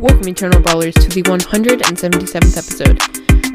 Welcome, 0.00 0.28
Eternal 0.28 0.60
Brawlers, 0.60 0.94
to 0.94 1.08
the 1.08 1.22
177th 1.22 2.56
episode. 2.56 3.00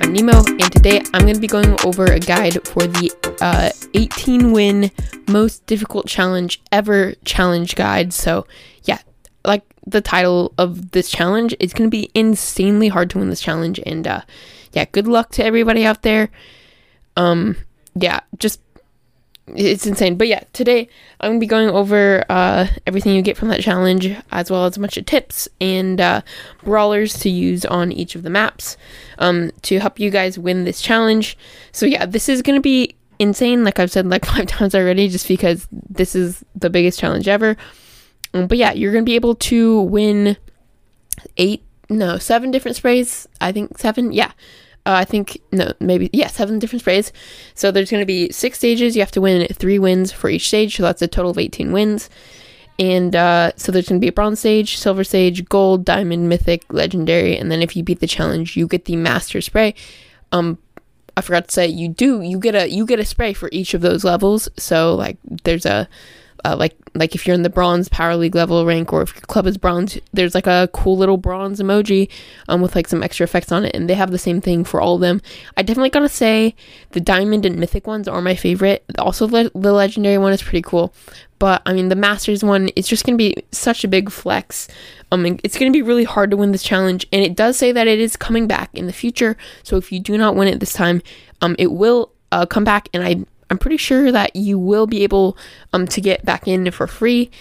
I'm 0.02 0.14
Nemo, 0.14 0.38
and 0.38 0.72
today 0.72 1.02
I'm 1.14 1.24
going 1.24 1.34
to 1.34 1.40
be 1.40 1.48
going 1.48 1.76
over 1.86 2.06
a 2.06 2.20
guide 2.20 2.66
for 2.66 2.88
the 2.88 3.12
uh, 3.42 3.72
18 3.94 4.54
win 4.54 4.90
most 5.28 5.66
difficult 5.66 6.08
challenge 6.08 6.62
ever 6.72 7.14
challenge 7.26 7.76
guide. 7.76 8.14
So, 8.14 8.48
yeah, 8.86 9.00
like 9.44 9.64
the 9.86 10.00
title 10.00 10.54
of 10.58 10.92
this 10.92 11.12
challenge, 11.12 11.54
it's 11.60 11.74
going 11.74 11.90
to 11.90 11.96
be 11.96 12.10
insanely 12.16 12.88
hard 12.88 13.10
to 13.10 13.20
win 13.20 13.30
this 13.30 13.42
challenge. 13.42 13.82
And, 13.86 14.08
uh, 14.08 14.22
yeah, 14.72 14.86
good 14.92 15.10
luck 15.10 15.32
to 15.32 15.44
everybody 15.44 15.86
out 15.86 16.04
there. 16.04 16.30
Um, 17.18 17.58
yeah, 17.96 18.22
just 18.38 18.62
it's 19.56 19.86
insane. 19.86 20.18
But 20.18 20.28
yeah, 20.28 20.44
today 20.54 20.90
I'm 21.20 21.32
gonna 21.32 21.40
be 21.40 21.46
going 21.46 21.70
over 21.70 22.24
uh, 22.30 22.68
everything 22.88 23.16
you 23.16 23.22
get 23.22 23.38
from 23.38 23.50
that 23.50 23.62
challenge, 23.62 24.10
as 24.32 24.52
well 24.52 24.66
as 24.66 24.78
a 24.78 24.80
bunch 24.80 24.98
of 24.98 25.06
tips 25.06 25.48
and 25.60 26.00
uh, 26.00 26.22
brawlers 26.64 27.14
to 27.20 27.30
use 27.30 27.66
on 27.66 27.92
each 27.92 28.16
of 28.16 28.24
the 28.24 28.30
maps 28.30 28.78
um, 29.18 29.52
to 29.64 29.80
help 29.80 30.00
you 30.00 30.10
guys 30.10 30.40
win 30.40 30.64
this 30.64 30.82
challenge. 30.82 31.38
So 31.72 31.86
yeah, 31.86 32.06
this 32.06 32.30
is 32.30 32.42
gonna 32.42 32.62
be 32.62 32.96
insane. 33.20 33.64
Like 33.64 33.80
I've 33.80 33.92
said 33.92 34.08
like 34.08 34.26
five 34.34 34.48
times 34.48 34.76
already, 34.76 35.08
just 35.08 35.28
because 35.28 35.68
this 35.72 36.16
is 36.16 36.44
the 36.56 36.70
biggest 36.70 37.00
challenge 37.00 37.28
ever. 37.28 37.58
Um, 38.34 38.48
but 38.48 38.58
yeah, 38.58 38.72
you're 38.72 38.94
gonna 38.94 39.04
be 39.04 39.16
able 39.16 39.36
to 39.36 39.82
win 39.82 40.38
eight, 41.38 41.64
no, 41.90 42.18
seven 42.18 42.52
different 42.52 42.78
sprays. 42.78 43.28
I 43.42 43.52
think 43.52 43.78
seven. 43.78 44.12
Yeah. 44.12 44.32
Uh, 44.86 44.94
I 44.94 45.06
think 45.06 45.40
no, 45.52 45.72
maybe 45.80 46.10
yeah, 46.14 46.28
seven 46.28 46.60
different 46.60 46.82
sprays. 46.82 47.12
So 47.54 47.72
there's 47.72 47.92
going 47.92 48.02
to 48.02 48.08
be 48.08 48.32
six 48.32 48.58
stages. 48.58 48.96
You 48.96 49.02
have 49.02 49.12
to 49.12 49.22
win 49.22 49.48
three 49.54 49.80
wins 49.80 50.12
for 50.12 50.30
each 50.30 50.48
stage, 50.48 50.78
so 50.78 50.84
that's 50.84 51.02
a 51.02 51.08
total 51.08 51.32
of 51.32 51.38
18 51.38 51.72
wins. 51.72 52.10
And 52.80 53.14
uh, 53.14 53.52
so 53.58 53.72
there's 53.72 53.90
going 53.90 54.00
to 54.00 54.04
be 54.04 54.08
a 54.08 54.14
bronze 54.14 54.40
stage, 54.40 54.78
silver 54.78 55.04
stage, 55.04 55.44
gold, 55.50 55.84
diamond, 55.84 56.30
mythic, 56.30 56.64
legendary, 56.72 57.38
and 57.38 57.52
then 57.52 57.62
if 57.62 57.76
you 57.76 57.84
beat 57.84 58.00
the 58.00 58.08
challenge, 58.08 58.56
you 58.56 58.68
get 58.68 58.86
the 58.86 58.96
master 58.96 59.42
spray. 59.42 59.76
Um, 60.32 60.58
I 61.18 61.22
forgot 61.22 61.50
to 61.50 61.54
say 61.54 61.68
you 61.68 61.90
do 61.90 62.22
you 62.22 62.40
get 62.40 62.56
a 62.56 62.70
you 62.70 62.86
get 62.86 63.00
a 63.00 63.06
spray 63.06 63.34
for 63.34 63.50
each 63.52 63.74
of 63.74 63.82
those 63.82 64.06
levels. 64.06 64.48
So 64.58 64.96
like 64.96 65.18
there's 65.44 65.66
a 65.66 65.90
uh, 66.46 66.56
like 66.58 66.76
like 66.96 67.16
if 67.16 67.26
you're 67.26 67.34
in 67.34 67.44
the 67.44 67.50
bronze 67.50 67.90
power 67.90 68.16
league 68.16 68.36
level 68.36 68.66
rank 68.66 68.92
or 68.92 69.02
if 69.02 69.14
your 69.14 69.22
club 69.22 69.46
is 69.46 69.58
bronze 69.58 70.00
there's 70.14 70.36
like 70.36 70.48
a 70.48 70.70
cool 70.74 70.98
little 70.98 71.18
bronze 71.18 71.60
emoji 71.60 72.10
um 72.48 72.62
with 72.62 72.76
like 72.76 72.88
some 72.88 73.04
extra 73.04 73.24
effects 73.24 73.52
on 73.52 73.66
it 73.66 73.76
and 73.76 73.90
they 73.90 73.94
have 73.94 74.12
the 74.12 74.18
same 74.18 74.42
thing 74.42 74.64
for 74.64 74.82
all 74.82 74.96
of 74.96 75.02
them. 75.02 75.22
I 75.58 75.62
definitely 75.62 75.90
gotta 75.90 76.10
say 76.10 76.56
the 76.92 77.00
diamond 77.00 77.46
and 77.46 77.58
mythic 77.58 77.88
ones 77.88 78.08
are 78.08 78.22
my 78.22 78.36
favorite. 78.36 78.84
Also 78.98 79.28
the, 79.28 79.52
the 79.54 79.74
legendary 79.74 80.18
one 80.18 80.34
is 80.34 80.42
pretty 80.42 80.62
cool 80.62 80.94
but 81.38 81.62
i 81.66 81.74
mean 81.74 81.88
the 81.88 81.96
masters 81.96 82.44
one 82.44 82.70
it's 82.76 82.88
just 82.88 83.06
gonna 83.06 83.18
be 83.18 83.36
such 83.52 83.84
a 83.84 83.88
big 83.88 84.12
flex. 84.12 84.68
Um 85.12 85.26
it's 85.44 85.58
gonna 85.58 85.72
be 85.72 85.82
really 85.82 86.04
hard 86.04 86.32
to 86.32 86.38
win 86.38 86.52
this 86.52 86.64
challenge 86.64 87.08
and 87.12 87.22
it 87.22 87.36
does 87.36 87.58
say 87.58 87.72
that 87.72 87.88
it 87.88 88.00
is 88.00 88.16
coming 88.16 88.48
back 88.48 88.70
in 88.74 88.88
the 88.88 88.94
future 88.94 89.38
so 89.64 89.78
if 89.78 89.92
you 89.92 90.00
do 90.00 90.18
not 90.18 90.36
win 90.36 90.48
it 90.48 90.60
this 90.60 90.74
time 90.74 91.02
um 91.42 91.56
it 91.58 91.72
will 91.72 92.12
uh, 92.32 92.46
come 92.46 92.64
back 92.64 92.90
and 92.94 93.04
i 93.04 93.16
I'm 93.50 93.58
pretty 93.58 93.78
sure 93.78 94.12
that 94.12 94.36
you 94.36 94.60
will 94.60 94.88
be 94.88 95.04
able 95.04 95.38
um, 95.74 95.88
to 95.88 96.02
get 96.02 96.24
back 96.26 96.48
in 96.48 96.70
for 96.72 96.88
free 96.88 97.32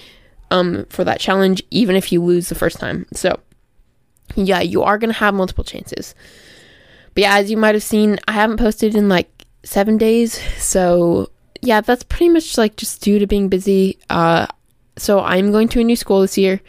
um, 0.50 0.86
for 0.88 1.04
that 1.04 1.20
challenge, 1.20 1.62
even 1.70 1.96
if 1.96 2.12
you 2.12 2.22
lose 2.22 2.48
the 2.48 2.54
first 2.54 2.80
time. 2.80 3.06
So, 3.12 3.40
yeah, 4.34 4.60
you 4.60 4.82
are 4.82 4.98
going 4.98 5.12
to 5.12 5.18
have 5.18 5.34
multiple 5.34 5.64
chances. 5.64 6.14
But 7.14 7.22
yeah, 7.22 7.36
as 7.36 7.50
you 7.50 7.56
might 7.56 7.74
have 7.74 7.82
seen, 7.82 8.18
I 8.26 8.32
haven't 8.32 8.58
posted 8.58 8.94
in 8.94 9.08
like 9.08 9.28
seven 9.62 9.98
days. 9.98 10.40
So, 10.56 11.30
yeah, 11.60 11.80
that's 11.80 12.04
pretty 12.04 12.30
much 12.30 12.56
like 12.56 12.76
just 12.76 13.02
due 13.02 13.18
to 13.18 13.26
being 13.26 13.48
busy. 13.48 13.98
Uh, 14.08 14.46
so, 14.96 15.20
I'm 15.20 15.52
going 15.52 15.68
to 15.68 15.80
a 15.80 15.84
new 15.84 15.96
school 15.96 16.22
this 16.22 16.38
year, 16.38 16.60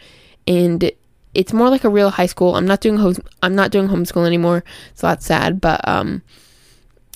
and 0.46 0.90
it's 1.32 1.52
more 1.52 1.70
like 1.70 1.84
a 1.84 1.88
real 1.88 2.10
high 2.10 2.26
school. 2.26 2.56
I'm 2.56 2.66
not 2.66 2.80
doing 2.80 2.96
home. 2.96 3.16
I'm 3.42 3.54
not 3.54 3.70
doing 3.70 3.88
homeschool 3.88 4.26
anymore, 4.26 4.64
so 4.94 5.06
that's 5.06 5.24
sad. 5.24 5.60
But 5.60 5.86
um, 5.88 6.22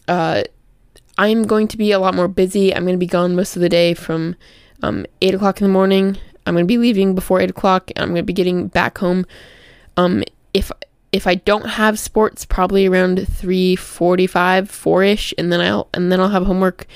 uh, 0.08 0.44
I'm 1.16 1.44
going 1.44 1.68
to 1.68 1.76
be 1.76 1.92
a 1.92 1.98
lot 1.98 2.14
more 2.14 2.28
busy. 2.28 2.74
I'm 2.74 2.84
going 2.84 2.94
to 2.94 2.98
be 2.98 3.06
gone 3.06 3.36
most 3.36 3.56
of 3.56 3.62
the 3.62 3.68
day 3.68 3.94
from 3.94 4.36
um, 4.82 5.06
8 5.20 5.34
o'clock 5.34 5.60
in 5.60 5.66
the 5.66 5.72
morning. 5.72 6.16
I'm 6.46 6.54
going 6.54 6.64
to 6.64 6.68
be 6.68 6.78
leaving 6.78 7.14
before 7.14 7.40
8 7.40 7.50
o'clock. 7.50 7.90
I'm 7.96 8.08
going 8.08 8.16
to 8.16 8.22
be 8.22 8.32
getting 8.32 8.68
back 8.68 8.98
home. 8.98 9.24
Um, 9.96 10.24
if 10.52 10.70
if 11.12 11.28
I 11.28 11.36
don't 11.36 11.66
have 11.66 11.96
sports, 11.98 12.44
probably 12.44 12.86
around 12.86 13.18
3:45, 13.18 14.66
4ish, 14.66 15.32
and 15.38 15.52
then 15.52 15.60
I'll 15.60 15.88
and 15.94 16.10
then 16.10 16.20
I'll 16.20 16.28
have 16.30 16.44
homework. 16.46 16.86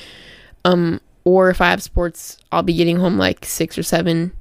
Um, 0.65 1.01
or 1.25 1.51
if 1.51 1.61
I 1.61 1.71
have 1.71 1.83
sports, 1.83 2.39
I'll 2.51 2.63
be 2.63 2.75
getting 2.75 2.97
home 2.97 3.17
like 3.17 3.45
six 3.45 3.79
or 3.79 3.83
seven 3.83 4.33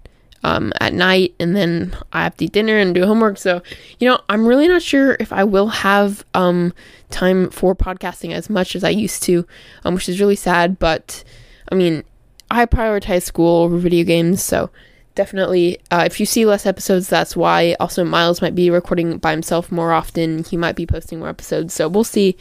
um, 0.44 0.72
at 0.80 0.94
night, 0.94 1.34
and 1.40 1.56
then 1.56 1.96
I 2.14 2.24
have 2.24 2.38
to 2.38 2.46
eat 2.46 2.52
dinner 2.52 2.78
and 2.78 2.94
do 2.94 3.06
homework. 3.06 3.38
So, 3.38 3.62
you 4.00 4.08
know, 4.08 4.20
I'm 4.30 4.46
really 4.46 4.68
not 4.68 4.82
sure 4.82 5.18
if 5.20 5.34
I 5.34 5.44
will 5.44 5.68
have 5.68 6.24
um, 6.34 6.74
time 7.10 7.50
for 7.50 7.76
podcasting 7.76 8.34
as 8.34 8.50
much 8.50 8.76
as 8.76 8.84
I 8.84 8.90
used 8.90 9.24
to, 9.24 9.46
um, 9.84 9.96
which 9.96 10.10
is 10.10 10.20
really 10.20 10.36
sad. 10.36 10.80
But 10.80 11.24
I 11.72 11.76
mean, 11.76 12.04
I 12.50 12.66
prioritize 12.66 13.24
school 13.24 13.64
over 13.64 13.78
video 13.78 14.06
games, 14.06 14.42
so 14.42 14.70
definitely, 15.16 15.80
uh, 15.92 16.04
if 16.06 16.20
you 16.20 16.26
see 16.26 16.46
less 16.46 16.66
episodes, 16.66 17.10
that's 17.10 17.36
why. 17.36 17.76
Also, 17.80 18.04
Miles 18.06 18.42
might 18.42 18.56
be 18.56 18.70
recording 18.70 19.18
by 19.18 19.32
himself 19.32 19.72
more 19.72 19.92
often. 19.92 20.44
He 20.44 20.56
might 20.56 20.76
be 20.76 20.86
posting 20.86 21.20
more 21.20 21.30
episodes, 21.30 21.74
so 21.74 21.90
we'll 21.90 22.04
see. 22.04 22.38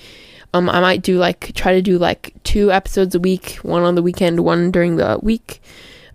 Um, 0.55 0.71
I 0.71 0.81
might 0.81 1.03
do 1.03 1.19
like 1.19 1.53
try 1.55 1.73
to 1.73 1.83
do 1.83 1.99
like 1.99 2.33
two 2.45 2.71
episodes 2.71 3.15
a 3.15 3.19
week, 3.19 3.57
one 3.63 3.83
on 3.83 3.95
the 3.95 4.03
weekend, 4.03 4.41
one 4.41 4.71
during 4.71 4.97
the 4.97 5.19
week. 5.23 5.61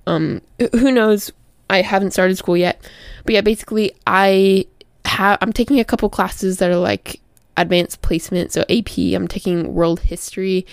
Um, 0.07 0.41
who 0.71 0.91
knows 0.91 1.31
I 1.71 1.81
haven't 1.81 2.11
started 2.11 2.37
school 2.37 2.57
yet. 2.57 2.81
But 3.23 3.33
yeah, 3.33 3.41
basically 3.41 3.93
I 4.05 4.65
have 5.05 5.37
I'm 5.41 5.53
taking 5.53 5.79
a 5.79 5.85
couple 5.85 6.09
classes 6.09 6.57
that 6.57 6.69
are 6.69 6.75
like 6.75 7.21
advanced 7.57 8.01
placement, 8.01 8.51
so 8.51 8.63
AP, 8.69 8.97
I'm 9.15 9.27
taking 9.27 9.73
world 9.73 10.01
history 10.01 10.65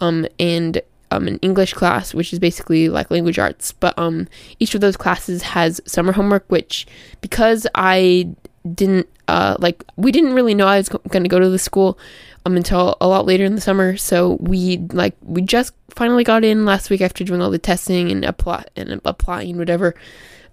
um 0.00 0.26
and 0.38 0.82
um 1.10 1.26
an 1.28 1.38
English 1.38 1.74
class 1.74 2.14
which 2.14 2.32
is 2.32 2.38
basically 2.38 2.88
like 2.88 3.10
language 3.10 3.38
arts. 3.38 3.72
But 3.72 3.98
um 3.98 4.28
each 4.58 4.74
of 4.74 4.80
those 4.80 4.96
classes 4.96 5.42
has 5.42 5.80
summer 5.86 6.12
homework 6.12 6.44
which 6.48 6.86
because 7.22 7.66
I 7.74 8.28
didn't 8.74 9.08
uh 9.28 9.56
like 9.58 9.84
we 9.96 10.12
didn't 10.12 10.34
really 10.34 10.54
know 10.54 10.66
I 10.66 10.76
was 10.76 10.88
going 10.88 11.22
to 11.22 11.28
go 11.28 11.40
to 11.40 11.48
the 11.48 11.58
school 11.58 11.98
um 12.44 12.56
until 12.56 12.96
a 13.00 13.08
lot 13.08 13.26
later 13.26 13.44
in 13.44 13.54
the 13.54 13.60
summer 13.60 13.96
so 13.96 14.36
we 14.40 14.78
like 14.92 15.14
we 15.22 15.42
just 15.42 15.72
finally 15.90 16.24
got 16.24 16.44
in 16.44 16.64
last 16.64 16.90
week 16.90 17.00
after 17.00 17.24
doing 17.24 17.40
all 17.40 17.50
the 17.50 17.58
testing 17.58 18.10
and 18.10 18.24
apply 18.24 18.64
and 18.76 19.00
applying 19.04 19.58
whatever 19.58 19.94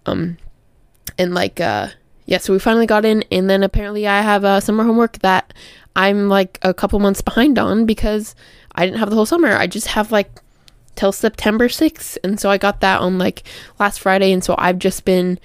um, 0.10 0.38
and 1.18 1.34
like, 1.34 1.60
uh, 1.60 1.90
yeah, 2.26 2.38
so 2.38 2.54
we 2.54 2.60
finally 2.60 2.86
got 2.86 3.06
in, 3.06 3.24
and 3.32 3.50
then 3.50 3.64
apparently 3.64 4.08
I 4.08 4.22
have 4.22 4.46
uh, 4.46 4.60
summer 4.60 4.84
homework 4.84 5.20
that 5.20 5.54
I'm 5.96 6.30
like 6.30 6.60
a 6.62 6.74
couple 6.74 7.00
months 7.00 7.22
behind 7.22 7.58
on 7.58 7.86
because 7.86 8.36
I 8.74 8.86
didn't 8.86 9.00
have 9.00 9.10
the 9.10 9.16
whole 9.16 9.26
summer. 9.26 9.50
I 9.56 9.68
just 9.68 9.88
have 9.88 10.12
like 10.12 10.30
till 10.96 11.12
September 11.12 11.68
6th, 11.68 12.18
and 12.24 12.40
so 12.40 12.50
I 12.50 12.58
got 12.58 12.82
that 12.82 13.02
on 13.02 13.18
like 13.18 13.44
last 13.80 14.00
Friday, 14.00 14.32
and 14.32 14.44
so 14.44 14.56
I've 14.58 14.80
just 14.80 15.06
been, 15.06 15.40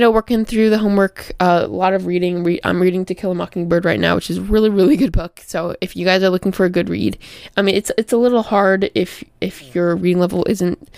you 0.00 0.06
know, 0.06 0.10
working 0.10 0.46
through 0.46 0.70
the 0.70 0.78
homework. 0.78 1.30
Uh, 1.40 1.60
a 1.64 1.66
lot 1.66 1.92
of 1.92 2.06
reading. 2.06 2.42
Re- 2.42 2.58
I'm 2.64 2.80
reading 2.80 3.04
To 3.04 3.14
Kill 3.14 3.32
a 3.32 3.34
Mockingbird 3.34 3.84
right 3.84 4.00
now, 4.00 4.14
which 4.14 4.30
is 4.30 4.40
really 4.40 4.70
really 4.70 4.96
good 4.96 5.12
book. 5.12 5.42
So 5.44 5.76
if 5.82 5.94
you 5.94 6.06
guys 6.06 6.22
are 6.22 6.30
looking 6.30 6.52
for 6.52 6.64
a 6.64 6.70
good 6.70 6.88
read, 6.88 7.18
I 7.54 7.60
mean 7.60 7.74
it's 7.74 7.92
it's 7.98 8.10
a 8.10 8.16
little 8.16 8.42
hard 8.42 8.90
if 8.94 9.22
if 9.42 9.74
your 9.74 9.94
reading 9.94 10.18
level 10.18 10.42
isn't 10.48 10.88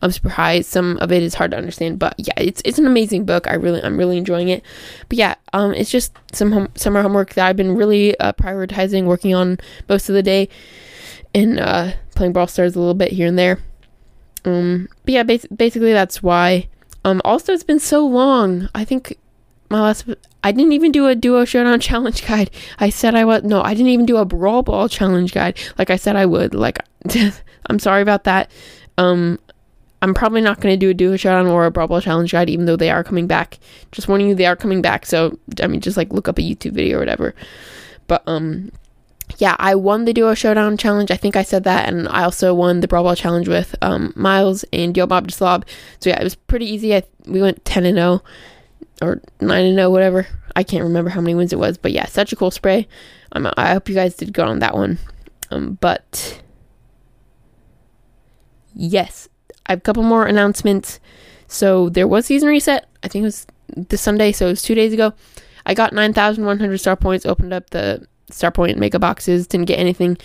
um, 0.00 0.12
super 0.12 0.28
high. 0.28 0.60
Some 0.60 0.96
of 0.98 1.10
it 1.10 1.24
is 1.24 1.34
hard 1.34 1.50
to 1.50 1.56
understand, 1.56 1.98
but 1.98 2.14
yeah, 2.18 2.34
it's 2.36 2.62
it's 2.64 2.78
an 2.78 2.86
amazing 2.86 3.24
book. 3.24 3.48
I 3.48 3.54
really 3.54 3.82
I'm 3.82 3.96
really 3.96 4.16
enjoying 4.16 4.48
it. 4.48 4.62
But 5.08 5.18
yeah, 5.18 5.34
um, 5.52 5.74
it's 5.74 5.90
just 5.90 6.16
some 6.32 6.68
summer 6.76 7.02
homework 7.02 7.34
that 7.34 7.44
I've 7.44 7.56
been 7.56 7.74
really 7.74 8.16
uh, 8.20 8.32
prioritizing, 8.32 9.06
working 9.06 9.34
on 9.34 9.58
most 9.88 10.08
of 10.08 10.14
the 10.14 10.22
day, 10.22 10.48
and 11.34 11.58
uh, 11.58 11.94
playing 12.14 12.32
Brawl 12.32 12.46
Stars 12.46 12.76
a 12.76 12.78
little 12.78 12.94
bit 12.94 13.10
here 13.10 13.26
and 13.26 13.36
there. 13.36 13.58
Um, 14.44 14.88
but 15.04 15.14
yeah, 15.14 15.24
bas- 15.24 15.46
basically 15.46 15.92
that's 15.92 16.22
why. 16.22 16.68
Um, 17.04 17.20
also, 17.24 17.52
it's 17.52 17.64
been 17.64 17.80
so 17.80 18.06
long. 18.06 18.68
I 18.74 18.84
think 18.84 19.18
my 19.68 19.80
last. 19.80 20.06
I 20.44 20.50
didn't 20.52 20.72
even 20.72 20.92
do 20.92 21.06
a 21.06 21.14
duo 21.14 21.44
showdown 21.44 21.80
challenge 21.88 22.26
guide. 22.26 22.50
I 22.78 22.90
said 22.90 23.14
I 23.14 23.24
was 23.24 23.42
no, 23.42 23.62
I 23.62 23.74
didn't 23.74 23.88
even 23.88 24.06
do 24.06 24.16
a 24.16 24.24
brawl 24.24 24.62
ball 24.62 24.88
challenge 24.88 25.32
guide 25.32 25.58
like 25.78 25.90
I 25.90 25.96
said 25.96 26.16
I 26.16 26.26
would. 26.26 26.54
Like, 26.54 26.78
I'm 27.66 27.78
sorry 27.78 28.02
about 28.02 28.24
that. 28.24 28.50
Um, 28.98 29.38
I'm 30.02 30.14
probably 30.14 30.40
not 30.40 30.60
going 30.60 30.72
to 30.72 30.76
do 30.76 30.90
a 30.90 30.94
duo 30.94 31.16
showdown 31.16 31.46
or 31.46 31.64
a 31.64 31.70
brawl 31.70 31.86
ball 31.86 32.00
challenge 32.00 32.32
guide, 32.32 32.50
even 32.50 32.66
though 32.66 32.76
they 32.76 32.90
are 32.90 33.04
coming 33.04 33.28
back. 33.28 33.58
Just 33.92 34.08
warning 34.08 34.28
you, 34.28 34.34
they 34.34 34.46
are 34.46 34.56
coming 34.56 34.82
back. 34.82 35.06
So 35.06 35.38
I 35.60 35.68
mean, 35.68 35.80
just 35.80 35.96
like 35.96 36.12
look 36.12 36.28
up 36.28 36.38
a 36.38 36.42
YouTube 36.42 36.72
video 36.72 36.96
or 36.96 37.00
whatever. 37.00 37.34
But 38.08 38.22
um, 38.26 38.72
yeah, 39.38 39.56
I 39.58 39.74
won 39.74 40.04
the 40.04 40.12
duo 40.12 40.34
showdown 40.34 40.76
challenge. 40.76 41.10
I 41.10 41.16
think 41.16 41.36
I 41.36 41.42
said 41.42 41.64
that, 41.64 41.88
and 41.88 42.08
I 42.08 42.24
also 42.24 42.54
won 42.54 42.80
the 42.80 42.88
brawl 42.88 43.04
ball 43.04 43.16
challenge 43.16 43.48
with 43.48 43.74
um, 43.82 44.12
Miles 44.16 44.64
and 44.72 44.96
Yo 44.96 45.06
Bob 45.06 45.30
Slob. 45.30 45.64
So 46.00 46.10
yeah, 46.10 46.20
it 46.20 46.24
was 46.24 46.34
pretty 46.34 46.66
easy. 46.66 46.94
I, 46.94 47.02
we 47.26 47.40
went 47.40 47.64
ten 47.64 47.86
and 47.86 47.96
zero 47.96 48.22
or 49.00 49.20
nine 49.40 49.64
and 49.66 49.76
zero, 49.76 49.90
whatever. 49.90 50.26
I 50.54 50.62
can't 50.62 50.84
remember 50.84 51.10
how 51.10 51.20
many 51.20 51.34
wins 51.34 51.52
it 51.52 51.58
was, 51.58 51.78
but 51.78 51.92
yeah, 51.92 52.06
such 52.06 52.32
a 52.32 52.36
cool 52.36 52.50
spray. 52.50 52.86
Um, 53.32 53.50
I 53.56 53.72
hope 53.72 53.88
you 53.88 53.94
guys 53.94 54.14
did 54.14 54.32
good 54.32 54.46
on 54.46 54.58
that 54.58 54.74
one. 54.74 54.98
Um, 55.50 55.78
but 55.80 56.42
yes, 58.74 59.28
I 59.66 59.72
have 59.72 59.78
a 59.78 59.82
couple 59.82 60.02
more 60.02 60.26
announcements. 60.26 61.00
So 61.48 61.88
there 61.88 62.08
was 62.08 62.26
season 62.26 62.48
reset. 62.48 62.88
I 63.02 63.08
think 63.08 63.22
it 63.22 63.26
was 63.26 63.46
this 63.76 64.00
Sunday, 64.00 64.32
so 64.32 64.46
it 64.46 64.50
was 64.50 64.62
two 64.62 64.74
days 64.74 64.92
ago. 64.92 65.12
I 65.64 65.74
got 65.74 65.92
9,100 65.92 66.78
star 66.78 66.96
points, 66.96 67.24
opened 67.24 67.52
up 67.52 67.70
the 67.70 68.06
star 68.32 68.50
point 68.50 68.78
mega 68.78 68.98
boxes, 68.98 69.46
didn't 69.46 69.66
get 69.66 69.78
anything 69.78 70.16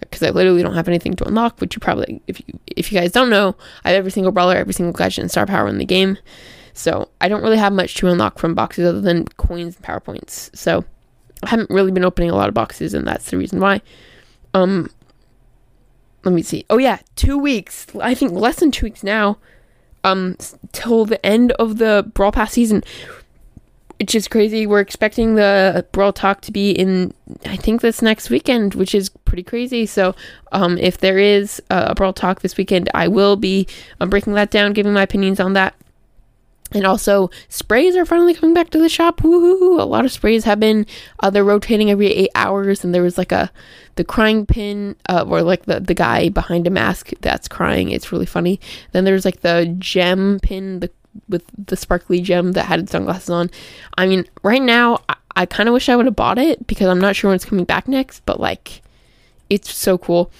because 0.00 0.22
I 0.22 0.30
literally 0.30 0.62
don't 0.62 0.74
have 0.74 0.88
anything 0.88 1.14
to 1.16 1.26
unlock, 1.26 1.60
which 1.60 1.74
you 1.74 1.80
probably, 1.80 2.22
if 2.26 2.40
you 2.40 2.58
if 2.66 2.92
you 2.92 2.98
guys 2.98 3.12
don't 3.12 3.30
know, 3.30 3.56
I 3.84 3.90
have 3.90 3.98
every 3.98 4.10
single 4.10 4.32
brawler, 4.32 4.56
every 4.56 4.74
single 4.74 4.92
gadget, 4.92 5.22
and 5.22 5.30
star 5.30 5.46
power 5.46 5.68
in 5.68 5.78
the 5.78 5.84
game. 5.84 6.18
So 6.74 7.10
I 7.20 7.28
don't 7.28 7.42
really 7.42 7.58
have 7.58 7.72
much 7.72 7.94
to 7.96 8.08
unlock 8.08 8.38
from 8.38 8.54
boxes 8.54 8.86
other 8.86 9.00
than 9.00 9.26
coins 9.36 9.76
and 9.76 9.84
power 9.84 10.00
points. 10.00 10.50
So 10.54 10.84
I 11.42 11.50
haven't 11.50 11.70
really 11.70 11.92
been 11.92 12.04
opening 12.04 12.30
a 12.30 12.34
lot 12.34 12.48
of 12.48 12.54
boxes, 12.54 12.94
and 12.94 13.06
that's 13.06 13.30
the 13.30 13.38
reason 13.38 13.60
why. 13.60 13.82
Um, 14.54 14.90
let 16.24 16.34
me 16.34 16.42
see. 16.42 16.64
Oh 16.70 16.78
yeah, 16.78 16.98
two 17.16 17.38
weeks. 17.38 17.86
I 18.00 18.14
think 18.14 18.32
less 18.32 18.56
than 18.56 18.70
two 18.70 18.86
weeks 18.86 19.02
now. 19.02 19.38
Um, 20.04 20.36
till 20.72 21.04
the 21.04 21.24
end 21.24 21.52
of 21.52 21.78
the 21.78 22.10
Brawl 22.12 22.32
Pass 22.32 22.52
season, 22.52 22.82
which 24.02 24.16
is 24.16 24.26
crazy. 24.26 24.66
We're 24.66 24.80
expecting 24.80 25.36
the 25.36 25.86
Brawl 25.92 26.12
Talk 26.12 26.40
to 26.40 26.50
be 26.50 26.72
in, 26.72 27.14
I 27.46 27.54
think 27.54 27.82
this 27.82 28.02
next 28.02 28.30
weekend, 28.30 28.74
which 28.74 28.96
is 28.96 29.10
pretty 29.10 29.44
crazy. 29.44 29.86
So, 29.86 30.16
um, 30.50 30.76
if 30.78 30.98
there 30.98 31.20
is 31.20 31.62
a 31.70 31.94
Brawl 31.94 32.12
Talk 32.12 32.40
this 32.40 32.56
weekend, 32.56 32.90
I 32.94 33.06
will 33.06 33.36
be 33.36 33.68
um, 34.00 34.10
breaking 34.10 34.34
that 34.34 34.50
down, 34.50 34.72
giving 34.72 34.92
my 34.92 35.04
opinions 35.04 35.38
on 35.38 35.52
that. 35.52 35.76
And 36.72 36.84
also, 36.84 37.30
sprays 37.48 37.94
are 37.94 38.04
finally 38.04 38.34
coming 38.34 38.54
back 38.54 38.70
to 38.70 38.78
the 38.80 38.88
shop. 38.88 39.20
Woohoo! 39.20 39.78
A 39.78 39.84
lot 39.84 40.04
of 40.04 40.10
sprays 40.10 40.42
have 40.46 40.58
been, 40.58 40.84
uh, 41.20 41.30
they're 41.30 41.44
rotating 41.44 41.88
every 41.88 42.08
eight 42.08 42.30
hours. 42.34 42.82
And 42.82 42.92
there 42.92 43.04
was 43.04 43.16
like 43.16 43.30
a, 43.30 43.52
the 43.94 44.02
crying 44.02 44.46
pin, 44.46 44.96
uh, 45.08 45.24
or 45.28 45.42
like 45.42 45.66
the, 45.66 45.78
the 45.78 45.94
guy 45.94 46.28
behind 46.28 46.66
a 46.66 46.70
mask 46.70 47.12
that's 47.20 47.46
crying. 47.46 47.90
It's 47.92 48.10
really 48.10 48.26
funny. 48.26 48.58
Then 48.90 49.04
there's 49.04 49.24
like 49.24 49.42
the 49.42 49.72
gem 49.78 50.40
pin, 50.42 50.80
the, 50.80 50.90
with 51.28 51.44
the 51.56 51.76
sparkly 51.76 52.20
gem 52.20 52.52
that 52.52 52.66
had 52.66 52.88
sunglasses 52.88 53.30
on. 53.30 53.50
I 53.98 54.06
mean, 54.06 54.26
right 54.42 54.62
now, 54.62 55.00
I, 55.08 55.16
I 55.36 55.46
kind 55.46 55.68
of 55.68 55.72
wish 55.72 55.88
I 55.88 55.96
would 55.96 56.06
have 56.06 56.16
bought 56.16 56.38
it 56.38 56.66
because 56.66 56.88
I'm 56.88 57.00
not 57.00 57.16
sure 57.16 57.30
when 57.30 57.36
it's 57.36 57.44
coming 57.44 57.64
back 57.64 57.88
next, 57.88 58.24
but 58.26 58.40
like, 58.40 58.82
it's 59.50 59.74
so 59.74 59.98
cool. 59.98 60.30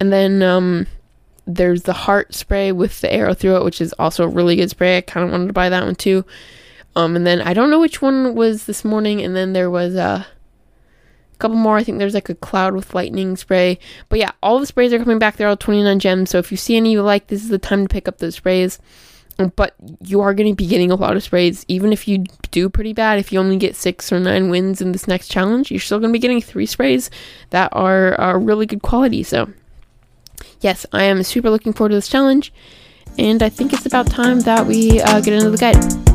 And 0.00 0.12
then, 0.12 0.42
um, 0.42 0.86
there's 1.46 1.82
the 1.82 1.92
heart 1.92 2.34
spray 2.34 2.72
with 2.72 3.00
the 3.00 3.12
arrow 3.12 3.34
through 3.34 3.56
it, 3.56 3.64
which 3.64 3.80
is 3.80 3.92
also 3.98 4.24
a 4.24 4.28
really 4.28 4.56
good 4.56 4.70
spray. 4.70 4.96
I 4.96 5.00
kind 5.00 5.26
of 5.26 5.32
wanted 5.32 5.48
to 5.48 5.52
buy 5.52 5.68
that 5.68 5.84
one 5.84 5.94
too. 5.94 6.24
Um, 6.94 7.16
and 7.16 7.26
then 7.26 7.40
I 7.40 7.54
don't 7.54 7.70
know 7.70 7.80
which 7.80 8.02
one 8.02 8.34
was 8.34 8.66
this 8.66 8.84
morning, 8.84 9.22
and 9.22 9.34
then 9.34 9.52
there 9.52 9.70
was 9.70 9.94
a 9.94 10.26
couple 11.38 11.56
more. 11.56 11.76
I 11.76 11.84
think 11.84 11.98
there's 11.98 12.14
like 12.14 12.28
a 12.28 12.34
cloud 12.34 12.74
with 12.74 12.94
lightning 12.94 13.36
spray. 13.36 13.78
But 14.08 14.18
yeah, 14.18 14.32
all 14.42 14.60
the 14.60 14.66
sprays 14.66 14.92
are 14.92 14.98
coming 14.98 15.18
back. 15.18 15.36
They're 15.36 15.48
all 15.48 15.56
29 15.56 15.98
gems. 15.98 16.30
So 16.30 16.38
if 16.38 16.50
you 16.50 16.56
see 16.56 16.76
any 16.76 16.92
you 16.92 17.02
like, 17.02 17.26
this 17.26 17.42
is 17.42 17.48
the 17.48 17.58
time 17.58 17.86
to 17.86 17.92
pick 17.92 18.08
up 18.08 18.18
those 18.18 18.36
sprays. 18.36 18.78
But 19.48 19.74
you 20.04 20.20
are 20.20 20.34
going 20.34 20.50
to 20.50 20.56
be 20.56 20.66
getting 20.66 20.90
a 20.90 20.94
lot 20.94 21.16
of 21.16 21.22
sprays, 21.22 21.64
even 21.68 21.92
if 21.92 22.06
you 22.06 22.24
do 22.50 22.68
pretty 22.68 22.92
bad. 22.92 23.18
If 23.18 23.32
you 23.32 23.40
only 23.40 23.56
get 23.56 23.76
six 23.76 24.12
or 24.12 24.20
nine 24.20 24.50
wins 24.50 24.80
in 24.80 24.92
this 24.92 25.08
next 25.08 25.28
challenge, 25.28 25.70
you're 25.70 25.80
still 25.80 25.98
going 25.98 26.10
to 26.10 26.12
be 26.12 26.18
getting 26.18 26.40
three 26.40 26.66
sprays 26.66 27.10
that 27.50 27.70
are, 27.72 28.14
are 28.20 28.38
really 28.38 28.66
good 28.66 28.82
quality. 28.82 29.22
So 29.22 29.52
yes, 30.60 30.86
I 30.92 31.04
am 31.04 31.22
super 31.22 31.50
looking 31.50 31.72
forward 31.72 31.90
to 31.90 31.96
this 31.96 32.08
challenge, 32.08 32.52
and 33.18 33.42
I 33.42 33.48
think 33.48 33.72
it's 33.72 33.86
about 33.86 34.06
time 34.08 34.40
that 34.40 34.66
we 34.66 35.00
uh, 35.00 35.20
get 35.20 35.34
into 35.34 35.50
the 35.50 35.58
guide. 35.58 36.11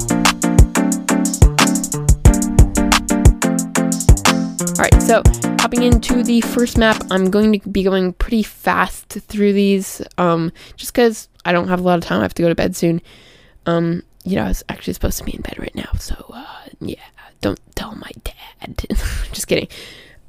Alright, 4.79 5.01
so 5.01 5.23
hopping 5.59 5.81
into 5.81 6.21
the 6.21 6.39
first 6.41 6.77
map, 6.77 7.01
I'm 7.09 7.31
going 7.31 7.59
to 7.59 7.69
be 7.69 7.81
going 7.81 8.13
pretty 8.13 8.43
fast 8.43 9.07
through 9.07 9.53
these, 9.53 10.03
um, 10.19 10.51
just 10.75 10.93
because 10.93 11.29
I 11.45 11.51
don't 11.51 11.67
have 11.67 11.79
a 11.79 11.83
lot 11.83 11.97
of 11.97 12.03
time. 12.03 12.19
I 12.19 12.21
have 12.21 12.35
to 12.35 12.43
go 12.43 12.49
to 12.49 12.53
bed 12.53 12.75
soon. 12.75 13.01
Um, 13.65 14.03
you 14.23 14.35
know, 14.35 14.43
I 14.43 14.49
was 14.49 14.63
actually 14.69 14.93
supposed 14.93 15.17
to 15.17 15.23
be 15.23 15.33
in 15.33 15.41
bed 15.41 15.57
right 15.57 15.73
now, 15.73 15.89
so, 15.97 16.31
uh, 16.31 16.67
yeah, 16.79 17.01
don't 17.41 17.59
tell 17.73 17.95
my 17.95 18.11
dad. 18.23 18.85
just 19.31 19.47
kidding. 19.47 19.67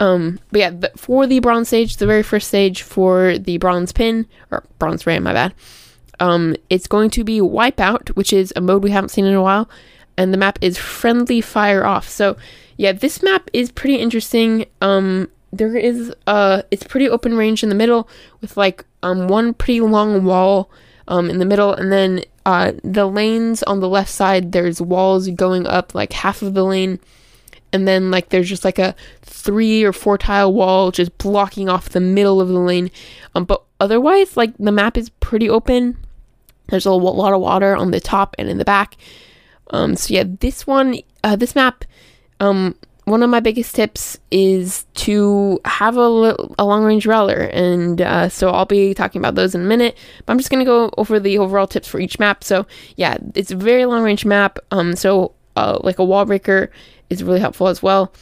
Um, 0.01 0.41
but 0.51 0.61
yeah, 0.61 0.71
the, 0.71 0.93
for 0.97 1.27
the 1.27 1.41
bronze 1.41 1.69
stage, 1.69 1.99
the 1.99 2.07
very 2.07 2.23
first 2.23 2.49
stage 2.49 2.81
for 2.81 3.37
the 3.37 3.59
bronze 3.59 3.93
pin 3.93 4.27
or 4.51 4.65
bronze 4.79 5.07
ram, 5.07 5.25
my 5.25 5.35
bad. 5.35 5.53
Um, 6.21 6.57
it's 6.71 6.87
going 6.87 7.11
to 7.11 7.23
be 7.23 7.41
Wipeout, 7.41 8.17
which 8.17 8.33
is 8.33 8.55
a 8.57 8.63
mode 8.63 8.83
we 8.83 8.93
haven't 8.93 9.11
seen 9.11 9.27
in 9.27 9.35
a 9.35 9.43
while, 9.43 9.69
and 10.17 10.33
the 10.33 10.39
map 10.39 10.59
is 10.63 10.79
Friendly 10.79 11.43
Fire 11.43 11.85
Off. 11.85 12.09
So 12.09 12.39
yeah, 12.79 12.93
this 12.93 13.23
map 13.23 13.51
is 13.53 13.71
pretty 13.71 13.97
interesting. 13.97 14.65
Um, 14.81 15.29
there 15.53 15.77
is 15.77 16.15
uh, 16.27 16.63
it's 16.71 16.85
pretty 16.85 17.09
open 17.09 17.37
range 17.37 17.63
in 17.63 17.69
the 17.69 17.75
middle 17.75 18.09
with 18.41 18.57
like 18.57 18.85
um 19.03 19.29
one 19.29 19.53
pretty 19.53 19.83
long 19.83 20.25
wall 20.25 20.71
um 21.09 21.29
in 21.29 21.39
the 21.39 21.45
middle, 21.45 21.75
and 21.75 21.93
then 21.93 22.25
uh 22.47 22.73
the 22.83 23.07
lanes 23.07 23.63
on 23.65 23.81
the 23.81 23.89
left 23.89 24.11
side. 24.11 24.53
There's 24.53 24.81
walls 24.81 25.29
going 25.29 25.67
up 25.67 25.95
like 25.95 26.15
half 26.15 26.41
of 26.41 26.55
the 26.55 26.65
lane 26.65 26.99
and 27.73 27.87
then 27.87 28.11
like 28.11 28.31
there's 28.31 28.49
just 28.49 28.65
like 28.65 28.79
a 28.79 28.95
three 29.23 29.85
or 29.85 29.93
four 29.93 30.19
tile 30.19 30.53
wall 30.53 30.91
just 30.91 31.17
blocking 31.19 31.69
off 31.69 31.91
the 31.91 32.01
middle 32.01 32.41
of 32.41 32.49
the 32.49 32.59
lane. 32.59 32.91
Um, 33.35 33.45
but 33.45 33.63
otherwise, 33.81 34.37
like 34.37 34.57
the 34.59 34.73
map 34.73 34.97
is 34.97 35.11
pretty 35.11 35.49
open. 35.49 35.97
There's 36.69 36.87
a 36.87 36.93
lot 36.93 37.33
of 37.33 37.41
water 37.41 37.77
on 37.77 37.91
the 37.91 38.01
top 38.01 38.35
and 38.39 38.49
in 38.49 38.59
the 38.59 38.65
back. 38.65 38.97
Um, 39.71 39.97
so 39.97 40.15
yeah, 40.15 40.25
this 40.27 40.67
one, 40.67 40.97
uh, 41.25 41.37
this 41.37 41.55
map, 41.55 41.85
um, 42.41 42.75
one 43.05 43.23
of 43.23 43.31
my 43.31 43.41
biggest 43.41 43.75
tips 43.75 44.19
is 44.31 44.85
to 44.95 45.61
have 45.65 45.97
a, 45.97 46.37
a 46.59 46.65
long 46.65 46.85
range 46.85 47.05
brawler, 47.05 47.49
and 47.53 48.01
uh, 48.01 48.29
so 48.29 48.51
I'll 48.51 48.67
be 48.67 48.95
talking 48.95 49.21
about 49.21 49.35
those 49.35 49.55
in 49.55 49.63
a 49.63 49.65
minute. 49.65 49.97
But 50.25 50.33
I'm 50.33 50.39
just 50.39 50.51
gonna 50.51 50.65
go 50.65 50.91
over 50.99 51.19
the 51.19 51.39
overall 51.39 51.67
tips 51.67 51.89
for 51.89 52.01
each 52.01 52.19
map. 52.19 52.45
So 52.45 52.67
yeah, 52.97 53.17
it's 53.35 53.51
a 53.51 53.57
very 53.57 53.87
long 53.87 54.03
range 54.03 54.25
map. 54.25 54.59
Um, 54.71 54.95
so 54.95 55.33
uh, 55.57 55.79
like 55.83 55.99
a 55.99 56.05
wall 56.05 56.25
breaker 56.25 56.71
is 57.11 57.23
really 57.23 57.41
helpful 57.41 57.69
as 57.69 57.83
well. 57.83 58.13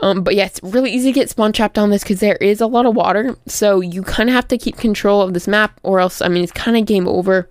Um, 0.00 0.22
but 0.22 0.34
yeah, 0.34 0.44
it's 0.44 0.60
really 0.62 0.92
easy 0.92 1.12
to 1.12 1.18
get 1.18 1.30
spawn 1.30 1.52
trapped 1.52 1.78
on 1.78 1.90
this 1.90 2.02
because 2.02 2.20
there 2.20 2.36
is 2.36 2.60
a 2.60 2.66
lot 2.66 2.86
of 2.86 2.94
water. 2.94 3.36
So 3.46 3.80
you 3.80 4.02
kind 4.02 4.28
of 4.28 4.34
have 4.34 4.48
to 4.48 4.58
keep 4.58 4.76
control 4.76 5.22
of 5.22 5.34
this 5.34 5.48
map, 5.48 5.80
or 5.82 5.98
else, 5.98 6.22
I 6.22 6.28
mean, 6.28 6.44
it's 6.44 6.52
kind 6.52 6.76
of 6.76 6.86
game 6.86 7.08
over. 7.08 7.48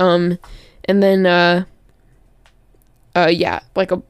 Um, 0.00 0.38
and 0.86 1.02
then, 1.02 1.26
uh, 1.26 1.64
uh, 3.14 3.30
yeah, 3.30 3.60
like 3.74 3.90
a, 3.92 4.02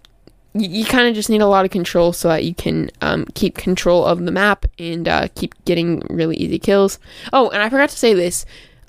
you, 0.60 0.84
kind 0.84 1.08
of 1.08 1.14
just 1.14 1.30
need 1.30 1.40
a 1.40 1.46
lot 1.46 1.64
of 1.64 1.70
control 1.70 2.12
so 2.12 2.28
that 2.28 2.44
you 2.44 2.54
can 2.54 2.90
um, 3.00 3.26
keep 3.34 3.56
control 3.56 4.04
of 4.04 4.24
the 4.24 4.32
map 4.32 4.66
and 4.78 5.08
uh, 5.08 5.28
keep 5.34 5.54
getting 5.64 6.00
really 6.10 6.36
easy 6.36 6.58
kills. 6.58 6.98
Oh, 7.32 7.50
and 7.50 7.62
I 7.62 7.68
forgot 7.68 7.90
to 7.90 7.98
say 7.98 8.14
this. 8.14 8.44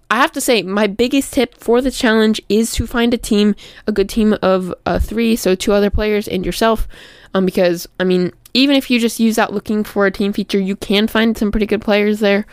I 0.10 0.18
have 0.18 0.32
to 0.34 0.42
say, 0.42 0.62
my 0.62 0.88
biggest 0.88 1.34
tip 1.34 1.56
for 1.56 1.82
the 1.82 1.92
challenge 1.92 2.42
is 2.48 2.72
to 2.76 2.88
find 2.88 3.14
a 3.14 3.18
team, 3.18 3.56
a 3.86 3.92
good 3.92 4.08
team 4.08 4.38
of 4.42 4.74
uh, 4.86 5.00
three, 5.00 5.36
so 5.36 5.54
two 5.54 5.74
other 5.74 5.90
players 5.90 6.28
and 6.28 6.46
yourself. 6.46 6.88
Um, 7.34 7.46
because 7.46 7.88
I 8.00 8.06
mean, 8.06 8.32
even 8.54 8.76
if 8.76 8.90
you 8.90 9.00
just 9.00 9.20
use 9.20 9.36
that 9.36 9.54
looking 9.54 9.84
for 9.84 10.06
a 10.06 10.12
team 10.12 10.32
feature, 10.32 10.60
you 10.60 10.76
can 10.76 11.08
find 11.08 11.38
some 11.38 11.52
pretty 11.52 11.66
good 11.66 11.82
players 11.82 12.22
there 12.22 12.46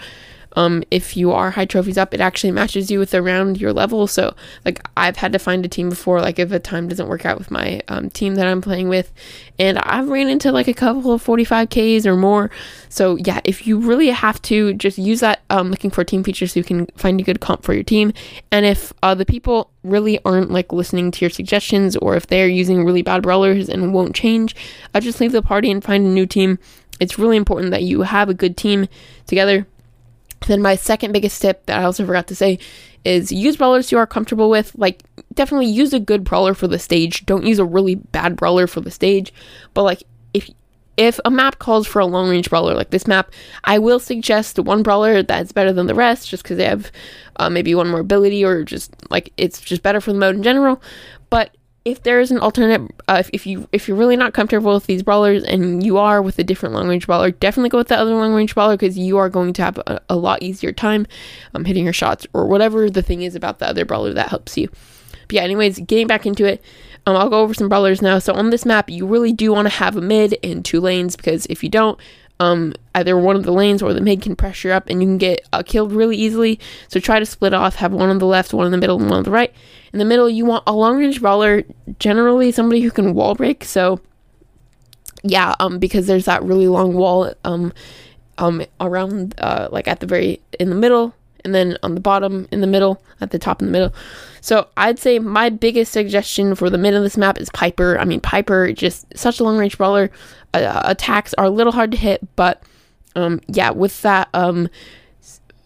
um, 0.56 0.84
if 0.90 1.16
you 1.16 1.32
are 1.32 1.50
high 1.50 1.64
trophies 1.64 1.98
up, 1.98 2.14
it 2.14 2.20
actually 2.20 2.52
matches 2.52 2.90
you 2.90 2.98
with 2.98 3.14
around 3.14 3.60
your 3.60 3.72
level. 3.72 4.06
So, 4.06 4.34
like, 4.64 4.80
I've 4.96 5.16
had 5.16 5.32
to 5.32 5.38
find 5.38 5.64
a 5.64 5.68
team 5.68 5.88
before, 5.88 6.20
like, 6.20 6.38
if 6.38 6.52
a 6.52 6.58
time 6.58 6.88
doesn't 6.88 7.08
work 7.08 7.26
out 7.26 7.38
with 7.38 7.50
my 7.50 7.80
um, 7.88 8.10
team 8.10 8.36
that 8.36 8.46
I'm 8.46 8.60
playing 8.60 8.88
with, 8.88 9.12
and 9.58 9.78
I've 9.78 10.08
ran 10.08 10.28
into 10.28 10.52
like 10.52 10.68
a 10.68 10.74
couple 10.74 11.12
of 11.12 11.24
45Ks 11.24 12.06
or 12.06 12.16
more. 12.16 12.50
So, 12.88 13.16
yeah, 13.16 13.40
if 13.44 13.66
you 13.66 13.78
really 13.78 14.10
have 14.10 14.40
to, 14.42 14.74
just 14.74 14.98
use 14.98 15.20
that 15.20 15.42
um, 15.50 15.70
looking 15.70 15.90
for 15.90 16.04
team 16.04 16.22
feature 16.22 16.46
so 16.46 16.60
you 16.60 16.64
can 16.64 16.86
find 16.96 17.20
a 17.20 17.24
good 17.24 17.40
comp 17.40 17.62
for 17.62 17.74
your 17.74 17.84
team. 17.84 18.12
And 18.50 18.64
if 18.64 18.92
uh, 19.02 19.14
the 19.14 19.26
people 19.26 19.70
really 19.82 20.18
aren't 20.24 20.50
like 20.50 20.72
listening 20.72 21.10
to 21.12 21.20
your 21.24 21.30
suggestions, 21.30 21.96
or 21.96 22.16
if 22.16 22.26
they're 22.26 22.48
using 22.48 22.84
really 22.84 23.02
bad 23.02 23.22
brawlers 23.22 23.68
and 23.68 23.92
won't 23.92 24.14
change, 24.14 24.54
I 24.94 24.98
uh, 24.98 25.00
just 25.00 25.20
leave 25.20 25.32
the 25.32 25.42
party 25.42 25.70
and 25.70 25.82
find 25.82 26.06
a 26.06 26.10
new 26.10 26.26
team. 26.26 26.58
It's 27.00 27.18
really 27.18 27.36
important 27.36 27.72
that 27.72 27.82
you 27.82 28.02
have 28.02 28.28
a 28.28 28.34
good 28.34 28.56
team 28.56 28.86
together 29.26 29.66
Then 30.46 30.62
my 30.62 30.76
second 30.76 31.12
biggest 31.12 31.40
tip 31.40 31.66
that 31.66 31.80
I 31.80 31.84
also 31.84 32.04
forgot 32.04 32.26
to 32.28 32.34
say 32.34 32.58
is 33.04 33.30
use 33.30 33.56
brawlers 33.56 33.92
you 33.92 33.98
are 33.98 34.06
comfortable 34.06 34.50
with. 34.50 34.74
Like 34.76 35.02
definitely 35.34 35.66
use 35.66 35.92
a 35.92 36.00
good 36.00 36.24
brawler 36.24 36.54
for 36.54 36.68
the 36.68 36.78
stage. 36.78 37.26
Don't 37.26 37.46
use 37.46 37.58
a 37.58 37.64
really 37.64 37.96
bad 37.96 38.36
brawler 38.36 38.66
for 38.66 38.80
the 38.80 38.90
stage. 38.90 39.32
But 39.74 39.82
like 39.82 40.02
if 40.32 40.50
if 40.96 41.18
a 41.24 41.30
map 41.30 41.58
calls 41.58 41.86
for 41.86 41.98
a 41.98 42.06
long 42.06 42.30
range 42.30 42.50
brawler 42.50 42.74
like 42.74 42.90
this 42.90 43.06
map, 43.06 43.32
I 43.64 43.78
will 43.78 43.98
suggest 43.98 44.58
one 44.58 44.82
brawler 44.82 45.22
that's 45.22 45.52
better 45.52 45.72
than 45.72 45.86
the 45.86 45.94
rest 45.94 46.28
just 46.28 46.42
because 46.42 46.56
they 46.56 46.66
have 46.66 46.92
uh, 47.36 47.50
maybe 47.50 47.74
one 47.74 47.88
more 47.88 48.00
ability 48.00 48.44
or 48.44 48.64
just 48.64 48.94
like 49.10 49.32
it's 49.36 49.60
just 49.60 49.82
better 49.82 50.00
for 50.00 50.12
the 50.12 50.18
mode 50.18 50.36
in 50.36 50.42
general. 50.42 50.80
But 51.30 51.56
if 51.84 52.02
there 52.02 52.18
is 52.18 52.30
an 52.30 52.38
alternate, 52.38 52.90
uh, 53.08 53.16
if, 53.20 53.30
if 53.32 53.46
you 53.46 53.68
if 53.72 53.86
you're 53.86 53.96
really 53.96 54.16
not 54.16 54.32
comfortable 54.32 54.72
with 54.72 54.86
these 54.86 55.02
brawlers 55.02 55.44
and 55.44 55.84
you 55.84 55.98
are 55.98 56.22
with 56.22 56.38
a 56.38 56.44
different 56.44 56.74
long 56.74 56.88
range 56.88 57.06
brawler, 57.06 57.30
definitely 57.30 57.68
go 57.68 57.78
with 57.78 57.88
the 57.88 57.98
other 57.98 58.14
long 58.14 58.32
range 58.32 58.54
brawler 58.54 58.76
because 58.76 58.96
you 58.96 59.18
are 59.18 59.28
going 59.28 59.52
to 59.52 59.62
have 59.62 59.78
a, 59.78 60.00
a 60.08 60.16
lot 60.16 60.42
easier 60.42 60.72
time 60.72 61.06
um, 61.54 61.64
hitting 61.64 61.84
your 61.84 61.92
shots 61.92 62.26
or 62.32 62.46
whatever 62.46 62.88
the 62.88 63.02
thing 63.02 63.22
is 63.22 63.34
about 63.34 63.58
the 63.58 63.68
other 63.68 63.84
brawler 63.84 64.14
that 64.14 64.30
helps 64.30 64.56
you. 64.56 64.68
But 65.28 65.32
yeah, 65.32 65.42
anyways, 65.42 65.80
getting 65.80 66.06
back 66.06 66.26
into 66.26 66.44
it, 66.46 66.62
um, 67.06 67.16
I'll 67.16 67.28
go 67.28 67.40
over 67.40 67.52
some 67.52 67.68
brawlers 67.68 68.00
now. 68.00 68.18
So 68.18 68.32
on 68.34 68.50
this 68.50 68.64
map, 68.64 68.88
you 68.88 69.06
really 69.06 69.32
do 69.32 69.52
want 69.52 69.66
to 69.66 69.74
have 69.74 69.96
a 69.96 70.00
mid 70.00 70.38
and 70.42 70.64
two 70.64 70.80
lanes 70.80 71.16
because 71.16 71.46
if 71.46 71.62
you 71.62 71.68
don't, 71.68 71.98
um, 72.44 72.74
either 72.94 73.16
one 73.16 73.36
of 73.36 73.44
the 73.44 73.52
lanes 73.52 73.82
or 73.82 73.94
the 73.94 74.00
mid 74.00 74.20
can 74.20 74.36
pressure 74.36 74.70
up 74.70 74.88
and 74.88 75.00
you 75.00 75.08
can 75.08 75.18
get 75.18 75.48
uh, 75.52 75.62
killed 75.64 75.92
really 75.92 76.16
easily. 76.16 76.60
So 76.88 77.00
try 77.00 77.18
to 77.18 77.26
split 77.26 77.54
off, 77.54 77.76
have 77.76 77.92
one 77.92 78.10
on 78.10 78.18
the 78.18 78.26
left, 78.26 78.52
one 78.52 78.66
in 78.66 78.72
the 78.72 78.78
middle, 78.78 79.00
and 79.00 79.08
one 79.08 79.18
on 79.18 79.24
the 79.24 79.30
right. 79.30 79.52
In 79.92 79.98
the 79.98 80.04
middle, 80.04 80.28
you 80.28 80.44
want 80.44 80.64
a 80.66 80.72
long 80.72 80.98
range 80.98 81.20
brawler, 81.20 81.62
generally 81.98 82.52
somebody 82.52 82.82
who 82.82 82.90
can 82.90 83.14
wall 83.14 83.34
break. 83.34 83.64
So 83.64 84.00
yeah, 85.22 85.54
um, 85.58 85.78
because 85.78 86.06
there's 86.06 86.26
that 86.26 86.42
really 86.42 86.68
long 86.68 86.94
wall 86.94 87.32
um, 87.44 87.72
um, 88.36 88.62
around 88.78 89.34
uh, 89.38 89.68
like 89.72 89.88
at 89.88 90.00
the 90.00 90.06
very 90.06 90.40
in 90.60 90.68
the 90.68 90.76
middle 90.76 91.14
and 91.44 91.54
then 91.54 91.76
on 91.82 91.94
the 91.94 92.00
bottom 92.00 92.48
in 92.50 92.60
the 92.60 92.66
middle 92.66 93.02
at 93.20 93.30
the 93.30 93.38
top 93.38 93.60
in 93.60 93.66
the 93.66 93.72
middle. 93.72 93.94
So 94.40 94.68
i'd 94.76 94.98
say 94.98 95.18
my 95.18 95.50
biggest 95.50 95.92
suggestion 95.92 96.54
for 96.54 96.70
the 96.70 96.78
mid 96.78 96.94
of 96.94 97.02
this 97.02 97.16
map 97.16 97.38
is 97.38 97.50
piper. 97.50 97.98
I 97.98 98.04
mean 98.04 98.20
piper 98.20 98.72
just 98.72 99.06
such 99.16 99.40
a 99.40 99.44
long 99.44 99.58
range 99.58 99.78
brawler. 99.78 100.10
Uh, 100.52 100.82
attacks 100.84 101.34
are 101.34 101.46
a 101.46 101.50
little 101.50 101.72
hard 101.72 101.90
to 101.90 101.96
hit 101.96 102.20
but 102.36 102.62
um, 103.16 103.40
yeah 103.48 103.70
with 103.70 104.00
that 104.02 104.28
um, 104.34 104.68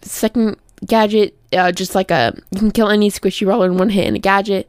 second 0.02 0.56
gadget 0.86 1.36
uh, 1.52 1.72
just 1.72 1.94
like 1.94 2.10
a 2.10 2.36
you 2.50 2.58
can 2.58 2.70
kill 2.70 2.88
any 2.88 3.10
squishy 3.10 3.44
brawler 3.44 3.66
in 3.66 3.78
one 3.78 3.90
hit 3.90 4.06
in 4.06 4.16
a 4.16 4.20
gadget. 4.20 4.68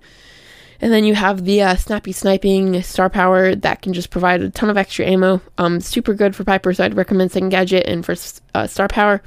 And 0.81 0.93
then 0.93 1.03
you 1.03 1.13
have 1.13 1.43
the 1.43 1.61
uh, 1.61 1.75
snappy 1.75 2.13
sniping 2.13 2.81
star 2.83 3.09
power 3.09 3.53
that 3.53 3.81
can 3.81 3.91
just 3.91 4.11
provide 4.11 4.41
a 4.41 4.49
ton 4.49 4.69
of 4.69 4.77
extra 4.77 5.05
ammo. 5.05 5.41
Um, 5.57 5.81
super 5.81 6.13
good 6.13 6.37
for 6.37 6.45
piper 6.45 6.73
so 6.73 6.85
i'd 6.85 6.95
recommend 6.95 7.31
second 7.31 7.49
gadget 7.49 7.85
and 7.85 8.05
for 8.05 8.15
uh, 8.55 8.67
star 8.67 8.87
power 8.87 9.21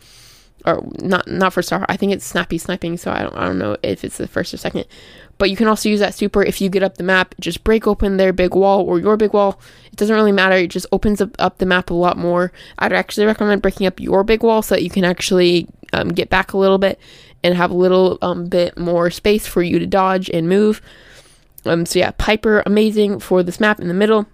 or 0.65 0.87
not 1.01 1.27
not 1.29 1.53
for 1.53 1.63
star. 1.63 1.85
I 1.89 1.97
think 1.97 2.13
it's 2.13 2.25
snappy 2.25 2.59
sniping, 2.59 2.97
so 2.97 3.11
I 3.11 3.23
don't 3.23 3.35
I 3.35 3.47
don't 3.47 3.59
know 3.59 3.77
if 3.83 4.05
it's 4.05 4.19
the 4.19 4.29
first 4.29 4.53
or 4.55 4.57
second. 4.57 4.87
But 5.39 5.51
you 5.51 5.57
can 5.57 5.67
also 5.67 5.89
use 5.89 6.01
that 6.01 6.15
super 6.15 6.43
if 6.43 6.61
you 6.61 6.69
get 6.69 6.83
up 6.83 6.97
the 6.99 7.03
map. 7.03 7.35
Just 7.41 7.65
break 7.65 7.87
open 7.87 8.17
their 8.17 8.33
big 8.33 8.55
wall 8.55 8.83
or 8.83 9.01
your 9.01 9.17
big 9.17 9.33
wall. 9.33 9.61
It 9.87 9.97
doesn't 9.97 10.15
really 10.15 10.33
matter. 10.33 10.57
It 10.57 10.69
just 10.69 10.87
opens 10.93 11.21
up, 11.21 11.31
up 11.39 11.59
the 11.59 11.67
map 11.67 11.91
a 11.91 11.95
lot 11.95 12.17
more. 12.17 12.53
I'd 12.79 12.93
actually 12.93 13.27
recommend 13.27 13.63
breaking 13.63 13.87
up 13.87 13.99
your 13.99 14.25
big 14.25 14.43
wall 14.43 14.63
so 14.63 14.75
that 14.75 14.83
you 14.83 14.91
can 14.91 15.05
actually 15.05 15.69
um, 15.93 16.11
get 16.11 16.31
back 16.31 16.53
a 16.53 16.59
little 16.59 16.79
bit 16.79 17.01
and 17.43 17.55
have 17.55 17.71
a 17.71 17.77
little 17.77 18.19
um, 18.23 18.47
bit 18.47 18.79
more 18.79 19.11
space 19.11 19.47
for 19.47 19.63
you 19.63 19.79
to 19.79 19.87
dodge 19.87 20.31
and 20.31 20.49
move. 20.49 20.81
Um, 21.65 21.87
so 21.87 21.99
yeah, 21.99 22.13
Piper 22.19 22.63
amazing 22.67 23.19
for 23.19 23.43
this 23.43 23.61
map 23.61 23.81
in 23.81 23.89
the 23.89 23.95
middle. 23.95 24.27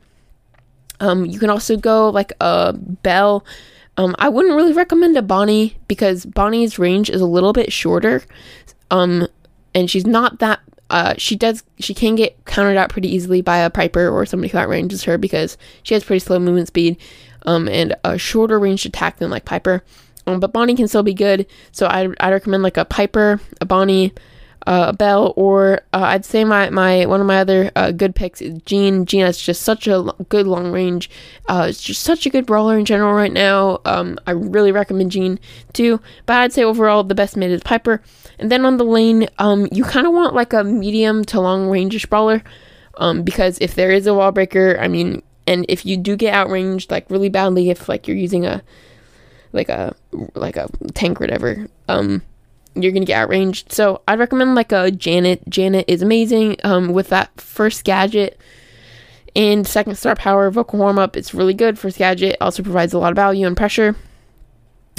Um, 1.01 1.25
you 1.25 1.39
can 1.39 1.51
also 1.51 1.77
go 1.77 2.11
like 2.11 2.33
a 2.41 2.73
Belle 2.75 3.45
um, 3.99 4.15
I 4.19 4.29
wouldn't 4.29 4.55
really 4.55 4.73
recommend 4.73 5.17
a 5.17 5.23
Bonnie 5.23 5.77
because 5.89 6.25
Bonnie's 6.25 6.79
range 6.79 7.11
is 7.11 7.21
a 7.21 7.27
little 7.27 7.53
bit 7.53 7.73
shorter. 7.73 8.23
Um, 8.93 9.27
and 9.75 9.91
she's 9.91 10.07
not 10.07 10.39
that. 10.39 10.61
Uh, 10.89 11.15
she 11.19 11.37
does. 11.37 11.65
She 11.81 11.93
can 11.93 12.15
get 12.15 12.43
countered 12.47 12.77
out 12.77 12.91
pretty 12.91 13.13
easily 13.15 13.43
by 13.43 13.59
a 13.59 13.69
Piper 13.69 14.09
or 14.09 14.25
somebody 14.25 14.51
who 14.51 14.57
outranges 14.57 15.05
her 15.05 15.19
because 15.19 15.59
she 15.83 15.95
has 15.95 16.05
pretty 16.05 16.21
slow 16.21 16.39
movement 16.39 16.69
speed, 16.69 16.97
um, 17.45 17.69
and 17.69 17.95
a 18.05 18.17
shorter 18.17 18.59
ranged 18.59 18.87
attack 18.87 19.19
than 19.19 19.31
like 19.31 19.45
Piper. 19.45 19.83
Um, 20.27 20.41
but 20.41 20.53
Bonnie 20.53 20.77
can 20.77 20.89
still 20.89 21.03
be 21.03 21.13
good. 21.13 21.47
So 21.73 21.87
I 21.89 22.09
I 22.21 22.31
recommend 22.31 22.63
like 22.63 22.77
a 22.77 22.85
Piper, 22.85 23.41
a 23.61 23.67
Bonnie, 23.67 24.15
uh, 24.67 24.87
a 24.89 24.93
Belle, 24.93 25.33
or 25.37 25.81
uh, 25.93 26.03
I'd 26.03 26.25
say 26.25 26.45
my, 26.45 26.71
my 26.71 27.07
one 27.07 27.21
of 27.21 27.27
my 27.27 27.39
other 27.39 27.71
uh, 27.77 27.93
good 27.93 28.15
picks 28.15 28.41
is 28.43 28.61
Gene. 28.63 29.07
Gene 29.07 29.25
is 29.27 29.41
just 29.41 29.63
such 29.63 29.87
a 29.87 30.13
good 30.29 30.47
long 30.47 30.73
range. 30.73 31.09
Uh, 31.49 31.67
it's 31.69 31.83
just 31.83 32.03
such 32.03 32.27
a 32.27 32.31
good 32.31 32.47
brawler 32.47 32.79
in 32.79 32.85
general 32.85 33.13
right 33.15 33.33
now. 33.33 33.81
Um, 33.85 34.19
I 34.27 34.33
really 34.33 34.73
recommend 34.73 35.11
Gene 35.11 35.39
too. 35.73 36.01
But 36.27 36.37
I'd 36.37 36.53
say 36.53 36.65
overall 36.65 37.05
the 37.05 37.15
best 37.15 37.37
mid 37.37 37.51
is 37.51 37.63
Piper. 37.63 38.03
And 38.39 38.53
then 38.53 38.65
on 38.65 38.77
the 38.77 38.85
lane, 38.85 39.29
um, 39.39 39.69
you 39.73 39.85
kind 39.85 40.07
of 40.07 40.13
want 40.13 40.35
like 40.35 40.53
a 40.53 40.65
medium 40.65 41.25
to 41.27 41.41
long 41.41 41.69
range 41.69 42.09
brawler. 42.11 42.43
Um, 42.99 43.23
because 43.23 43.59
if 43.61 43.75
there 43.75 43.91
is 43.91 44.07
a 44.07 44.15
wall 44.15 44.33
breaker, 44.33 44.77
I 44.81 44.89
mean, 44.89 45.23
and 45.47 45.65
if 45.69 45.87
you 45.87 45.97
do 45.97 46.17
get 46.17 46.35
outranged 46.35 46.91
like 46.91 47.09
really 47.11 47.29
badly, 47.29 47.71
if 47.71 47.89
like 47.89 48.07
you're 48.07 48.17
using 48.17 48.45
a 48.45 48.63
like 49.53 49.69
a 49.69 49.95
like 50.35 50.57
a 50.57 50.69
tank 50.95 51.21
or 51.21 51.25
whatever, 51.25 51.69
um, 51.89 52.23
you're 52.83 52.93
gonna 52.93 53.05
get 53.05 53.19
outranged. 53.19 53.73
So 53.73 54.03
I'd 54.09 54.19
recommend 54.19 54.55
like 54.55 54.73
a 54.73 54.91
Janet. 54.91 55.49
Janet 55.49 55.85
is 55.89 56.03
amazing 56.03 56.57
um, 56.65 56.93
with 56.93 57.09
that 57.09 57.41
first 57.41 57.85
gadget 57.85 58.41
and 59.37 59.67
second 59.67 59.97
star 59.97 60.15
power 60.15 60.51
vocal 60.51 60.79
warm 60.79 60.99
up. 60.99 61.17
It's 61.17 61.35
really 61.35 61.55
good. 61.55 61.79
First 61.79 61.99
gadget 61.99 62.37
also 62.41 62.63
provides 62.63 62.93
a 62.93 62.99
lot 62.99 63.13
of 63.13 63.17
value 63.17 63.47
and 63.47 63.57
pressure. 63.57 63.97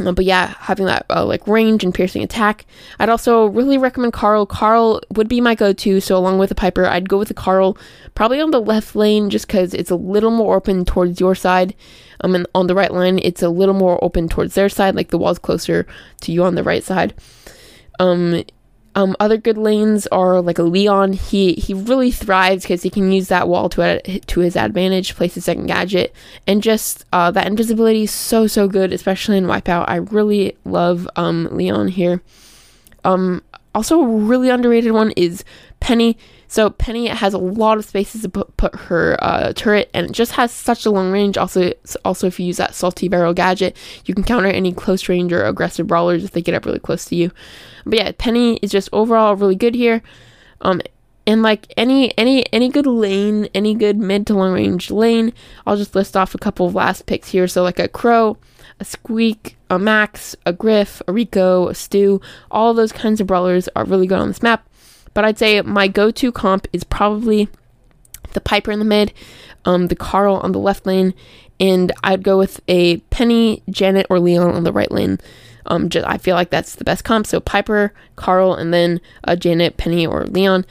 Uh, 0.05 0.11
but 0.11 0.25
yeah, 0.25 0.53
having 0.59 0.85
that 0.85 1.05
uh, 1.09 1.25
like 1.25 1.45
range 1.47 1.83
and 1.83 1.93
piercing 1.93 2.23
attack. 2.23 2.65
I'd 2.99 3.09
also 3.09 3.47
really 3.47 3.77
recommend 3.77 4.13
Carl. 4.13 4.45
Carl 4.45 5.01
would 5.11 5.27
be 5.27 5.41
my 5.41 5.55
go-to. 5.55 5.99
So 5.99 6.17
along 6.17 6.39
with 6.39 6.49
the 6.49 6.55
Piper, 6.55 6.85
I'd 6.85 7.09
go 7.09 7.17
with 7.17 7.27
the 7.27 7.33
Carl, 7.33 7.77
probably 8.15 8.39
on 8.41 8.51
the 8.51 8.61
left 8.61 8.95
lane, 8.95 9.29
just 9.29 9.47
because 9.47 9.73
it's 9.73 9.91
a 9.91 9.95
little 9.95 10.31
more 10.31 10.55
open 10.55 10.85
towards 10.85 11.19
your 11.19 11.35
side. 11.35 11.75
Um, 12.21 12.35
and 12.35 12.47
on 12.53 12.67
the 12.67 12.75
right 12.75 12.91
line, 12.93 13.19
it's 13.19 13.43
a 13.43 13.49
little 13.49 13.75
more 13.75 14.01
open 14.03 14.27
towards 14.27 14.55
their 14.55 14.69
side. 14.69 14.95
Like 14.95 15.09
the 15.09 15.17
wall's 15.17 15.39
closer 15.39 15.85
to 16.21 16.31
you 16.31 16.43
on 16.43 16.55
the 16.55 16.63
right 16.63 16.83
side. 16.83 17.13
Um, 17.99 18.43
um, 18.95 19.15
other 19.19 19.37
good 19.37 19.57
lanes 19.57 20.07
are 20.07 20.41
like 20.41 20.57
a 20.57 20.63
Leon. 20.63 21.13
He 21.13 21.53
he 21.53 21.73
really 21.73 22.11
thrives 22.11 22.63
because 22.63 22.81
he 22.81 22.89
can 22.89 23.11
use 23.11 23.27
that 23.27 23.47
wall 23.47 23.69
to 23.69 24.01
to 24.01 24.39
his 24.39 24.55
advantage, 24.55 25.15
place 25.15 25.35
his 25.35 25.45
second 25.45 25.67
gadget, 25.67 26.13
and 26.47 26.63
just 26.63 27.05
uh, 27.13 27.29
that 27.31 27.47
invisibility 27.47 28.03
is 28.03 28.11
so 28.11 28.47
so 28.47 28.67
good, 28.67 28.91
especially 28.91 29.37
in 29.37 29.45
Wipeout. 29.45 29.85
I 29.87 29.97
really 29.97 30.57
love 30.65 31.07
um, 31.15 31.47
Leon 31.51 31.89
here. 31.89 32.21
Um, 33.03 33.43
also, 33.75 34.01
a 34.01 34.07
really 34.07 34.49
underrated 34.49 34.91
one 34.91 35.11
is 35.11 35.43
Penny. 35.79 36.17
So 36.49 36.71
Penny 36.71 37.07
has 37.07 37.35
a 37.35 37.37
lot 37.37 37.77
of 37.77 37.85
spaces 37.85 38.23
to 38.23 38.29
put, 38.29 38.57
put 38.57 38.75
her 38.75 39.23
uh, 39.23 39.53
turret, 39.53 39.89
and 39.93 40.07
it 40.07 40.11
just 40.11 40.31
has 40.33 40.51
such 40.51 40.83
a 40.85 40.89
long 40.89 41.11
range. 41.11 41.37
Also, 41.37 41.71
also 42.03 42.25
if 42.25 42.39
you 42.39 42.47
use 42.47 42.57
that 42.57 42.73
salty 42.73 43.07
barrel 43.07 43.35
gadget, 43.35 43.77
you 44.05 44.15
can 44.15 44.23
counter 44.23 44.49
any 44.49 44.73
close 44.73 45.07
range 45.07 45.31
or 45.31 45.45
aggressive 45.45 45.85
brawlers 45.85 46.23
if 46.23 46.31
they 46.31 46.41
get 46.41 46.55
up 46.55 46.65
really 46.65 46.79
close 46.79 47.05
to 47.05 47.15
you. 47.15 47.31
But 47.85 47.99
yeah, 47.99 48.11
Penny 48.17 48.57
is 48.57 48.71
just 48.71 48.89
overall 48.91 49.35
really 49.35 49.55
good 49.55 49.75
here. 49.75 50.01
Um, 50.61 50.81
and 51.27 51.43
like 51.43 51.71
any 51.77 52.17
any 52.17 52.51
any 52.51 52.69
good 52.69 52.87
lane, 52.87 53.47
any 53.53 53.75
good 53.75 53.97
mid 53.97 54.25
to 54.27 54.33
long 54.33 54.51
range 54.51 54.89
lane, 54.89 55.31
I'll 55.67 55.77
just 55.77 55.93
list 55.93 56.17
off 56.17 56.33
a 56.33 56.39
couple 56.39 56.65
of 56.65 56.73
last 56.73 57.05
picks 57.05 57.29
here. 57.29 57.47
So 57.47 57.61
like 57.61 57.77
a 57.77 57.87
Crow, 57.87 58.37
a 58.79 58.85
Squeak, 58.85 59.55
a 59.69 59.77
Max, 59.77 60.35
a 60.47 60.53
Griff, 60.53 61.01
a 61.07 61.13
Rico, 61.13 61.67
a 61.67 61.75
Stu, 61.75 62.19
all 62.49 62.73
those 62.73 62.91
kinds 62.91 63.21
of 63.21 63.27
brawlers 63.27 63.69
are 63.75 63.85
really 63.85 64.07
good 64.07 64.17
on 64.17 64.29
this 64.29 64.41
map. 64.41 64.67
But 65.19 65.25
I'd 65.25 65.37
say 65.37 65.61
my 65.63 65.89
go 65.89 66.11
to 66.11 66.31
comp 66.31 66.65
is 66.71 66.85
probably 66.85 67.49
the 68.31 68.39
Piper 68.39 68.71
in 68.71 68.79
the 68.79 68.85
mid, 68.85 69.11
um, 69.65 69.87
the 69.87 69.95
Carl 69.97 70.37
on 70.37 70.53
the 70.53 70.59
left 70.59 70.85
lane, 70.85 71.13
and 71.59 71.91
I'd 72.05 72.23
go 72.23 72.37
with 72.37 72.61
a 72.69 72.99
Penny, 73.09 73.61
Janet, 73.69 74.07
or 74.09 74.21
Leon 74.21 74.55
on 74.55 74.63
the 74.63 74.71
right 74.71 74.89
lane. 74.89 75.19
Um, 75.65 75.89
just, 75.89 76.07
I 76.07 76.17
feel 76.19 76.37
like 76.37 76.51
that's 76.51 76.75
the 76.75 76.85
best 76.85 77.03
comp. 77.03 77.27
So 77.27 77.41
Piper, 77.41 77.93
Carl, 78.15 78.53
and 78.53 78.73
then 78.73 79.01
uh, 79.25 79.35
Janet, 79.35 79.75
Penny, 79.75 80.07
or 80.07 80.23
Leon. 80.23 80.65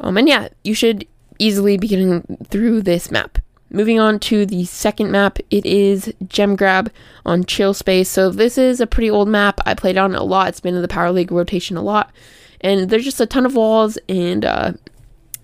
Um, 0.00 0.16
and 0.16 0.26
yeah, 0.26 0.48
you 0.64 0.74
should 0.74 1.06
easily 1.38 1.76
be 1.76 1.86
getting 1.86 2.22
through 2.50 2.82
this 2.82 3.12
map. 3.12 3.38
Moving 3.70 4.00
on 4.00 4.18
to 4.18 4.44
the 4.44 4.64
second 4.64 5.12
map, 5.12 5.38
it 5.52 5.64
is 5.64 6.12
Gem 6.26 6.56
Grab 6.56 6.90
on 7.24 7.44
Chill 7.44 7.74
Space. 7.74 8.08
So 8.08 8.30
this 8.30 8.58
is 8.58 8.80
a 8.80 8.88
pretty 8.88 9.08
old 9.08 9.28
map. 9.28 9.60
I 9.64 9.74
played 9.74 9.96
on 9.96 10.16
a 10.16 10.24
lot. 10.24 10.48
It's 10.48 10.58
been 10.58 10.74
in 10.74 10.82
the 10.82 10.88
Power 10.88 11.12
League 11.12 11.30
rotation 11.30 11.76
a 11.76 11.82
lot 11.82 12.10
and 12.60 12.90
there's 12.90 13.04
just 13.04 13.20
a 13.20 13.26
ton 13.26 13.46
of 13.46 13.54
walls 13.54 13.98
and 14.08 14.44
uh, 14.44 14.72